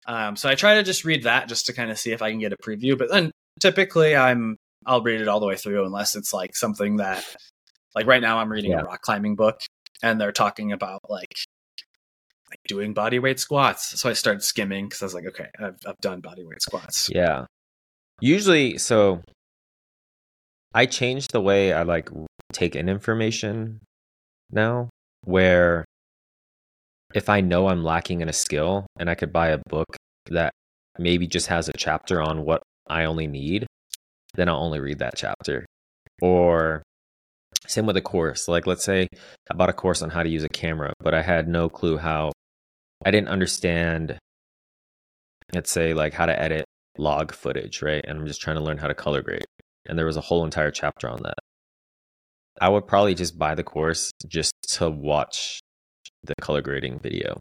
Um, 0.06 0.34
so 0.34 0.48
i 0.48 0.54
try 0.54 0.76
to 0.76 0.82
just 0.82 1.04
read 1.04 1.24
that 1.24 1.48
just 1.50 1.66
to 1.66 1.74
kind 1.74 1.90
of 1.90 1.98
see 1.98 2.12
if 2.12 2.22
i 2.22 2.30
can 2.30 2.40
get 2.40 2.54
a 2.54 2.56
preview 2.56 2.96
but 2.96 3.10
then 3.10 3.30
typically 3.60 4.16
i'm 4.16 4.56
i'll 4.86 5.02
read 5.02 5.20
it 5.20 5.28
all 5.28 5.38
the 5.38 5.46
way 5.46 5.56
through 5.56 5.84
unless 5.84 6.16
it's 6.16 6.32
like 6.32 6.56
something 6.56 6.96
that 6.96 7.22
like 7.94 8.06
right 8.06 8.22
now 8.22 8.38
i'm 8.38 8.50
reading 8.50 8.70
yeah. 8.70 8.80
a 8.80 8.84
rock 8.84 9.02
climbing 9.02 9.36
book 9.36 9.60
and 10.02 10.20
they're 10.20 10.32
talking 10.32 10.72
about 10.72 11.00
like 11.08 11.34
like 12.50 12.60
doing 12.66 12.94
body 12.94 13.18
weight 13.18 13.38
squats. 13.38 14.00
So 14.00 14.08
I 14.08 14.14
started 14.14 14.42
skimming 14.42 14.86
because 14.86 15.02
I 15.02 15.06
was 15.06 15.14
like, 15.14 15.26
okay, 15.26 15.48
I've 15.58 15.76
I've 15.86 15.98
done 16.00 16.20
body 16.20 16.44
weight 16.44 16.62
squats. 16.62 17.08
Yeah. 17.12 17.46
Usually, 18.20 18.78
so 18.78 19.22
I 20.74 20.86
changed 20.86 21.32
the 21.32 21.40
way 21.40 21.72
I 21.72 21.82
like 21.82 22.10
take 22.52 22.74
in 22.74 22.88
information 22.88 23.80
now, 24.50 24.88
where 25.24 25.84
if 27.14 27.28
I 27.28 27.40
know 27.40 27.68
I'm 27.68 27.84
lacking 27.84 28.20
in 28.20 28.28
a 28.28 28.32
skill 28.32 28.86
and 28.98 29.08
I 29.08 29.14
could 29.14 29.32
buy 29.32 29.48
a 29.48 29.58
book 29.68 29.96
that 30.30 30.52
maybe 30.98 31.26
just 31.26 31.46
has 31.46 31.68
a 31.68 31.72
chapter 31.76 32.20
on 32.20 32.44
what 32.44 32.62
I 32.88 33.04
only 33.04 33.26
need, 33.26 33.66
then 34.34 34.48
I'll 34.48 34.62
only 34.62 34.80
read 34.80 34.98
that 34.98 35.14
chapter. 35.16 35.64
Or 36.20 36.82
same 37.68 37.86
with 37.86 37.96
a 37.96 38.02
course. 38.02 38.48
Like, 38.48 38.66
let's 38.66 38.84
say 38.84 39.08
I 39.50 39.54
bought 39.54 39.68
a 39.68 39.74
course 39.74 40.02
on 40.02 40.10
how 40.10 40.22
to 40.22 40.28
use 40.28 40.44
a 40.44 40.48
camera, 40.48 40.92
but 41.00 41.14
I 41.14 41.22
had 41.22 41.48
no 41.48 41.68
clue 41.68 41.98
how, 41.98 42.32
I 43.04 43.10
didn't 43.10 43.28
understand, 43.28 44.18
let's 45.52 45.70
say, 45.70 45.94
like 45.94 46.14
how 46.14 46.26
to 46.26 46.40
edit 46.40 46.64
log 46.96 47.32
footage, 47.32 47.82
right? 47.82 48.04
And 48.06 48.18
I'm 48.18 48.26
just 48.26 48.40
trying 48.40 48.56
to 48.56 48.62
learn 48.62 48.78
how 48.78 48.88
to 48.88 48.94
color 48.94 49.22
grade. 49.22 49.44
And 49.86 49.98
there 49.98 50.06
was 50.06 50.16
a 50.16 50.22
whole 50.22 50.44
entire 50.44 50.70
chapter 50.70 51.08
on 51.08 51.22
that. 51.22 51.38
I 52.60 52.68
would 52.68 52.86
probably 52.86 53.14
just 53.14 53.38
buy 53.38 53.54
the 53.54 53.62
course 53.62 54.10
just 54.26 54.52
to 54.70 54.90
watch 54.90 55.60
the 56.24 56.34
color 56.40 56.60
grading 56.60 56.98
video. 56.98 57.38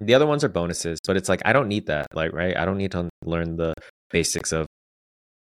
The 0.00 0.14
other 0.14 0.26
ones 0.26 0.44
are 0.44 0.48
bonuses, 0.48 0.98
but 1.06 1.16
it's 1.16 1.28
like 1.28 1.40
I 1.44 1.52
don't 1.52 1.68
need 1.68 1.86
that, 1.86 2.08
like 2.12 2.32
right? 2.32 2.56
I 2.56 2.64
don't 2.64 2.76
need 2.76 2.92
to 2.92 3.08
learn 3.24 3.56
the 3.56 3.74
basics 4.10 4.52
of 4.52 4.66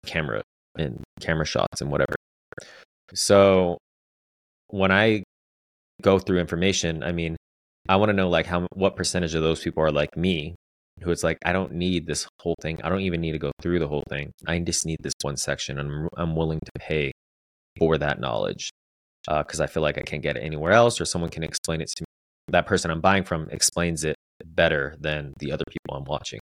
camera 0.06 0.41
and 0.78 1.04
camera 1.22 1.45
shots 1.45 1.82
and 1.82 1.91
whatever. 1.91 2.15
So 3.13 3.78
when 4.69 4.91
I 4.91 5.23
go 6.01 6.19
through 6.19 6.39
information, 6.39 7.03
I 7.03 7.12
mean, 7.12 7.36
I 7.88 7.95
want 7.95 8.10
to 8.10 8.13
know 8.13 8.29
like 8.29 8.45
how 8.45 8.67
what 8.73 8.95
percentage 8.95 9.36
of 9.36 9.41
those 9.41 9.62
people 9.62 9.84
are 9.84 9.91
like 9.91 10.15
me, 10.15 10.55
who 11.01 11.12
it's 11.12 11.23
like 11.23 11.38
I 11.45 11.53
don't 11.53 11.73
need 11.73 12.08
this 12.08 12.27
whole 12.41 12.55
thing. 12.62 12.79
I 12.84 12.89
don't 12.89 13.01
even 13.01 13.21
need 13.21 13.34
to 13.34 13.39
go 13.39 13.51
through 13.62 13.79
the 13.79 13.88
whole 13.88 14.03
thing. 14.10 14.32
I 14.47 14.60
just 14.60 14.86
need 14.86 14.97
this 15.01 15.13
one 15.21 15.38
section, 15.38 15.79
and 15.79 15.91
I'm, 15.91 16.10
I'm 16.17 16.36
willing 16.36 16.60
to 16.60 16.71
pay 16.79 17.12
for 17.77 17.97
that 17.97 18.19
knowledge 18.19 18.69
because 19.27 19.60
uh, 19.60 19.63
I 19.63 19.67
feel 19.67 19.84
like 19.84 19.97
I 19.97 20.01
can't 20.01 20.23
get 20.23 20.38
it 20.38 20.41
anywhere 20.41 20.71
else, 20.71 20.99
or 20.99 21.05
someone 21.05 21.29
can 21.29 21.43
explain 21.43 21.82
it 21.82 21.89
to 21.97 22.03
me. 22.03 22.05
That 22.49 22.65
person 22.65 22.91
I'm 22.91 23.01
buying 23.01 23.23
from 23.23 23.49
explains 23.51 24.03
it 24.03 24.15
better 24.45 24.95
than 24.99 25.34
the 25.39 25.51
other 25.51 25.65
people 25.67 25.97
I'm 25.97 26.05
watching. 26.05 26.39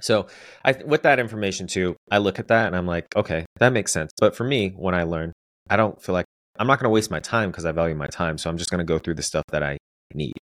So, 0.00 0.26
I 0.64 0.72
with 0.84 1.02
that 1.02 1.18
information 1.18 1.66
too, 1.66 1.96
I 2.10 2.18
look 2.18 2.38
at 2.38 2.48
that 2.48 2.66
and 2.66 2.76
I'm 2.76 2.86
like, 2.86 3.06
okay, 3.16 3.44
that 3.60 3.72
makes 3.72 3.92
sense. 3.92 4.12
But 4.18 4.34
for 4.34 4.44
me, 4.44 4.70
when 4.70 4.94
I 4.94 5.04
learn, 5.04 5.32
I 5.70 5.76
don't 5.76 6.00
feel 6.02 6.14
like 6.14 6.23
I'm 6.58 6.66
not 6.66 6.78
going 6.78 6.84
to 6.84 6.90
waste 6.90 7.10
my 7.10 7.20
time 7.20 7.50
because 7.50 7.64
I 7.64 7.72
value 7.72 7.94
my 7.94 8.06
time. 8.06 8.38
So 8.38 8.48
I'm 8.48 8.58
just 8.58 8.70
going 8.70 8.78
to 8.78 8.84
go 8.84 8.98
through 8.98 9.14
the 9.14 9.22
stuff 9.22 9.44
that 9.50 9.62
I 9.62 9.76
need, 10.14 10.34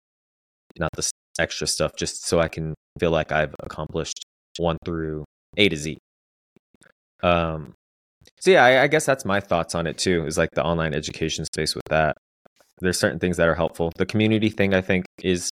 not 0.77 0.89
the 0.95 1.09
extra 1.39 1.67
stuff, 1.67 1.95
just 1.95 2.27
so 2.27 2.39
I 2.39 2.47
can 2.47 2.73
feel 2.99 3.11
like 3.11 3.31
I've 3.31 3.55
accomplished 3.63 4.23
one 4.57 4.77
through 4.83 5.23
A 5.57 5.69
to 5.69 5.77
Z. 5.77 5.97
Um, 7.23 7.73
so 8.39 8.51
yeah, 8.51 8.65
I, 8.65 8.83
I 8.83 8.87
guess 8.87 9.05
that's 9.05 9.25
my 9.25 9.39
thoughts 9.39 9.75
on 9.75 9.87
it 9.87 9.97
too. 9.97 10.25
Is 10.25 10.37
like 10.37 10.49
the 10.53 10.63
online 10.63 10.93
education 10.93 11.45
space 11.45 11.75
with 11.75 11.85
that. 11.89 12.17
There's 12.79 12.99
certain 12.99 13.19
things 13.19 13.37
that 13.37 13.47
are 13.47 13.55
helpful. 13.55 13.91
The 13.95 14.05
community 14.05 14.49
thing 14.49 14.73
I 14.73 14.81
think 14.81 15.05
is 15.21 15.49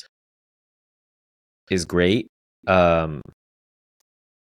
is 1.71 1.85
great. 1.85 2.27
Um, 2.67 3.23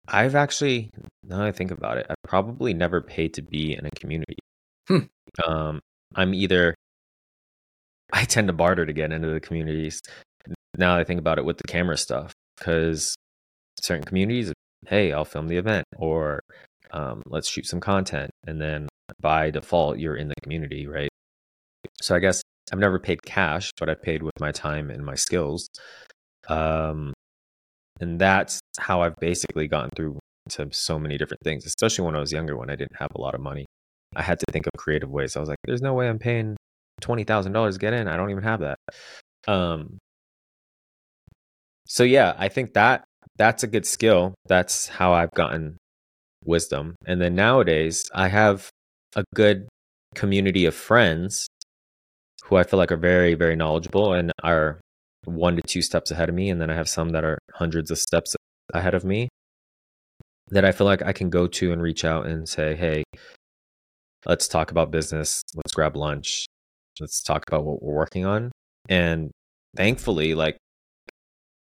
I've 0.08 0.34
actually, 0.34 0.90
now 1.24 1.42
I 1.42 1.52
think 1.52 1.70
about 1.70 1.98
it, 1.98 2.06
I've 2.08 2.16
probably 2.28 2.74
never 2.74 3.00
paid 3.00 3.34
to 3.34 3.42
be 3.42 3.74
in 3.76 3.86
a 3.86 3.90
community. 3.90 4.36
Hmm. 4.86 4.98
Um, 5.44 5.80
I'm 6.16 6.34
either 6.34 6.74
I 8.12 8.24
tend 8.24 8.48
to 8.48 8.52
barter 8.52 8.86
to 8.86 8.92
get 8.92 9.12
into 9.12 9.28
the 9.28 9.40
communities. 9.40 10.00
Now 10.78 10.96
I 10.96 11.04
think 11.04 11.20
about 11.20 11.38
it 11.38 11.44
with 11.44 11.58
the 11.58 11.68
camera 11.68 11.96
stuff 11.96 12.32
because 12.58 13.14
certain 13.80 14.04
communities, 14.04 14.52
hey, 14.86 15.12
I'll 15.12 15.24
film 15.24 15.48
the 15.48 15.56
event 15.56 15.84
or 15.96 16.40
um, 16.92 17.22
let's 17.26 17.48
shoot 17.48 17.66
some 17.66 17.80
content, 17.80 18.30
and 18.46 18.60
then 18.60 18.88
by 19.20 19.50
default 19.50 19.98
you're 19.98 20.16
in 20.16 20.28
the 20.28 20.34
community, 20.42 20.86
right? 20.86 21.08
So 22.00 22.14
I 22.14 22.20
guess 22.20 22.42
I've 22.72 22.78
never 22.78 22.98
paid 22.98 23.22
cash, 23.22 23.70
but 23.78 23.88
I've 23.88 24.02
paid 24.02 24.22
with 24.22 24.38
my 24.40 24.52
time 24.52 24.90
and 24.90 25.04
my 25.04 25.14
skills. 25.14 25.68
Um, 26.48 27.12
and 28.00 28.18
that's 28.18 28.60
how 28.78 29.02
I've 29.02 29.16
basically 29.20 29.68
gotten 29.68 29.90
through 29.96 30.18
to 30.50 30.68
so 30.72 30.98
many 30.98 31.18
different 31.18 31.40
things, 31.42 31.66
especially 31.66 32.04
when 32.04 32.16
I 32.16 32.20
was 32.20 32.32
younger 32.32 32.56
when 32.56 32.70
I 32.70 32.76
didn't 32.76 32.96
have 32.98 33.10
a 33.14 33.20
lot 33.20 33.34
of 33.34 33.40
money. 33.40 33.65
I 34.16 34.22
had 34.22 34.38
to 34.40 34.46
think 34.50 34.66
of 34.66 34.72
creative 34.78 35.10
ways. 35.10 35.36
I 35.36 35.40
was 35.40 35.48
like, 35.48 35.58
there's 35.64 35.82
no 35.82 35.94
way 35.94 36.08
I'm 36.08 36.18
paying 36.18 36.56
twenty 37.00 37.24
thousand 37.24 37.52
dollars 37.52 37.76
to 37.76 37.80
get 37.80 37.92
in. 37.92 38.08
I 38.08 38.16
don't 38.16 38.30
even 38.30 38.42
have 38.42 38.60
that. 38.60 38.78
Um 39.46 39.98
so 41.86 42.02
yeah, 42.02 42.34
I 42.38 42.48
think 42.48 42.74
that 42.74 43.04
that's 43.36 43.62
a 43.62 43.66
good 43.66 43.86
skill. 43.86 44.34
That's 44.46 44.88
how 44.88 45.12
I've 45.12 45.30
gotten 45.32 45.76
wisdom. 46.44 46.96
And 47.06 47.20
then 47.20 47.34
nowadays 47.34 48.10
I 48.14 48.28
have 48.28 48.70
a 49.14 49.24
good 49.34 49.68
community 50.14 50.64
of 50.64 50.74
friends 50.74 51.46
who 52.44 52.56
I 52.56 52.62
feel 52.62 52.78
like 52.78 52.92
are 52.92 52.96
very, 52.96 53.34
very 53.34 53.56
knowledgeable 53.56 54.14
and 54.14 54.32
are 54.42 54.80
one 55.24 55.56
to 55.56 55.62
two 55.62 55.82
steps 55.82 56.10
ahead 56.10 56.28
of 56.28 56.34
me. 56.34 56.50
And 56.50 56.60
then 56.60 56.70
I 56.70 56.74
have 56.74 56.88
some 56.88 57.10
that 57.10 57.24
are 57.24 57.38
hundreds 57.54 57.90
of 57.90 57.98
steps 57.98 58.34
ahead 58.72 58.94
of 58.94 59.04
me 59.04 59.28
that 60.48 60.64
I 60.64 60.72
feel 60.72 60.86
like 60.86 61.02
I 61.02 61.12
can 61.12 61.28
go 61.28 61.46
to 61.46 61.72
and 61.72 61.82
reach 61.82 62.04
out 62.04 62.26
and 62.26 62.48
say, 62.48 62.74
hey, 62.76 63.02
let's 64.26 64.48
talk 64.48 64.70
about 64.70 64.90
business. 64.90 65.42
Let's 65.54 65.72
grab 65.72 65.96
lunch. 65.96 66.46
Let's 67.00 67.22
talk 67.22 67.44
about 67.46 67.64
what 67.64 67.82
we're 67.82 67.94
working 67.94 68.26
on. 68.26 68.52
And 68.88 69.30
thankfully, 69.76 70.34
like 70.34 70.56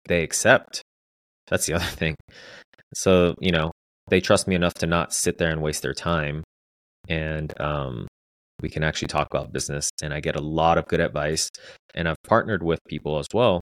they 0.08 0.24
accept. 0.24 0.82
That's 1.48 1.66
the 1.66 1.74
other 1.74 1.86
thing. 1.86 2.16
So, 2.94 3.36
you 3.40 3.52
know, 3.52 3.72
they 4.10 4.22
trust 4.22 4.48
me 4.48 4.56
enough 4.56 4.74
to 4.76 4.88
not 4.88 5.14
sit 5.14 5.38
there 5.38 5.50
and 5.50 5.62
waste 5.62 5.82
their 5.82 5.94
time. 5.94 6.44
And 7.10 7.54
um, 7.60 8.08
we 8.62 8.70
can 8.70 8.84
actually 8.84 9.10
talk 9.10 9.28
about 9.32 9.52
business. 9.52 9.90
And 10.02 10.14
I 10.14 10.20
get 10.20 10.36
a 10.36 10.42
lot 10.42 10.78
of 10.78 10.88
good 10.88 11.00
advice. 11.00 11.50
And 11.96 12.08
I've 12.08 12.22
partnered 12.26 12.64
with 12.64 12.80
people 12.88 13.20
as 13.20 13.28
well 13.34 13.62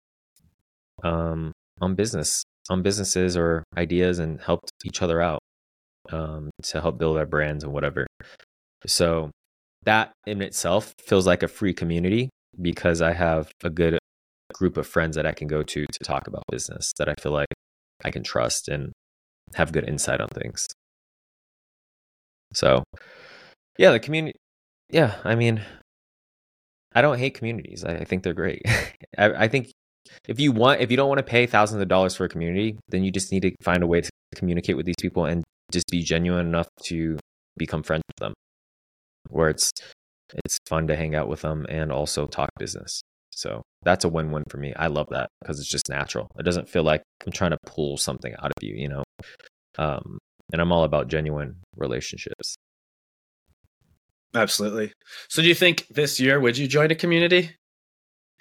um, 1.04 1.52
on 1.82 1.96
business, 1.96 2.44
on 2.70 2.82
businesses 2.82 3.36
or 3.36 3.64
ideas 3.78 4.20
and 4.20 4.40
helped 4.40 4.72
each 4.86 5.02
other 5.02 5.22
out 5.22 5.40
um, 6.12 6.50
to 6.64 6.82
help 6.82 6.98
build 6.98 7.18
our 7.18 7.26
brands 7.26 7.64
and 7.64 7.74
whatever. 7.74 8.06
So 8.88 9.32
that 9.84 10.14
in 10.26 10.42
itself 10.42 10.94
feels 11.00 11.28
like 11.28 11.44
a 11.44 11.48
free 11.48 11.74
community 11.74 12.30
because 12.62 13.02
I 13.02 13.14
have 13.14 13.52
a 13.64 13.70
good 13.70 13.98
group 14.54 14.78
of 14.78 14.88
friends 14.88 15.16
that 15.16 15.26
I 15.26 15.32
can 15.32 15.48
go 15.48 15.64
to 15.64 15.86
to 15.86 16.00
talk 16.04 16.28
about 16.28 16.44
business 16.52 16.92
that 16.98 17.10
I 17.10 17.16
feel 17.20 17.32
like 17.32 17.48
I 18.04 18.12
can 18.12 18.24
trust 18.24 18.68
and 18.68 18.92
have 19.56 19.72
good 19.72 19.88
insight 19.88 20.22
on 20.22 20.28
things. 20.30 20.68
So, 22.54 22.84
yeah, 23.78 23.92
the 23.92 24.00
community. 24.00 24.38
Yeah, 24.90 25.16
I 25.24 25.36
mean, 25.36 25.62
I 26.94 27.02
don't 27.02 27.18
hate 27.18 27.34
communities. 27.34 27.84
I, 27.84 27.96
I 27.96 28.04
think 28.04 28.24
they're 28.24 28.34
great. 28.34 28.62
I, 29.18 29.34
I 29.34 29.48
think 29.48 29.72
if 30.28 30.40
you 30.40 30.52
want, 30.52 30.82
if 30.82 30.92
you 30.92 30.98
don't 30.98 31.10
want 31.10 31.20
to 31.20 31.24
pay 31.24 31.46
thousands 31.46 31.82
of 31.82 31.88
dollars 31.88 32.16
for 32.16 32.26
a 32.26 32.30
community, 32.30 32.78
then 32.90 33.04
you 33.04 33.12
just 33.12 33.32
need 33.32 33.42
to 33.42 33.52
find 33.62 33.82
a 33.82 33.88
way 33.88 34.02
to 34.02 34.10
communicate 34.36 34.78
with 34.78 34.86
these 34.86 34.96
people 35.02 35.26
and 35.26 35.44
just 35.72 35.88
be 35.88 36.04
genuine 36.04 36.46
enough 36.46 36.68
to 36.84 37.18
become 37.58 37.82
friends 37.84 38.04
with 38.08 38.18
them, 38.18 38.34
where 39.30 39.50
it's 39.50 39.72
it's 40.46 40.58
fun 40.68 40.88
to 40.88 40.96
hang 40.96 41.16
out 41.16 41.28
with 41.28 41.42
them 41.42 41.66
and 41.70 41.92
also 41.92 42.26
talk 42.28 42.50
business. 42.58 43.02
So 43.32 43.64
that's 43.84 44.06
a 44.06 44.10
win 44.10 44.32
win 44.32 44.44
for 44.50 44.58
me. 44.58 44.74
I 44.76 44.88
love 44.88 45.08
that 45.12 45.30
because 45.42 45.60
it's 45.60 45.70
just 45.70 45.90
natural. 45.90 46.28
It 46.38 46.44
doesn't 46.44 46.70
feel 46.70 46.84
like 46.84 47.04
I'm 47.26 47.32
trying 47.32 47.52
to 47.52 47.58
pull 47.66 47.98
something 47.98 48.34
out 48.40 48.52
of 48.56 48.64
you, 48.64 48.76
you 48.76 48.90
know? 48.90 49.04
Um, 49.78 50.18
and 50.52 50.62
I'm 50.62 50.72
all 50.72 50.84
about 50.84 51.08
genuine 51.08 51.58
relationships. 51.76 52.56
Absolutely. 54.36 54.92
So 55.30 55.42
do 55.42 55.48
you 55.48 55.56
think 55.56 55.88
this 55.90 56.20
year 56.20 56.40
would 56.40 56.58
you 56.58 56.68
join 56.68 56.92
a 56.92 56.96
community? 56.96 57.52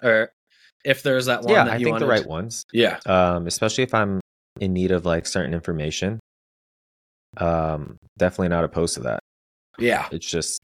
Or 0.03 0.31
if 0.85 1.03
there's 1.03 1.27
that 1.27 1.43
one 1.43 1.55
yeah, 1.55 1.65
that 1.65 1.75
I 1.75 1.77
think 1.79 1.91
wanted? 1.91 2.05
the 2.05 2.11
right 2.11 2.27
ones. 2.27 2.65
Yeah. 2.73 2.99
Um, 3.07 3.47
especially 3.47 3.85
if 3.85 3.95
I'm 3.95 4.21
in 4.61 4.73
need 4.73 4.91
of 4.91 5.07
like 5.07 5.27
certain 5.27 5.55
information. 5.55 6.19
Um, 7.37 7.97
definitely 8.19 8.49
not 8.49 8.65
opposed 8.65 8.95
to 8.95 9.01
that. 9.01 9.21
Yeah. 9.79 10.07
It's 10.11 10.27
just 10.27 10.61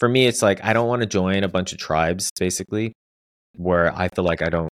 for 0.00 0.08
me, 0.08 0.26
it's 0.26 0.42
like 0.42 0.64
I 0.64 0.72
don't 0.72 0.88
want 0.88 1.02
to 1.02 1.06
join 1.06 1.44
a 1.44 1.48
bunch 1.48 1.72
of 1.72 1.78
tribes, 1.78 2.30
basically, 2.38 2.94
where 3.54 3.94
I 3.94 4.08
feel 4.08 4.24
like 4.24 4.42
I 4.42 4.48
don't 4.48 4.70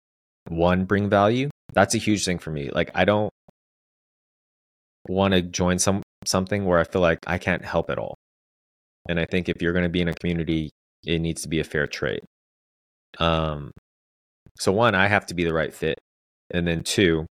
one 0.49 0.85
bring 0.85 1.09
value. 1.09 1.49
That's 1.73 1.95
a 1.95 1.99
huge 1.99 2.25
thing 2.25 2.39
for 2.39 2.51
me. 2.51 2.69
Like 2.71 2.91
I 2.95 3.05
don't 3.05 3.31
want 5.09 5.33
to 5.35 5.43
join 5.43 5.79
some 5.79 6.03
something 6.27 6.65
where 6.67 6.79
I 6.79 6.85
feel 6.85 7.01
like 7.01 7.19
I 7.27 7.39
can't 7.39 7.65
help 7.65 7.89
at 7.89 7.99
all. 7.99 8.17
And 9.09 9.19
I 9.19 9.27
think 9.27 9.49
if 9.49 9.63
you're 9.63 9.73
going 9.73 9.85
to 9.85 9.89
be 9.89 10.01
in 10.01 10.09
a 10.09 10.15
community, 10.15 10.71
it 11.05 11.21
needs 11.21 11.43
to 11.43 11.49
be 11.49 11.61
a 11.61 11.65
fair 11.65 11.87
trade. 11.87 12.21
Um, 13.19 13.73
so 14.59 14.73
one, 14.73 14.95
I 14.95 15.09
have 15.09 15.27
to 15.27 15.35
be 15.35 15.45
the 15.45 15.55
right 15.55 15.73
fit, 15.73 15.99
and 16.51 16.67
then 16.67 16.83
two, 16.83 17.27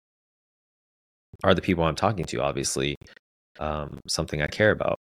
are 1.44 1.54
the 1.54 1.62
people 1.62 1.84
I'm 1.84 1.94
talking 1.94 2.24
to 2.26 2.42
obviously 2.42 2.96
um, 3.58 4.00
something 4.08 4.42
I 4.42 4.46
care 4.46 4.70
about. 4.70 4.98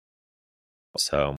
So 0.98 1.36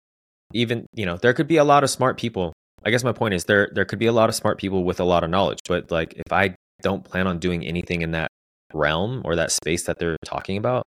even 0.52 0.86
you 0.94 1.06
know 1.06 1.16
there 1.16 1.32
could 1.32 1.48
be 1.48 1.56
a 1.56 1.64
lot 1.64 1.84
of 1.84 1.90
smart 1.90 2.18
people. 2.18 2.52
I 2.84 2.90
guess 2.90 3.04
my 3.04 3.12
point 3.12 3.34
is 3.34 3.44
there 3.44 3.70
there 3.74 3.84
could 3.84 3.98
be 3.98 4.06
a 4.06 4.12
lot 4.12 4.28
of 4.28 4.34
smart 4.34 4.58
people 4.58 4.84
with 4.84 5.00
a 5.00 5.04
lot 5.04 5.24
of 5.24 5.30
knowledge, 5.30 5.60
but 5.66 5.90
like 5.90 6.14
if 6.14 6.32
I 6.32 6.54
don't 6.82 7.04
plan 7.04 7.26
on 7.26 7.38
doing 7.38 7.64
anything 7.64 8.02
in 8.02 8.10
that 8.12 8.28
realm 8.72 9.22
or 9.24 9.36
that 9.36 9.52
space 9.52 9.84
that 9.84 9.98
they're 9.98 10.16
talking 10.24 10.56
about, 10.56 10.84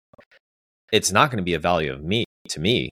it's 0.91 1.12
not 1.12 1.30
going 1.30 1.38
to 1.38 1.44
be 1.44 1.54
a 1.54 1.60
value 1.60 1.94
of 1.94 2.04
me 2.04 2.26
to 2.50 2.60
me. 2.60 2.89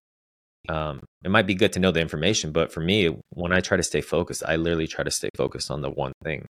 Um, 0.70 1.02
it 1.26 1.30
might 1.32 1.46
be 1.46 1.56
good 1.56 1.74
to 1.74 1.80
know 1.80 1.92
the 1.92 2.00
information, 2.00 2.52
but 2.54 2.72
for 2.72 2.80
me, 2.80 3.18
when 3.32 3.52
I 3.52 3.60
try 3.60 3.76
to 3.76 3.84
stay 3.84 4.00
focused, 4.00 4.44
I 4.48 4.56
literally 4.56 4.88
try 4.88 5.04
to 5.04 5.12
stay 5.12 5.30
focused 5.36 5.70
on 5.70 5.82
the 5.82 5.90
one 5.90 6.14
thing 6.24 6.46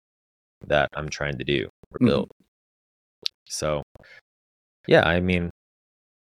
that 0.68 0.90
I'm 0.94 1.10
trying 1.10 1.38
to 1.40 1.44
do 1.44 1.68
or 1.92 2.00
Mhm. 2.00 2.06
build. 2.08 2.32
So, 3.46 3.82
yeah, 4.88 5.04
I 5.08 5.20
mean, 5.20 5.50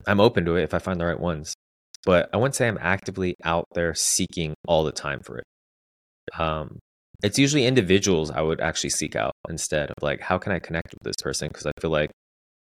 I'm 0.07 0.19
open 0.19 0.45
to 0.45 0.55
it 0.55 0.63
if 0.63 0.73
I 0.73 0.79
find 0.79 0.99
the 0.99 1.05
right 1.05 1.19
ones, 1.19 1.53
but 2.05 2.29
I 2.33 2.37
wouldn't 2.37 2.55
say 2.55 2.67
I'm 2.67 2.79
actively 2.79 3.35
out 3.43 3.65
there 3.73 3.93
seeking 3.93 4.53
all 4.67 4.83
the 4.83 4.91
time 4.91 5.19
for 5.21 5.37
it. 5.37 5.45
Um, 6.37 6.79
it's 7.23 7.37
usually 7.37 7.65
individuals 7.65 8.31
I 8.31 8.41
would 8.41 8.61
actually 8.61 8.91
seek 8.91 9.15
out 9.15 9.33
instead 9.49 9.89
of 9.89 9.95
like, 10.01 10.21
how 10.21 10.37
can 10.37 10.51
I 10.51 10.59
connect 10.59 10.93
with 10.93 11.03
this 11.03 11.15
person? 11.21 11.49
Because 11.49 11.65
I 11.65 11.71
feel 11.81 11.91
like 11.91 12.11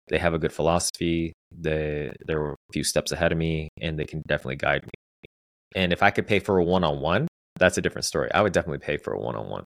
they 0.09 0.19
have 0.19 0.35
a 0.35 0.39
good 0.39 0.53
philosophy, 0.53 1.33
they 1.53 2.13
they're 2.27 2.53
a 2.53 2.57
few 2.73 2.85
steps 2.85 3.13
ahead 3.13 3.33
of 3.33 3.39
me, 3.39 3.69
and 3.81 3.99
they 3.99 4.05
can 4.05 4.23
definitely 4.27 4.57
guide 4.57 4.85
me. 4.85 5.29
And 5.75 5.93
if 5.93 6.03
I 6.03 6.11
could 6.11 6.27
pay 6.27 6.39
for 6.39 6.59
a 6.59 6.65
one 6.65 6.85
on 6.85 7.01
one, 7.01 7.27
that's 7.59 7.77
a 7.77 7.83
different 7.83 8.05
story. 8.05 8.31
I 8.33 8.41
would 8.41 8.53
definitely 8.53 8.79
pay 8.79 8.97
for 8.97 9.13
a 9.13 9.21
one 9.21 9.37
on 9.37 9.51
one, 9.51 9.65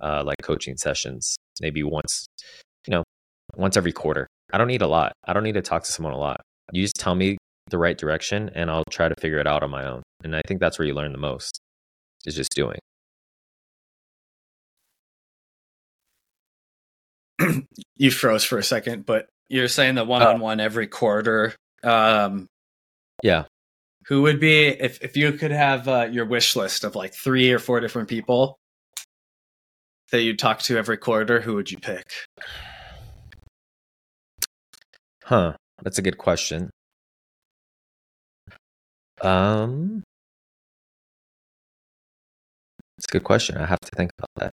like 0.00 0.36
coaching 0.42 0.76
sessions, 0.76 1.36
maybe 1.60 1.82
once, 1.82 2.26
you 2.86 2.90
know, 2.90 3.04
once 3.56 3.76
every 3.76 3.92
quarter. 3.92 4.26
I 4.52 4.58
don't 4.58 4.66
need 4.66 4.82
a 4.82 4.88
lot. 4.88 5.12
I 5.24 5.32
don't 5.32 5.44
need 5.44 5.54
to 5.54 5.62
talk 5.62 5.84
to 5.84 5.92
someone 5.92 6.12
a 6.12 6.18
lot. 6.18 6.40
You 6.72 6.82
just 6.82 6.96
tell 6.96 7.14
me 7.14 7.38
the 7.70 7.78
right 7.78 7.96
direction, 7.96 8.50
and 8.54 8.70
I'll 8.70 8.84
try 8.90 9.08
to 9.08 9.14
figure 9.20 9.38
it 9.38 9.46
out 9.46 9.62
on 9.62 9.70
my 9.70 9.84
own. 9.86 10.02
And 10.24 10.34
I 10.34 10.42
think 10.46 10.60
that's 10.60 10.78
where 10.78 10.86
you 10.86 10.94
learn 10.94 11.12
the 11.12 11.18
most 11.18 11.60
is 12.26 12.34
just 12.34 12.50
doing. 12.54 12.78
You 18.00 18.12
froze 18.12 18.44
for 18.44 18.58
a 18.58 18.62
second, 18.62 19.06
but 19.06 19.26
you're 19.48 19.66
saying 19.66 19.96
the 19.96 20.04
one 20.04 20.22
on 20.22 20.38
one 20.38 20.60
every 20.60 20.86
quarter. 20.86 21.54
Um, 21.82 22.46
Yeah. 23.24 23.44
who 24.06 24.22
would 24.22 24.38
be 24.38 24.68
if 24.68 25.02
if 25.02 25.16
you 25.16 25.32
could 25.32 25.50
have 25.50 25.88
uh, 25.88 26.08
your 26.10 26.24
wish 26.24 26.54
list 26.54 26.84
of 26.84 26.94
like 26.94 27.12
three 27.12 27.50
or 27.52 27.58
four 27.58 27.80
different 27.80 28.08
people 28.08 28.56
that 30.12 30.22
you 30.22 30.36
talk 30.36 30.60
to 30.62 30.76
every 30.78 30.96
quarter? 30.96 31.40
Who 31.40 31.54
would 31.56 31.70
you 31.72 31.78
pick? 31.78 32.06
Huh. 35.24 35.54
That's 35.82 35.98
a 35.98 36.02
good 36.02 36.18
question. 36.18 36.70
Um, 39.20 40.02
it's 42.96 43.06
a 43.08 43.12
good 43.12 43.24
question. 43.24 43.56
I 43.56 43.66
have 43.66 43.80
to 43.80 43.90
think 43.96 44.10
about 44.18 44.30
that. 44.36 44.50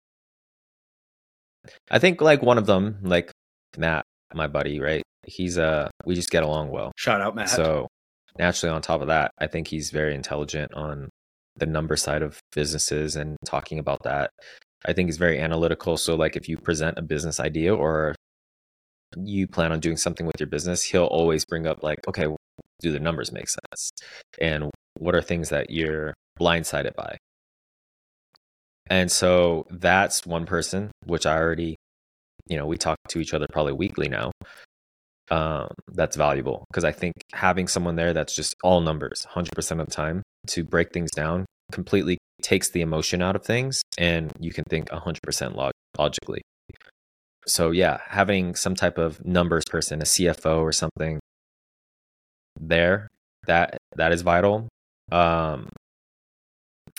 I 1.92 2.00
think 2.00 2.22
like 2.22 2.42
one 2.42 2.58
of 2.58 2.66
them, 2.66 3.00
like 3.02 3.32
Matt, 3.78 4.04
my 4.34 4.48
buddy, 4.48 4.80
right? 4.80 5.04
He's 5.26 5.58
uh 5.58 5.90
we 6.06 6.16
just 6.16 6.30
get 6.30 6.44
along 6.44 6.70
well. 6.70 6.92
Shout 6.98 7.22
out 7.22 7.36
Matt. 7.36 7.50
So 7.50 7.88
naturally 8.38 8.74
on 8.74 8.82
top 8.82 9.02
of 9.02 9.08
that, 9.08 9.32
I 9.40 9.48
think 9.48 9.68
he's 9.68 9.92
very 9.92 10.16
intelligent 10.16 10.74
on 10.74 11.10
the 11.58 11.66
number 11.66 11.98
side 11.98 12.22
of 12.22 12.40
businesses 12.56 13.16
and 13.16 13.36
talking 13.46 13.80
about 13.80 14.04
that. 14.04 14.32
I 14.86 14.94
think 14.94 15.10
he's 15.10 15.18
very 15.18 15.40
analytical. 15.40 15.98
So 15.98 16.16
like 16.16 16.36
if 16.38 16.48
you 16.48 16.58
present 16.58 16.98
a 16.98 17.02
business 17.02 17.40
idea 17.40 17.76
or 17.76 18.16
you 19.18 19.48
plan 19.48 19.72
on 19.72 19.80
doing 19.80 19.98
something 19.98 20.26
with 20.26 20.40
your 20.40 20.48
business, 20.48 20.84
he'll 20.84 21.06
always 21.06 21.44
bring 21.46 21.68
up 21.68 21.84
like, 21.84 22.00
okay, 22.08 22.28
do 22.80 22.92
the 22.92 23.00
numbers 23.00 23.32
make 23.32 23.48
sense? 23.50 23.92
And 24.40 24.70
what 24.98 25.16
are 25.16 25.22
things 25.22 25.50
that 25.50 25.70
you're 25.70 26.14
blindsided 26.40 26.96
by? 26.96 27.18
And 28.90 29.12
so 29.12 29.68
that's 29.70 30.26
one 30.26 30.46
person, 30.46 30.92
which 31.06 31.26
I 31.26 31.38
already, 31.38 31.76
you 32.48 32.58
know, 32.58 32.66
we 32.66 32.78
talk 32.78 32.98
to 33.10 33.20
each 33.20 33.34
other 33.34 33.46
probably 33.52 33.74
weekly 33.74 34.10
now. 34.10 34.32
Um, 35.32 35.68
that's 35.94 36.16
valuable 36.16 36.66
because 36.72 36.84
I 36.84 36.92
think 36.92 37.14
having 37.34 37.68
someone 37.68 37.96
there 37.96 38.14
that's 38.14 38.36
just 38.36 38.56
all 38.64 38.82
numbers 38.82 39.28
100% 39.36 39.72
of 39.80 39.86
the 39.86 39.86
time 39.86 40.24
to 40.48 40.64
break 40.64 40.92
things 40.92 41.12
down 41.12 41.46
completely 41.72 42.18
takes 42.42 42.72
the 42.72 42.82
emotion 42.82 43.22
out 43.22 43.36
of 43.36 43.46
things 43.46 43.84
and 44.00 44.32
you 44.40 44.52
can 44.52 44.64
think 44.70 44.90
100% 44.90 45.56
log- 45.56 45.72
logically. 46.00 46.42
so 47.46 47.70
yeah, 47.70 48.00
having 48.08 48.56
some 48.56 48.74
type 48.74 48.98
of 48.98 49.24
numbers 49.24 49.66
person, 49.70 50.02
a 50.02 50.06
CFO 50.06 50.62
or 50.62 50.72
something 50.72 51.20
there, 52.60 53.08
that 53.48 53.78
that 53.96 54.12
is 54.12 54.22
vital. 54.22 54.68
Um, 55.12 55.70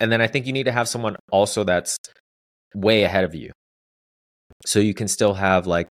and 0.01 0.11
then 0.11 0.21
I 0.21 0.27
think 0.27 0.47
you 0.47 0.53
need 0.53 0.65
to 0.65 0.73
have 0.73 0.89
someone 0.89 1.17
also 1.31 1.65
that's 1.65 1.97
way 2.75 3.03
ahead 3.05 3.25
of 3.25 3.35
you, 3.35 3.53
so 4.67 4.79
you 4.81 4.95
can 4.95 5.09
still 5.09 5.35
have 5.35 5.67
like, 5.67 5.89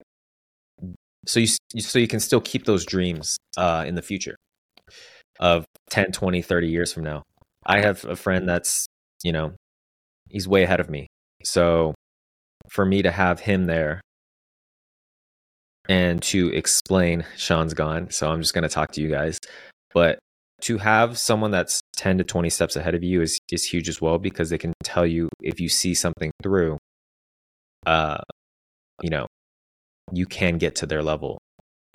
so 1.26 1.40
you 1.40 1.46
so 1.46 1.98
you 1.98 2.08
can 2.08 2.20
still 2.20 2.40
keep 2.40 2.64
those 2.64 2.84
dreams 2.84 3.36
uh, 3.56 3.84
in 3.86 3.94
the 3.94 4.02
future 4.02 4.36
of 5.40 5.64
10, 5.90 6.12
20, 6.12 6.42
30 6.42 6.68
years 6.68 6.92
from 6.92 7.04
now. 7.04 7.22
I 7.64 7.80
have 7.80 8.04
a 8.04 8.16
friend 8.16 8.48
that's 8.48 8.86
you 9.22 9.32
know 9.32 9.52
he's 10.28 10.48
way 10.48 10.64
ahead 10.64 10.80
of 10.80 10.90
me, 10.90 11.06
so 11.44 11.94
for 12.70 12.84
me 12.84 13.02
to 13.02 13.10
have 13.10 13.40
him 13.40 13.66
there 13.66 14.00
and 15.92 16.22
to 16.22 16.48
explain 16.54 17.22
Sean's 17.36 17.74
gone. 17.74 18.10
So 18.10 18.30
I'm 18.30 18.40
just 18.40 18.54
going 18.54 18.62
to 18.62 18.68
talk 18.70 18.92
to 18.92 19.02
you 19.02 19.10
guys. 19.10 19.38
But 19.92 20.18
to 20.62 20.78
have 20.78 21.18
someone 21.18 21.50
that's 21.50 21.82
10 21.96 22.16
to 22.16 22.24
20 22.24 22.48
steps 22.48 22.76
ahead 22.76 22.94
of 22.94 23.04
you 23.04 23.20
is, 23.20 23.38
is 23.50 23.62
huge 23.62 23.90
as 23.90 24.00
well 24.00 24.18
because 24.18 24.48
they 24.48 24.56
can 24.56 24.72
tell 24.82 25.06
you 25.06 25.28
if 25.42 25.60
you 25.60 25.68
see 25.68 25.92
something 25.92 26.30
through, 26.42 26.78
uh, 27.84 28.16
you 29.02 29.10
know, 29.10 29.26
you 30.14 30.24
can 30.24 30.56
get 30.56 30.76
to 30.76 30.86
their 30.86 31.02
level. 31.02 31.36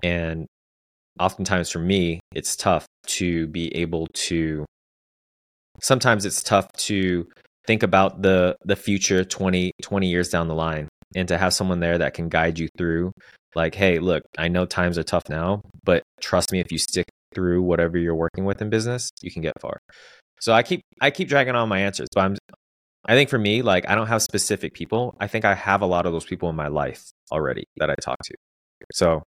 And 0.04 0.46
oftentimes 1.20 1.72
for 1.72 1.80
me, 1.80 2.20
it's 2.36 2.56
tough 2.56 2.86
to 3.08 3.48
be 3.48 3.76
able 3.76 4.06
to, 4.14 4.64
sometimes 5.82 6.24
it's 6.24 6.44
tough 6.44 6.72
to 6.74 7.28
think 7.66 7.82
about 7.82 8.22
the 8.22 8.56
the 8.64 8.78
future 8.78 9.26
20 9.26 9.74
20 9.82 10.08
years 10.08 10.30
down 10.30 10.48
the 10.48 10.56
line 10.56 10.88
and 11.18 11.28
to 11.28 11.38
have 11.38 11.54
someone 11.54 11.82
there 11.82 11.98
that 11.98 12.14
can 12.14 12.30
guide 12.30 12.58
you 12.58 12.70
through 12.78 13.12
like 13.58 13.76
hey 13.76 14.00
look 14.00 14.24
i 14.38 14.48
know 14.48 14.66
times 14.66 14.98
are 14.98 15.04
tough 15.04 15.28
now 15.30 15.62
but 15.84 16.04
trust 16.22 16.52
me 16.52 16.60
if 16.60 16.72
you 16.72 16.78
stick 16.78 17.06
through 17.34 17.62
whatever 17.62 17.98
you're 17.98 18.16
working 18.16 18.46
with 18.46 18.62
in 18.62 18.70
business 18.70 19.10
you 19.22 19.32
can 19.32 19.42
get 19.42 19.54
far 19.60 19.78
so 20.40 20.54
i 20.54 20.64
keep 20.64 20.82
i 21.02 21.12
keep 21.12 21.28
dragging 21.28 21.56
on 21.56 21.68
my 21.68 21.80
answers 21.80 22.08
but 22.14 22.22
i'm 22.22 22.36
i 23.08 23.16
think 23.16 23.30
for 23.30 23.40
me 23.40 23.62
like 23.62 23.90
i 23.90 23.96
don't 23.96 24.08
have 24.08 24.22
specific 24.22 24.74
people 24.74 25.16
i 25.20 25.28
think 25.28 25.44
i 25.44 25.56
have 25.56 25.82
a 25.82 25.86
lot 25.86 26.06
of 26.06 26.14
those 26.14 26.26
people 26.26 26.50
in 26.50 26.56
my 26.56 26.68
life 26.68 27.10
already 27.32 27.66
that 27.78 27.90
i 27.90 27.96
talk 28.02 28.18
to 28.24 28.34
so 28.94 29.24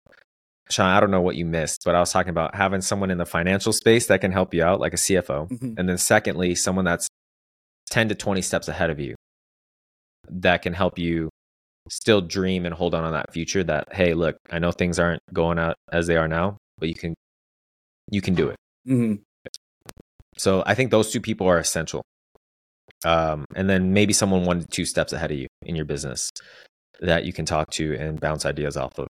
Sean, 0.68 0.86
I 0.86 0.98
don't 0.98 1.12
know 1.12 1.20
what 1.20 1.36
you 1.36 1.44
missed, 1.44 1.82
but 1.84 1.94
I 1.94 2.00
was 2.00 2.10
talking 2.10 2.30
about 2.30 2.56
having 2.56 2.80
someone 2.80 3.12
in 3.12 3.18
the 3.18 3.24
financial 3.24 3.72
space 3.72 4.08
that 4.08 4.20
can 4.20 4.32
help 4.32 4.52
you 4.52 4.64
out, 4.64 4.80
like 4.80 4.94
a 4.94 4.96
CFO. 4.96 5.48
Mm-hmm. 5.48 5.74
And 5.78 5.88
then 5.88 5.96
secondly, 5.96 6.56
someone 6.56 6.84
that's 6.84 7.06
10 7.90 8.08
to 8.08 8.16
20 8.16 8.42
steps 8.42 8.66
ahead 8.66 8.90
of 8.90 8.98
you 8.98 9.14
that 10.28 10.62
can 10.62 10.72
help 10.72 10.98
you 10.98 11.30
still 11.88 12.20
dream 12.20 12.64
and 12.66 12.74
hold 12.74 12.94
on 12.94 13.04
to 13.04 13.10
that 13.10 13.32
future 13.32 13.62
that 13.62 13.86
hey 13.92 14.14
look 14.14 14.36
i 14.50 14.58
know 14.58 14.72
things 14.72 14.98
aren't 14.98 15.22
going 15.32 15.58
out 15.58 15.76
as 15.92 16.06
they 16.06 16.16
are 16.16 16.28
now 16.28 16.56
but 16.78 16.88
you 16.88 16.94
can 16.94 17.14
you 18.10 18.20
can 18.20 18.34
do 18.34 18.48
it. 18.48 18.56
Mm-hmm. 18.88 19.14
so 20.36 20.62
i 20.66 20.74
think 20.74 20.90
those 20.90 21.10
two 21.10 21.20
people 21.20 21.48
are 21.48 21.58
essential. 21.58 22.02
Um, 23.04 23.44
and 23.54 23.68
then 23.68 23.92
maybe 23.92 24.12
someone 24.12 24.44
one 24.44 24.60
to 24.60 24.66
two 24.66 24.84
steps 24.84 25.12
ahead 25.12 25.30
of 25.30 25.36
you 25.36 25.48
in 25.62 25.76
your 25.76 25.84
business 25.84 26.30
that 27.00 27.24
you 27.24 27.32
can 27.32 27.44
talk 27.44 27.70
to 27.72 27.94
and 27.94 28.18
bounce 28.18 28.46
ideas 28.46 28.76
off 28.76 28.98
of. 28.98 29.06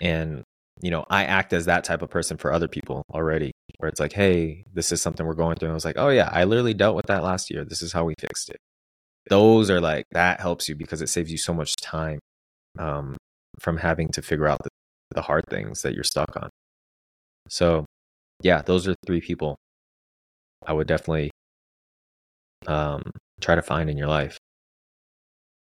And 0.00 0.42
you 0.80 0.90
know 0.90 1.04
i 1.10 1.24
act 1.24 1.52
as 1.52 1.66
that 1.66 1.84
type 1.84 2.02
of 2.02 2.10
person 2.10 2.36
for 2.36 2.52
other 2.52 2.66
people 2.66 3.04
already 3.12 3.52
where 3.78 3.88
it's 3.88 4.00
like 4.00 4.12
hey 4.12 4.64
this 4.72 4.90
is 4.90 5.00
something 5.02 5.26
we're 5.26 5.34
going 5.34 5.56
through. 5.56 5.68
And 5.68 5.72
i 5.72 5.74
was 5.74 5.84
like 5.84 5.98
oh 5.98 6.08
yeah 6.08 6.28
i 6.32 6.44
literally 6.44 6.74
dealt 6.74 6.96
with 6.96 7.06
that 7.06 7.22
last 7.22 7.50
year. 7.50 7.64
This 7.64 7.82
is 7.82 7.92
how 7.92 8.04
we 8.04 8.14
fixed 8.18 8.50
it 8.50 8.58
those 9.28 9.70
are 9.70 9.80
like 9.80 10.06
that 10.12 10.40
helps 10.40 10.68
you 10.68 10.74
because 10.74 11.02
it 11.02 11.08
saves 11.08 11.30
you 11.30 11.38
so 11.38 11.54
much 11.54 11.76
time 11.76 12.18
um, 12.78 13.16
from 13.60 13.76
having 13.78 14.08
to 14.08 14.22
figure 14.22 14.46
out 14.46 14.58
the, 14.62 14.70
the 15.14 15.22
hard 15.22 15.44
things 15.48 15.82
that 15.82 15.94
you're 15.94 16.04
stuck 16.04 16.36
on. 16.36 16.50
So, 17.48 17.84
yeah, 18.42 18.62
those 18.62 18.88
are 18.88 18.94
three 19.06 19.20
people 19.20 19.56
I 20.66 20.72
would 20.72 20.86
definitely 20.86 21.30
um, 22.66 23.02
try 23.40 23.54
to 23.54 23.62
find 23.62 23.90
in 23.90 23.96
your 23.96 24.08
life. 24.08 24.38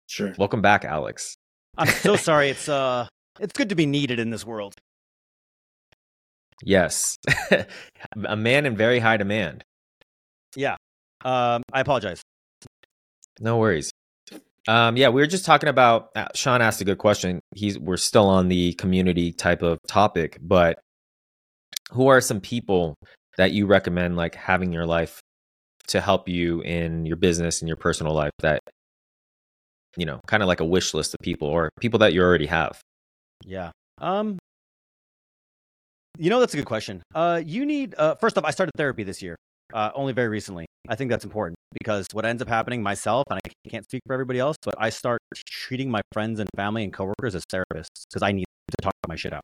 Sure. 0.09 0.35
Welcome 0.39 0.63
back, 0.63 0.85
Alex. 0.85 1.35
I'm 1.77 1.89
so 1.89 2.17
sorry. 2.17 2.51
It's 2.51 2.69
uh, 2.69 3.07
it's 3.41 3.53
good 3.53 3.69
to 3.71 3.75
be 3.75 3.87
needed 3.87 4.19
in 4.19 4.31
this 4.31 4.45
world. 4.45 4.75
Yes, 6.63 7.17
a 8.25 8.37
man 8.37 8.65
in 8.65 8.77
very 8.77 9.01
high 9.01 9.17
demand. 9.17 9.65
Yeah. 10.55 10.77
Um, 11.25 11.63
I 11.73 11.81
apologize. 11.81 12.23
No 13.41 13.59
worries. 13.59 13.91
Um, 14.67 14.97
yeah, 14.97 15.11
we 15.11 15.21
were 15.21 15.27
just 15.27 15.45
talking 15.45 15.69
about. 15.69 16.11
Uh, 16.17 16.29
Sean 16.35 16.63
asked 16.63 16.81
a 16.81 16.85
good 16.85 16.99
question. 16.99 17.41
He's 17.55 17.79
we're 17.79 17.97
still 17.97 18.29
on 18.29 18.49
the 18.49 18.73
community 18.75 19.33
type 19.33 19.63
of 19.63 19.79
topic, 19.87 20.39
but 20.41 20.79
who 21.93 22.09
are 22.09 22.21
some 22.21 22.41
people 22.41 22.95
that 23.37 23.53
you 23.53 23.67
recommend 23.67 24.17
like 24.17 24.35
having 24.35 24.73
your 24.73 24.87
life 24.87 25.21
to 25.89 26.01
help 26.01 26.29
you 26.29 26.63
in 26.63 27.05
your 27.05 27.17
business 27.17 27.61
and 27.61 27.69
your 27.69 27.77
personal 27.77 28.15
life 28.15 28.33
that 28.39 28.61
you 29.97 30.07
know, 30.07 30.21
kind 30.27 30.43
of 30.43 30.49
like 30.49 30.61
a 30.61 30.65
wish 30.65 30.95
list 30.95 31.15
of 31.15 31.21
people 31.23 31.49
or 31.49 31.71
people 31.81 31.99
that 32.01 32.13
you 32.13 32.23
already 32.23 32.47
have? 32.47 32.81
Yeah. 33.45 33.71
Um. 34.01 34.39
You 36.17 36.31
know, 36.31 36.39
that's 36.39 36.55
a 36.55 36.57
good 36.57 36.67
question. 36.67 37.03
Uh, 37.15 37.43
you 37.45 37.67
need 37.67 37.95
uh, 37.99 38.15
first 38.15 38.39
off, 38.39 38.45
I 38.45 38.51
started 38.51 38.73
therapy 38.77 39.03
this 39.03 39.21
year, 39.21 39.37
uh, 39.73 39.91
only 39.95 40.13
very 40.13 40.29
recently. 40.29 40.67
I 40.89 40.95
think 40.95 41.11
that's 41.11 41.25
important 41.25 41.54
because 41.75 42.07
what 42.13 42.25
ends 42.25 42.41
up 42.41 42.49
happening 42.49 42.83
myself, 42.83 43.25
and 43.31 43.41
I 43.45 43.69
can't 43.69 43.85
speak 43.85 44.03
for 44.07 44.15
everybody 44.15 44.39
else, 44.39 44.57
but 44.63 44.75
I 44.79 44.91
start 44.91 45.21
treating 45.47 45.91
my 45.91 46.01
friends 46.13 46.41
and 46.41 46.49
family 46.57 46.85
and 46.85 46.93
coworkers 46.93 47.35
as 47.35 47.45
therapists 47.53 48.07
because 48.09 48.23
I 48.23 48.33
need 48.33 48.47
to 48.71 48.77
talk 48.83 48.95
my 49.07 49.17
shit 49.17 49.33
out. 49.33 49.43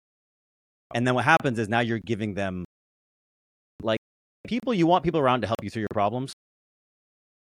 And 0.94 1.06
then 1.06 1.14
what 1.14 1.24
happens 1.24 1.58
is 1.58 1.68
now 1.68 1.80
you're 1.80 1.98
giving 1.98 2.34
them 2.34 2.64
like 3.82 3.98
people 4.46 4.72
you 4.72 4.86
want 4.86 5.04
people 5.04 5.20
around 5.20 5.42
to 5.42 5.46
help 5.46 5.62
you 5.62 5.70
through 5.70 5.82
your 5.82 5.88
problems, 5.92 6.32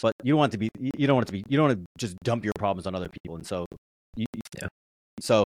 but 0.02 0.12
you 0.22 0.32
don't 0.32 0.38
want 0.38 0.52
to 0.52 0.58
be 0.58 0.68
you 0.78 1.06
don't 1.06 1.16
want 1.16 1.28
it 1.28 1.32
to 1.32 1.32
be 1.32 1.44
you 1.48 1.56
don't 1.56 1.68
want 1.68 1.78
to 1.78 1.84
just 1.98 2.16
dump 2.24 2.44
your 2.44 2.54
problems 2.58 2.86
on 2.86 2.94
other 2.94 3.08
people. 3.08 3.36
And 3.36 3.46
so, 3.46 3.66
you, 4.16 4.26
yeah. 4.60 4.68
so 5.20 5.44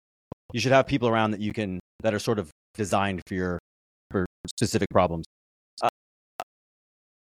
you 0.53 0.59
should 0.59 0.71
have 0.71 0.88
people 0.88 1.07
around 1.07 1.32
that 1.32 1.39
you 1.39 1.53
can 1.53 1.80
that 2.01 2.13
are 2.13 2.19
sort 2.19 2.39
of 2.39 2.49
designed 2.75 3.21
for 3.27 3.34
your 3.34 3.59
for 4.11 4.25
specific 4.47 4.88
problems 4.89 5.25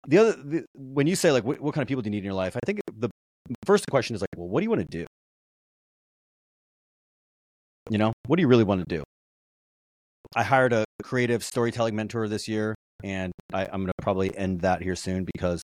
the 0.07 0.19
other 0.19 0.33
the, 0.33 0.65
when 0.75 1.07
you 1.07 1.17
say 1.17 1.33
like 1.33 1.45
what, 1.45 1.61
what, 1.61 1.75
kind 1.75 1.83
of 1.83 1.89
people 1.89 2.03
do 2.03 2.09
you 2.09 2.13
need 2.13 2.19
in 2.19 2.25
your 2.25 2.35
life 2.35 2.57
i 2.57 2.61
think 2.65 2.81
the 2.99 3.11
first 3.65 3.87
question 3.91 4.15
is 4.15 4.23
like 4.23 4.29
well 4.37 4.49
what 4.49 4.61
do 4.61 4.65
you 4.65 4.71
want 4.71 4.83
to 4.83 4.99
do? 4.99 5.07
You 7.91 7.99
know 7.99 8.13
what 8.27 8.37
do 8.37 8.41
you 8.41 8.49
really 8.49 8.65
want 8.65 8.87
to 8.87 8.97
do? 8.97 9.05
I 10.35 10.43
hired 10.43 10.73
a 10.73 10.85
creative 11.03 11.45
storytelling 11.45 11.95
mentor 11.95 12.27
this 12.29 12.49
year 12.49 12.75
and 13.05 13.33
I, 13.53 13.65
i'm 13.67 13.83
going 13.83 13.87
to 13.87 13.93
probably 14.03 14.37
end 14.37 14.63
that 14.63 14.83
here 14.83 14.97
soon 14.97 15.27
because 15.35 15.63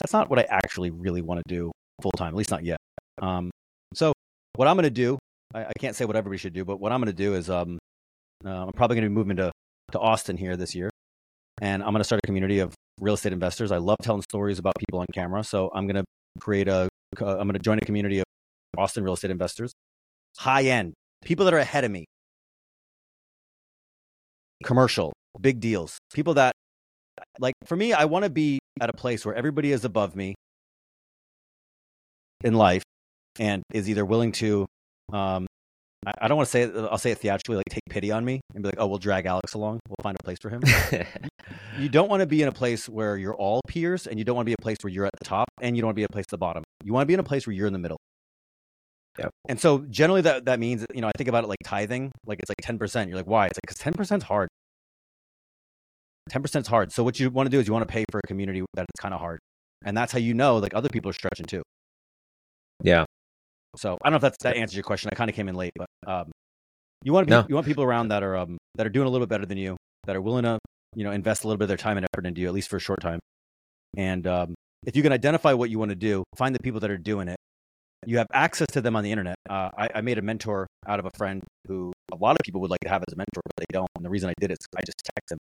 that's 0.00 0.12
not 0.12 0.30
what 0.30 0.38
i 0.38 0.46
actually 0.48 0.90
really 0.90 1.20
want 1.20 1.42
to 1.46 1.54
do 1.54 1.72
full 2.00 2.12
time 2.12 2.28
at 2.28 2.34
least 2.34 2.50
not 2.50 2.64
yet. 2.64 2.78
Um, 3.20 3.50
so 3.94 4.12
what 4.54 4.68
i'm 4.68 4.76
going 4.76 4.84
to 4.84 4.90
do 4.90 5.18
I, 5.54 5.64
I, 5.64 5.72
can't 5.78 5.94
say 5.94 6.04
what 6.04 6.16
everybody 6.16 6.38
should 6.38 6.54
do 6.54 6.64
but 6.64 6.80
what 6.80 6.92
i'm 6.92 7.00
going 7.00 7.14
to 7.14 7.22
do 7.22 7.34
is 7.34 7.50
um, 7.50 7.78
uh, 8.44 8.48
i'm 8.48 8.72
probably 8.72 8.96
going 8.96 9.04
to 9.04 9.10
be 9.10 9.14
moving 9.14 9.36
to, 9.36 9.52
to 9.92 9.98
austin 9.98 10.36
here 10.36 10.56
this 10.56 10.74
year 10.74 10.88
and 11.60 11.82
i'm 11.82 11.90
going 11.90 12.00
to 12.00 12.04
start 12.04 12.20
a 12.22 12.26
community 12.26 12.60
of 12.60 12.74
real 13.00 13.14
estate 13.14 13.32
investors. 13.32 13.72
I 13.72 13.78
love 13.78 13.98
telling 14.02 14.22
stories 14.22 14.58
about 14.58 14.74
people 14.78 15.00
on 15.00 15.06
camera. 15.12 15.42
So 15.44 15.70
I'm 15.74 15.86
going 15.86 15.96
to 15.96 16.04
create 16.40 16.68
a, 16.68 16.88
I'm 17.18 17.48
going 17.48 17.52
to 17.52 17.58
join 17.58 17.78
a 17.78 17.82
community 17.82 18.18
of 18.18 18.24
Austin 18.76 19.04
real 19.04 19.14
estate 19.14 19.30
investors, 19.30 19.72
high 20.38 20.64
end, 20.64 20.94
people 21.22 21.44
that 21.44 21.54
are 21.54 21.58
ahead 21.58 21.84
of 21.84 21.90
me, 21.90 22.04
commercial, 24.64 25.12
big 25.40 25.60
deals, 25.60 25.98
people 26.12 26.34
that, 26.34 26.52
like, 27.38 27.54
for 27.66 27.76
me, 27.76 27.92
I 27.92 28.06
want 28.06 28.24
to 28.24 28.30
be 28.30 28.58
at 28.80 28.88
a 28.88 28.92
place 28.94 29.26
where 29.26 29.34
everybody 29.34 29.72
is 29.72 29.84
above 29.84 30.16
me 30.16 30.34
in 32.42 32.54
life 32.54 32.82
and 33.38 33.62
is 33.72 33.88
either 33.88 34.04
willing 34.04 34.32
to 34.32 34.66
um, 35.12 35.46
I 36.04 36.26
don't 36.26 36.36
want 36.36 36.48
to 36.48 36.50
say 36.50 36.62
it, 36.62 36.74
I'll 36.76 36.98
say 36.98 37.12
it 37.12 37.18
theatrically, 37.18 37.56
like 37.56 37.66
take 37.70 37.84
pity 37.88 38.10
on 38.10 38.24
me 38.24 38.40
and 38.54 38.62
be 38.62 38.68
like, 38.68 38.78
oh, 38.78 38.88
we'll 38.88 38.98
drag 38.98 39.26
Alex 39.26 39.54
along. 39.54 39.78
We'll 39.88 40.02
find 40.02 40.16
a 40.18 40.24
place 40.24 40.38
for 40.40 40.50
him. 40.50 40.62
you 41.78 41.88
don't 41.88 42.08
want 42.08 42.20
to 42.20 42.26
be 42.26 42.42
in 42.42 42.48
a 42.48 42.52
place 42.52 42.88
where 42.88 43.16
you're 43.16 43.34
all 43.34 43.60
peers 43.68 44.08
and 44.08 44.18
you 44.18 44.24
don't 44.24 44.34
want 44.34 44.46
to 44.46 44.50
be 44.50 44.56
a 44.58 44.62
place 44.62 44.78
where 44.82 44.92
you're 44.92 45.06
at 45.06 45.12
the 45.20 45.24
top 45.24 45.48
and 45.60 45.76
you 45.76 45.82
don't 45.82 45.88
want 45.88 45.96
to 45.96 46.00
be 46.00 46.04
a 46.04 46.08
place 46.08 46.24
at 46.24 46.30
the 46.30 46.38
bottom. 46.38 46.64
You 46.82 46.92
want 46.92 47.02
to 47.02 47.06
be 47.06 47.14
in 47.14 47.20
a 47.20 47.24
place 47.24 47.46
where 47.46 47.54
you're 47.54 47.68
in 47.68 47.72
the 47.72 47.78
middle. 47.78 47.98
Yep. 49.18 49.30
And 49.48 49.60
so 49.60 49.78
generally 49.90 50.22
that, 50.22 50.46
that 50.46 50.58
means, 50.58 50.84
you 50.92 51.02
know, 51.02 51.06
I 51.06 51.12
think 51.16 51.28
about 51.28 51.44
it 51.44 51.46
like 51.46 51.58
tithing, 51.64 52.10
like 52.26 52.40
it's 52.40 52.50
like 52.50 52.78
10%. 52.78 53.06
You're 53.06 53.16
like, 53.16 53.26
why? 53.26 53.46
It's 53.46 53.58
like, 53.58 53.76
because 53.76 54.10
10% 54.10 54.16
is 54.16 54.22
hard. 54.24 54.48
10% 56.30 56.60
is 56.62 56.66
hard. 56.66 56.92
So 56.92 57.04
what 57.04 57.20
you 57.20 57.30
want 57.30 57.46
to 57.46 57.50
do 57.50 57.60
is 57.60 57.66
you 57.66 57.72
want 57.72 57.86
to 57.86 57.92
pay 57.92 58.04
for 58.10 58.20
a 58.24 58.26
community 58.26 58.64
that 58.74 58.86
it's 58.88 59.00
kind 59.00 59.14
of 59.14 59.20
hard. 59.20 59.38
And 59.84 59.96
that's 59.96 60.12
how 60.12 60.18
you 60.18 60.34
know 60.34 60.56
like 60.56 60.74
other 60.74 60.88
people 60.88 61.10
are 61.10 61.14
stretching 61.14 61.46
too. 61.46 61.62
Yeah. 62.82 63.04
So 63.76 63.98
I 64.02 64.10
don't 64.10 64.12
know 64.12 64.16
if 64.16 64.22
that's, 64.22 64.42
that 64.42 64.56
answers 64.56 64.76
your 64.76 64.84
question. 64.84 65.10
I 65.12 65.14
kind 65.14 65.30
of 65.30 65.36
came 65.36 65.48
in 65.48 65.54
late, 65.54 65.72
but 65.76 65.86
um, 66.06 66.30
you 67.02 67.12
want 67.12 67.26
to 67.26 67.30
be, 67.30 67.40
no. 67.40 67.46
you 67.48 67.54
want 67.54 67.66
people 67.66 67.84
around 67.84 68.08
that 68.08 68.22
are 68.22 68.36
um, 68.36 68.58
that 68.74 68.86
are 68.86 68.90
doing 68.90 69.06
a 69.06 69.10
little 69.10 69.26
bit 69.26 69.30
better 69.30 69.46
than 69.46 69.58
you, 69.58 69.76
that 70.06 70.14
are 70.14 70.20
willing 70.20 70.44
to 70.44 70.58
you 70.94 71.04
know 71.04 71.10
invest 71.10 71.44
a 71.44 71.46
little 71.46 71.58
bit 71.58 71.64
of 71.64 71.68
their 71.68 71.76
time 71.76 71.96
and 71.96 72.06
effort 72.12 72.26
into 72.26 72.40
you 72.40 72.46
at 72.46 72.52
least 72.52 72.68
for 72.68 72.76
a 72.76 72.80
short 72.80 73.00
time. 73.00 73.18
And 73.96 74.26
um, 74.26 74.54
if 74.86 74.96
you 74.96 75.02
can 75.02 75.12
identify 75.12 75.52
what 75.52 75.70
you 75.70 75.78
want 75.78 75.90
to 75.90 75.96
do, 75.96 76.22
find 76.36 76.54
the 76.54 76.60
people 76.60 76.80
that 76.80 76.90
are 76.90 76.98
doing 76.98 77.28
it, 77.28 77.36
you 78.06 78.18
have 78.18 78.26
access 78.32 78.66
to 78.72 78.80
them 78.80 78.96
on 78.96 79.04
the 79.04 79.10
internet. 79.10 79.36
Uh, 79.48 79.70
I, 79.76 79.88
I 79.96 80.00
made 80.00 80.18
a 80.18 80.22
mentor 80.22 80.66
out 80.86 80.98
of 80.98 81.06
a 81.06 81.10
friend 81.16 81.42
who 81.68 81.92
a 82.12 82.16
lot 82.16 82.32
of 82.32 82.38
people 82.44 82.60
would 82.60 82.70
like 82.70 82.80
to 82.80 82.88
have 82.88 83.02
as 83.06 83.12
a 83.14 83.16
mentor, 83.16 83.42
but 83.44 83.56
they 83.56 83.66
don't. 83.72 83.88
And 83.96 84.04
the 84.04 84.10
reason 84.10 84.28
I 84.28 84.34
did 84.40 84.50
it 84.50 84.58
is 84.60 84.66
I 84.76 84.80
just 84.80 85.02
text 85.16 85.32
him. 85.32 85.38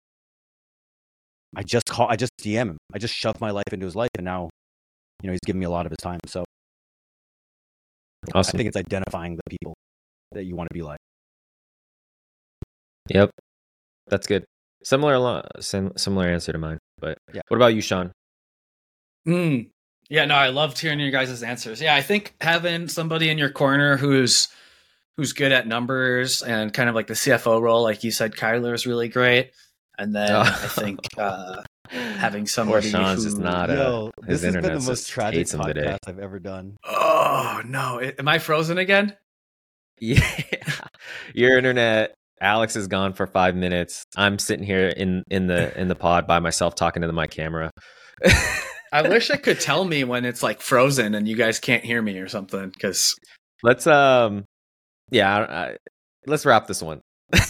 I 1.57 1.63
just 1.63 1.87
call, 1.87 2.09
I 2.09 2.17
just 2.17 2.33
DM 2.41 2.71
him. 2.71 2.79
I 2.93 2.99
just 2.99 3.15
shoved 3.15 3.41
my 3.41 3.51
life 3.51 3.73
into 3.73 3.87
his 3.87 3.95
life, 3.95 4.11
and 4.17 4.25
now, 4.25 4.51
you 5.23 5.29
know, 5.29 5.33
he's 5.33 5.41
giving 5.47 5.61
me 5.61 5.67
a 5.67 5.71
lot 5.71 5.87
of 5.87 5.93
his 5.93 5.99
time. 5.99 6.21
So 6.27 6.45
Awesome. 8.35 8.57
I 8.57 8.59
think 8.59 8.69
it's 8.69 8.77
identifying 8.77 9.37
the 9.37 9.43
people 9.51 9.75
that 10.33 10.45
you 10.45 10.57
want 10.57 10.69
to 10.71 10.75
be 10.75 10.83
like. 10.83 10.99
Yep. 13.11 13.31
That's 14.09 14.27
good. 14.27 14.45
Similar 14.83 15.43
sim- 15.61 15.93
similar 15.97 16.29
answer 16.29 16.53
to 16.53 16.59
mine. 16.59 16.79
But 16.99 17.19
Yeah. 17.33 17.43
what 17.49 17.57
about 17.57 17.75
you, 17.75 17.81
Sean? 17.81 18.13
Mm. 19.27 19.71
Yeah, 20.11 20.27
no, 20.27 20.35
I 20.35 20.49
loved 20.49 20.79
hearing 20.79 21.01
your 21.01 21.11
guys' 21.11 21.43
answers. 21.43 21.81
Yeah, 21.81 21.95
I 21.95 22.03
think 22.03 22.35
having 22.41 22.89
somebody 22.89 23.31
in 23.31 23.39
your 23.39 23.51
corner 23.51 23.97
who's 23.97 24.49
who's 25.17 25.33
good 25.33 25.53
at 25.53 25.67
numbers 25.67 26.43
and 26.43 26.75
kind 26.75 26.89
of 26.89 26.95
like 26.95 27.07
the 27.07 27.15
CFO 27.15 27.61
role, 27.63 27.83
like 27.83 28.03
you 28.05 28.11
said, 28.11 28.33
Kyler 28.35 28.75
is 28.75 28.87
really 28.87 29.09
great. 29.09 29.53
And 29.97 30.15
then 30.15 30.31
Oh. 30.35 30.41
I 30.41 30.69
think 30.69 30.99
uh, 31.17 31.63
having 31.89 32.43
Poor 32.45 32.49
somebody 32.49 32.91
Sean's 32.91 33.25
just 33.25 33.37
who- 33.37 33.43
not. 33.43 33.71
Uh, 33.71 33.75
Yo, 33.75 34.11
his 34.27 34.43
this 34.43 34.55
has 34.55 34.63
been 34.63 34.75
the 34.75 34.81
most 34.81 35.09
tragic 35.09 35.39
hates 35.39 35.55
podcast 35.55 35.67
today. 35.75 35.99
I've 36.07 36.19
ever 36.19 36.39
done. 36.39 36.77
Oh 36.85 37.63
no! 37.65 38.01
Am 38.01 38.29
I 38.29 38.39
frozen 38.39 38.79
again? 38.79 39.17
Yeah. 40.01 40.29
Your 41.35 41.57
internet. 41.57 42.15
Alex 42.41 42.75
is 42.75 42.89
gone 42.89 43.13
for 43.13 43.29
five 43.29 43.55
minutes. 43.55 44.03
I'm 44.17 44.41
sitting 44.41 44.67
here 44.67 44.89
in 44.89 45.23
in 45.31 45.47
the 45.47 45.73
in 45.81 45.87
the 45.87 45.95
pod 45.95 46.27
by 46.27 46.41
myself 46.41 46.75
talking 46.75 47.03
to 47.03 47.13
my 47.13 47.29
camera. 47.29 47.71
I 48.93 49.03
wish 49.09 49.31
I 49.31 49.37
could 49.37 49.61
tell 49.61 49.85
me 49.85 50.03
when 50.03 50.25
it's 50.25 50.43
like 50.43 50.61
frozen 50.61 51.15
and 51.15 51.29
you 51.29 51.37
guys 51.37 51.61
can't 51.61 51.85
hear 51.85 52.03
me 52.03 52.19
or 52.19 52.29
something. 52.29 52.71
Because 52.71 53.15
let's 53.63 53.87
um, 53.87 54.45
yeah. 55.13 55.33
I, 55.39 55.65
I, 55.65 55.77
let's 56.27 56.45
wrap 56.45 56.67
this 56.67 56.83
one. 56.83 57.01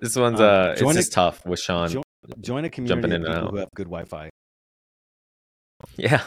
this 0.00 0.16
one's 0.16 0.40
Um, 0.40 0.46
uh, 0.46 0.72
it's 0.72 0.82
a- 0.82 0.92
just 0.94 1.12
tough 1.12 1.44
with 1.46 1.60
Sean. 1.60 1.88
Jo- 1.88 2.02
Join 2.40 2.64
a 2.64 2.70
community 2.70 3.00
Jumping 3.02 3.12
in 3.12 3.24
and 3.26 3.44
out. 3.44 3.50
who 3.50 3.56
have 3.58 3.68
good 3.76 3.86
Wi-Fi. 3.86 4.28
Yeah, 5.96 6.26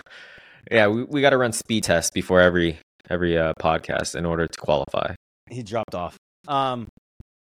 yeah. 0.72 0.88
We 0.88 1.03
we 1.03 1.22
got 1.22 1.32
to 1.32 1.38
run 1.38 1.51
speed 1.51 1.84
tests 1.84 2.11
before 2.11 2.39
every 2.39 2.80
every 3.09 3.38
uh, 3.38 3.53
podcast 3.59 4.15
in 4.15 4.26
order 4.26 4.47
to 4.47 4.57
qualify. 4.59 5.13
He 5.49 5.63
dropped 5.63 5.95
off. 5.95 6.15
Um, 6.47 6.88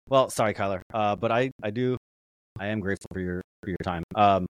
well, 0.08 0.28
sorry, 0.28 0.52
Kyler. 0.54 0.82
Uh, 0.92 1.14
but 1.16 1.30
I, 1.32 1.50
I 1.62 1.70
do, 1.70 1.96
I 2.58 2.66
am 2.66 2.80
grateful 2.80 3.06
for 3.12 3.20
your 3.20 3.40
for 3.62 3.70
your 3.70 3.76
time. 3.84 4.02
Um, 4.16 4.46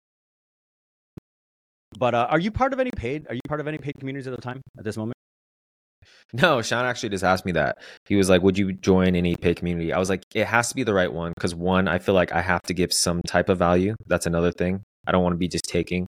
but 1.97 2.13
uh, 2.13 2.27
are 2.29 2.39
you 2.39 2.51
part 2.51 2.71
of 2.71 2.79
any 2.79 2.91
paid? 2.95 3.25
Are 3.27 3.33
you 3.33 3.41
part 3.47 3.59
of 3.59 3.67
any 3.67 3.79
paid 3.79 3.95
communities 3.99 4.27
at 4.27 4.35
the 4.35 4.41
time 4.41 4.61
at 4.77 4.83
this 4.85 4.95
moment? 4.95 5.15
No, 6.33 6.61
Sean 6.61 6.85
actually 6.85 7.09
just 7.09 7.23
asked 7.23 7.45
me 7.45 7.53
that. 7.53 7.79
He 8.05 8.15
was 8.15 8.29
like, 8.29 8.43
"Would 8.43 8.57
you 8.57 8.73
join 8.73 9.15
any 9.15 9.35
pay 9.35 9.55
community?" 9.55 9.91
I 9.91 9.97
was 9.97 10.09
like, 10.09 10.23
"It 10.35 10.45
has 10.45 10.69
to 10.69 10.75
be 10.75 10.83
the 10.83 10.93
right 10.93 11.11
one 11.11 11.33
because 11.35 11.55
one, 11.55 11.87
I 11.87 11.97
feel 11.97 12.13
like 12.15 12.31
I 12.31 12.41
have 12.41 12.61
to 12.63 12.73
give 12.73 12.93
some 12.93 13.21
type 13.27 13.49
of 13.49 13.57
value. 13.57 13.95
That's 14.05 14.27
another 14.27 14.51
thing. 14.51 14.83
I 15.07 15.11
don't 15.11 15.23
want 15.23 15.33
to 15.33 15.37
be 15.37 15.47
just 15.47 15.65
taking. 15.65 16.05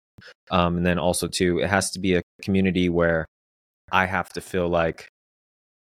Um, 0.50 0.76
and 0.78 0.86
then 0.86 0.98
also 0.98 1.26
two, 1.26 1.58
it 1.60 1.70
has 1.70 1.90
to 1.92 2.00
be 2.00 2.14
a 2.16 2.22
community 2.42 2.88
where 2.90 3.24
I 3.92 4.06
have 4.06 4.28
to 4.30 4.40
feel 4.42 4.68
like 4.68 5.08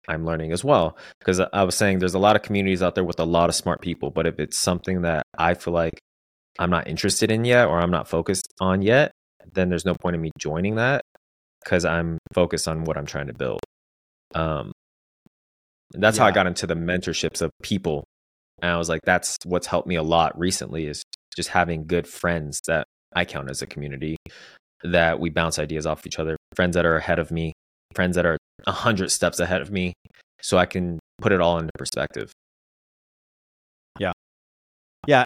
I'm 0.08 0.26
learning 0.26 0.52
as 0.52 0.64
well. 0.64 0.98
Because 1.18 1.40
I 1.40 1.62
was 1.62 1.74
saying 1.74 1.98
there's 1.98 2.14
a 2.14 2.18
lot 2.18 2.36
of 2.36 2.42
communities 2.42 2.82
out 2.82 2.94
there 2.94 3.04
with 3.04 3.20
a 3.20 3.24
lot 3.24 3.48
of 3.48 3.54
smart 3.54 3.80
people, 3.80 4.10
but 4.10 4.26
if 4.26 4.38
it's 4.38 4.58
something 4.58 5.02
that 5.02 5.22
I 5.38 5.54
feel 5.54 5.72
like 5.74 5.98
I'm 6.58 6.70
not 6.70 6.88
interested 6.88 7.30
in 7.30 7.44
yet 7.44 7.68
or 7.68 7.78
I'm 7.78 7.90
not 7.90 8.08
focused 8.08 8.52
on 8.60 8.82
yet, 8.82 9.12
then 9.54 9.68
there's 9.70 9.84
no 9.84 9.94
point 9.94 10.16
in 10.16 10.22
me 10.22 10.30
joining 10.38 10.76
that 10.76 11.02
because 11.64 11.84
I'm 11.84 12.18
focused 12.34 12.68
on 12.68 12.84
what 12.84 12.96
I'm 12.98 13.06
trying 13.06 13.28
to 13.28 13.34
build. 13.34 13.60
Um, 14.34 14.72
that's 15.92 16.18
how 16.18 16.26
I 16.26 16.32
got 16.32 16.46
into 16.46 16.66
the 16.66 16.74
mentorships 16.74 17.40
of 17.40 17.50
people. 17.62 18.04
And 18.60 18.70
I 18.70 18.76
was 18.76 18.88
like, 18.88 19.00
that's 19.04 19.36
what's 19.44 19.66
helped 19.66 19.88
me 19.88 19.94
a 19.94 20.02
lot 20.02 20.38
recently 20.38 20.86
is 20.86 21.02
just 21.34 21.48
having 21.48 21.86
good 21.86 22.06
friends 22.06 22.60
that 22.66 22.86
I 23.14 23.24
count 23.24 23.48
as 23.48 23.62
a 23.62 23.66
community 23.66 24.16
that 24.84 25.18
we 25.18 25.30
bounce 25.30 25.58
ideas 25.58 25.86
off 25.86 26.06
each 26.06 26.18
other, 26.18 26.36
friends 26.54 26.74
that 26.74 26.84
are 26.84 26.96
ahead 26.96 27.18
of 27.18 27.30
me, 27.30 27.52
friends 27.94 28.16
that 28.16 28.26
are 28.26 28.36
a 28.66 28.72
hundred 28.72 29.10
steps 29.10 29.40
ahead 29.40 29.62
of 29.62 29.70
me, 29.70 29.92
so 30.42 30.58
I 30.58 30.66
can 30.66 30.98
put 31.20 31.32
it 31.32 31.40
all 31.40 31.58
into 31.58 31.70
perspective. 31.78 32.32
Yeah, 33.98 34.12
Yeah. 35.06 35.24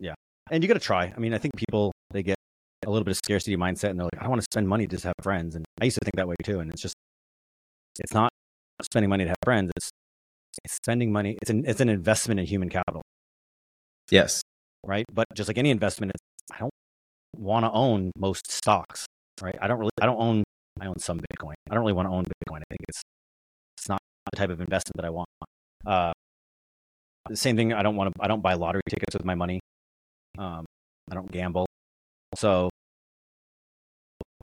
yeah. 0.00 0.14
And 0.50 0.64
you 0.64 0.68
got 0.68 0.74
to 0.74 0.80
try. 0.80 1.12
I 1.14 1.18
mean, 1.20 1.34
I 1.34 1.38
think 1.38 1.54
people 1.56 1.92
they 2.10 2.22
get 2.22 2.36
a 2.86 2.90
little 2.90 3.04
bit 3.04 3.12
of 3.12 3.18
scarcity 3.18 3.56
mindset, 3.56 3.90
and 3.90 3.98
they're 3.98 4.08
like, 4.12 4.22
I 4.22 4.28
want 4.28 4.40
to 4.40 4.46
spend 4.50 4.66
money 4.68 4.86
to 4.86 4.96
just 4.96 5.04
have 5.04 5.14
friends. 5.22 5.54
And 5.54 5.64
I 5.80 5.84
used 5.84 5.98
to 5.98 6.04
think 6.04 6.16
that 6.16 6.26
way 6.26 6.34
too. 6.42 6.60
And 6.60 6.72
it's 6.72 6.82
just, 6.82 6.94
it's 7.98 8.14
not 8.14 8.30
spending 8.82 9.10
money 9.10 9.24
to 9.24 9.30
have 9.30 9.38
friends. 9.44 9.70
It's 9.76 9.90
it's 10.64 10.74
spending 10.74 11.12
money. 11.12 11.36
It's 11.42 11.50
an 11.50 11.64
it's 11.66 11.80
an 11.80 11.88
investment 11.88 12.40
in 12.40 12.46
human 12.46 12.68
capital. 12.68 13.02
Yes. 14.10 14.42
right? 14.86 15.04
But 15.12 15.26
just 15.34 15.48
like 15.48 15.58
any 15.58 15.70
investment, 15.70 16.12
it's, 16.14 16.54
I 16.54 16.58
don't 16.58 16.72
want 17.36 17.64
to 17.64 17.70
own 17.70 18.10
most 18.16 18.50
stocks, 18.50 19.06
right? 19.40 19.56
I 19.60 19.68
don't 19.68 19.78
really, 19.78 19.90
I 20.00 20.06
don't 20.06 20.20
own, 20.20 20.44
I 20.80 20.86
own 20.86 20.98
some 20.98 21.18
Bitcoin. 21.18 21.54
I 21.70 21.74
don't 21.74 21.80
really 21.80 21.92
want 21.92 22.08
to 22.08 22.12
own 22.12 22.24
Bitcoin. 22.24 22.58
I 22.58 22.64
think 22.70 22.80
it's, 22.88 23.02
it's 23.78 23.88
not 23.88 24.00
the 24.32 24.36
type 24.36 24.50
of 24.50 24.60
investment 24.60 24.96
that 24.96 25.04
I 25.04 25.10
want. 25.10 25.28
Uh, 25.86 26.12
the 27.28 27.36
same 27.36 27.56
thing. 27.56 27.72
I 27.72 27.82
don't 27.82 27.96
want 27.96 28.14
to, 28.14 28.22
I 28.22 28.28
don't 28.28 28.42
buy 28.42 28.54
lottery 28.54 28.82
tickets 28.88 29.14
with 29.14 29.24
my 29.24 29.34
money. 29.34 29.60
Um, 30.38 30.64
I 31.10 31.14
don't 31.14 31.30
gamble. 31.30 31.66
So, 32.36 32.70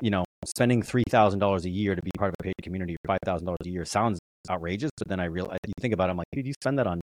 you 0.02 0.12
know, 0.12 0.26
spending 0.45 0.81
$3,000 0.81 1.65
a 1.65 1.69
year 1.69 1.95
to 1.95 2.01
be 2.01 2.11
part 2.17 2.29
of 2.29 2.35
a 2.39 2.43
paid 2.43 2.55
community 2.63 2.95
or 2.95 3.17
$5,000 3.25 3.55
a 3.65 3.69
year 3.69 3.85
sounds 3.85 4.19
outrageous. 4.49 4.91
But 4.97 5.07
then 5.07 5.19
I 5.19 5.25
realize, 5.25 5.57
you 5.65 5.73
think 5.79 5.93
about 5.93 6.09
it, 6.09 6.11
I'm 6.11 6.17
like, 6.17 6.27
dude, 6.33 6.47
you 6.47 6.53
spend 6.61 6.79
that 6.79 6.88
on, 6.88 7.01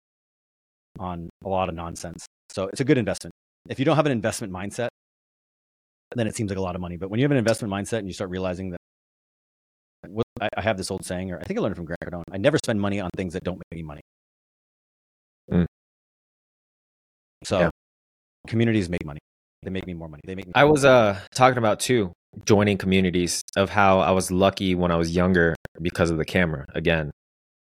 on 1.00 1.30
a 1.44 1.50
lot 1.50 1.70
of 1.70 1.76
nonsense. 1.76 2.26
So 2.50 2.68
it's 2.68 2.82
a 2.82 2.84
good 2.86 2.98
investment. 2.98 3.34
If 3.70 3.80
you 3.80 3.86
don't 3.86 3.96
have 3.96 4.06
an 4.06 4.12
investment 4.12 4.52
mindset, 4.52 4.90
then 6.16 6.28
it 6.28 6.36
seems 6.36 6.50
like 6.50 6.58
a 6.58 6.62
lot 6.62 6.76
of 6.76 6.82
money. 6.82 6.98
But 6.98 7.10
when 7.10 7.20
you 7.20 7.24
have 7.24 7.32
an 7.32 7.38
investment 7.38 7.72
mindset 7.74 8.00
and 8.00 8.08
you 8.08 8.14
start 8.14 8.30
realizing 8.30 8.72
that, 8.72 8.80
what, 10.08 10.26
I, 10.42 10.50
I 10.58 10.62
have 10.62 10.78
this 10.78 10.92
old 10.92 11.06
saying, 11.06 11.32
or 11.32 11.40
I 11.40 11.44
think 11.44 11.60
I 11.60 11.62
learned 11.62 11.74
it 11.74 11.76
from 11.76 11.86
Grant 11.86 12.00
Cardone: 12.04 12.24
I 12.32 12.38
never 12.38 12.58
spend 12.58 12.82
money 12.82 13.00
on 13.00 13.10
things 13.16 13.34
that 13.34 13.44
don't 13.44 13.62
make 13.72 13.80
me 13.80 13.84
money. 13.84 14.02
Mm. 15.52 15.66
So 17.44 17.60
Yeah. 17.60 17.70
communities 18.48 18.90
make 18.90 19.06
money. 19.06 19.20
They 19.64 19.70
make 19.70 19.86
me 19.86 19.94
more 19.94 20.10
money. 20.10 20.22
They 20.26 20.36
make 20.36 20.48
me. 20.48 20.54
I 20.56 20.64
was 20.64 20.86
uh 20.86 21.20
talking 21.34 21.60
about 21.60 21.80
too 21.80 22.12
joining 22.46 22.78
communities 22.78 23.42
of 23.56 23.70
how 23.70 24.00
I 24.00 24.12
was 24.12 24.32
lucky 24.32 24.76
when 24.76 24.92
I 24.92 24.96
was 24.96 25.16
younger 25.16 25.56
because 25.82 26.10
of 26.10 26.18
the 26.18 26.26
camera. 26.26 26.66
Again, 26.74 27.12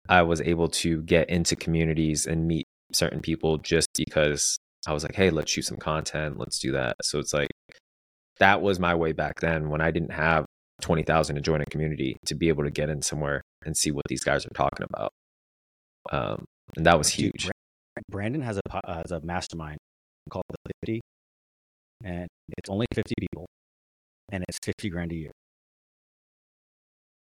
I 0.09 0.23
was 0.23 0.41
able 0.41 0.69
to 0.69 1.03
get 1.03 1.29
into 1.29 1.57
communities 1.57 2.27
and 2.27 2.47
meet 2.47 2.67
certain 2.93 3.21
people 3.21 3.59
just 3.59 3.89
because 3.97 4.59
I 4.87 4.93
was 4.93 5.03
like, 5.03 5.15
"Hey, 5.15 5.31
let's 5.31 5.51
shoot 5.51 5.63
some 5.63 5.77
content. 5.77 6.39
Let's 6.39 6.59
do 6.59 6.73
that." 6.73 6.97
So 7.03 7.19
it's 7.19 7.33
like 7.35 7.51
that 8.39 8.63
was 8.63 8.79
my 8.81 8.95
way 8.95 9.13
back 9.13 9.41
then 9.41 9.69
when 9.71 9.81
I 9.81 9.91
didn't 9.91 10.13
have 10.13 10.47
20,000 10.81 11.37
to 11.37 11.43
join 11.43 11.61
a 11.61 11.67
community 11.67 12.17
to 12.27 12.35
be 12.35 12.49
able 12.49 12.65
to 12.65 12.71
get 12.71 12.89
in 12.89 13.03
somewhere 13.03 13.43
and 13.65 13.77
see 13.77 13.91
what 13.91 14.05
these 14.09 14.25
guys 14.25 14.47
are 14.47 14.55
talking 14.55 14.87
about. 14.93 15.13
Um 16.11 16.45
and 16.77 16.87
that 16.87 16.97
was 16.99 17.09
huge. 17.09 17.51
Brandon 18.09 18.43
has 18.43 18.59
a 18.59 18.81
has 18.87 19.11
a 19.11 19.21
mastermind 19.21 19.79
called 20.31 20.45
the 20.49 20.57
Fifty, 20.81 21.01
and 22.05 22.29
it's 22.57 22.71
only 22.71 22.87
fifty 22.95 23.15
people, 23.19 23.47
and 24.31 24.45
it's 24.49 24.59
fifty 24.63 24.89
grand 24.91 25.13
a 25.13 25.15
year, 25.15 25.31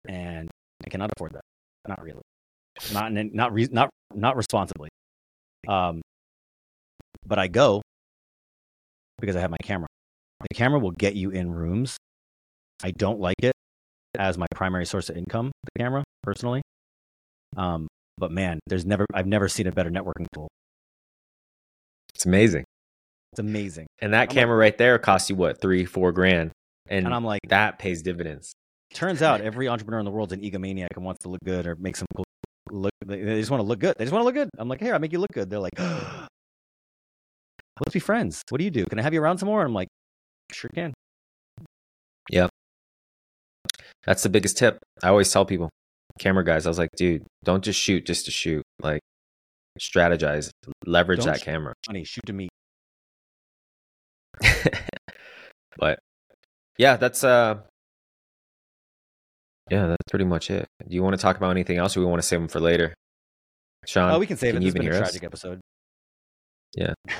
and 0.08 0.48
I 0.84 0.90
cannot 0.90 1.10
afford 1.16 1.32
that. 1.32 1.42
Not 1.88 2.02
really. 2.02 2.22
Not 2.92 3.12
not 3.12 3.52
re- 3.52 3.68
not 3.70 3.90
not 4.14 4.36
responsibly. 4.36 4.88
Um, 5.68 6.02
but 7.26 7.38
I 7.38 7.48
go 7.48 7.82
because 9.20 9.36
I 9.36 9.40
have 9.40 9.50
my 9.50 9.58
camera. 9.62 9.86
The 10.48 10.54
camera 10.54 10.80
will 10.80 10.90
get 10.90 11.14
you 11.14 11.30
in 11.30 11.50
rooms. 11.52 11.96
I 12.82 12.90
don't 12.90 13.20
like 13.20 13.36
it 13.42 13.52
as 14.18 14.36
my 14.36 14.46
primary 14.54 14.86
source 14.86 15.08
of 15.08 15.16
income. 15.16 15.52
The 15.64 15.82
camera, 15.82 16.02
personally. 16.24 16.62
Um, 17.56 17.86
but 18.18 18.32
man, 18.32 18.58
there's 18.66 18.84
never 18.84 19.06
I've 19.14 19.26
never 19.26 19.48
seen 19.48 19.66
a 19.66 19.72
better 19.72 19.90
networking 19.90 20.26
tool. 20.34 20.48
It's 22.14 22.26
amazing. 22.26 22.64
It's 23.32 23.40
amazing. 23.40 23.86
And 24.00 24.12
that 24.14 24.22
I'm 24.22 24.28
like- 24.28 24.34
camera 24.34 24.56
right 24.56 24.76
there 24.76 24.98
costs 24.98 25.30
you 25.30 25.36
what, 25.36 25.60
three, 25.60 25.84
four 25.84 26.12
grand. 26.12 26.50
And, 26.92 27.06
And 27.06 27.14
I'm 27.14 27.24
like, 27.24 27.40
that 27.48 27.78
pays 27.78 28.02
dividends. 28.02 28.52
turns 28.92 29.22
out 29.22 29.40
every 29.40 29.66
entrepreneur 29.66 29.98
in 29.98 30.04
the 30.04 30.10
world 30.10 30.30
is 30.30 30.38
an 30.38 30.44
egomaniac 30.44 30.88
and 30.94 31.04
wants 31.04 31.22
to 31.22 31.30
look 31.30 31.40
good 31.42 31.66
or 31.66 31.74
make 31.76 31.96
some 31.96 32.06
cool 32.14 32.26
look. 32.70 32.92
They 33.06 33.22
they 33.22 33.38
just 33.40 33.50
want 33.50 33.62
to 33.62 33.66
look 33.66 33.78
good. 33.78 33.94
They 33.98 34.04
just 34.04 34.12
want 34.12 34.20
to 34.20 34.26
look 34.26 34.34
good. 34.34 34.50
I'm 34.58 34.68
like, 34.68 34.80
here, 34.80 34.94
I 34.94 34.98
make 34.98 35.10
you 35.10 35.18
look 35.18 35.32
good. 35.32 35.48
They're 35.48 35.58
like, 35.58 35.78
let's 35.78 36.28
be 37.94 37.98
friends. 37.98 38.42
What 38.50 38.58
do 38.58 38.64
you 38.64 38.70
do? 38.70 38.84
Can 38.84 38.98
I 38.98 39.02
have 39.02 39.14
you 39.14 39.22
around 39.22 39.38
some 39.38 39.48
more? 39.48 39.64
I'm 39.64 39.72
like, 39.72 39.88
sure 40.52 40.70
can. 40.74 40.92
Yep. 42.30 42.50
That's 44.04 44.22
the 44.22 44.28
biggest 44.28 44.58
tip. 44.58 44.78
I 45.02 45.08
always 45.08 45.32
tell 45.32 45.46
people, 45.46 45.70
camera 46.18 46.44
guys, 46.44 46.66
I 46.66 46.68
was 46.68 46.78
like, 46.78 46.90
dude, 46.96 47.24
don't 47.42 47.64
just 47.64 47.80
shoot 47.80 48.04
just 48.04 48.26
to 48.26 48.30
shoot. 48.30 48.62
Like, 48.82 49.00
strategize, 49.80 50.50
leverage 50.84 51.20
Don't 51.20 51.32
that 51.32 51.40
camera. 51.40 51.72
Honey, 51.86 52.04
shoot 52.04 52.26
to 52.26 52.34
me. 52.34 52.48
but 55.78 55.98
yeah, 56.82 56.96
that's 56.96 57.22
uh, 57.24 57.58
yeah, 59.70 59.86
that's 59.86 60.10
pretty 60.10 60.24
much 60.24 60.50
it. 60.50 60.66
Do 60.88 60.94
you 60.94 61.02
want 61.02 61.14
to 61.16 61.22
talk 61.22 61.36
about 61.36 61.50
anything 61.50 61.78
else, 61.78 61.96
or 61.96 62.00
we 62.00 62.06
want 62.06 62.20
to 62.20 62.26
save 62.26 62.40
them 62.40 62.48
for 62.48 62.60
later? 62.60 62.94
Sean, 63.86 64.10
Oh, 64.12 64.18
we 64.18 64.26
can 64.26 64.36
save 64.36 64.54
can 64.54 64.62
it. 64.62 64.64
This 64.66 64.74
has 64.74 64.76
even 64.76 64.82
been 64.82 64.92
a 64.92 64.94
hear 64.94 65.02
us? 65.02 65.10
tragic 65.10 65.24
episode. 65.24 65.60
Yeah. 66.74 66.94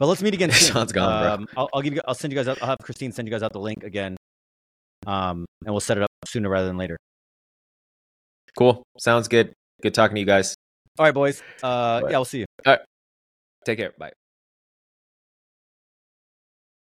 But 0.00 0.06
let's 0.08 0.22
meet 0.22 0.34
again 0.34 0.50
soon. 0.52 0.72
Sean's 0.74 0.90
gone, 0.92 1.22
bro. 1.22 1.32
um, 1.34 1.46
I'll, 1.56 1.68
I'll 1.72 1.80
give 1.82 1.94
you. 1.94 2.00
I'll 2.08 2.16
send 2.16 2.32
you 2.32 2.36
guys 2.36 2.48
out. 2.48 2.60
I'll 2.60 2.66
have 2.66 2.78
Christine 2.82 3.12
send 3.12 3.28
you 3.28 3.32
guys 3.32 3.44
out 3.44 3.52
the 3.52 3.60
link 3.60 3.84
again. 3.84 4.16
Um, 5.06 5.44
and 5.64 5.72
we'll 5.72 5.78
set 5.78 5.96
it 5.98 6.02
up 6.02 6.10
sooner 6.26 6.48
rather 6.48 6.66
than 6.66 6.76
later. 6.76 6.96
Cool. 8.58 8.82
Sounds 8.98 9.28
good. 9.28 9.52
Good 9.82 9.94
talking 9.94 10.16
to 10.16 10.20
you 10.20 10.26
guys. 10.26 10.56
All 10.98 11.04
right, 11.06 11.14
boys. 11.14 11.40
Uh, 11.62 12.00
yeah, 12.10 12.18
we'll 12.18 12.24
see 12.24 12.38
you. 12.40 12.46
All 12.66 12.72
right. 12.72 12.80
Take 13.64 13.78
care. 13.78 13.92
Bye. 13.96 14.10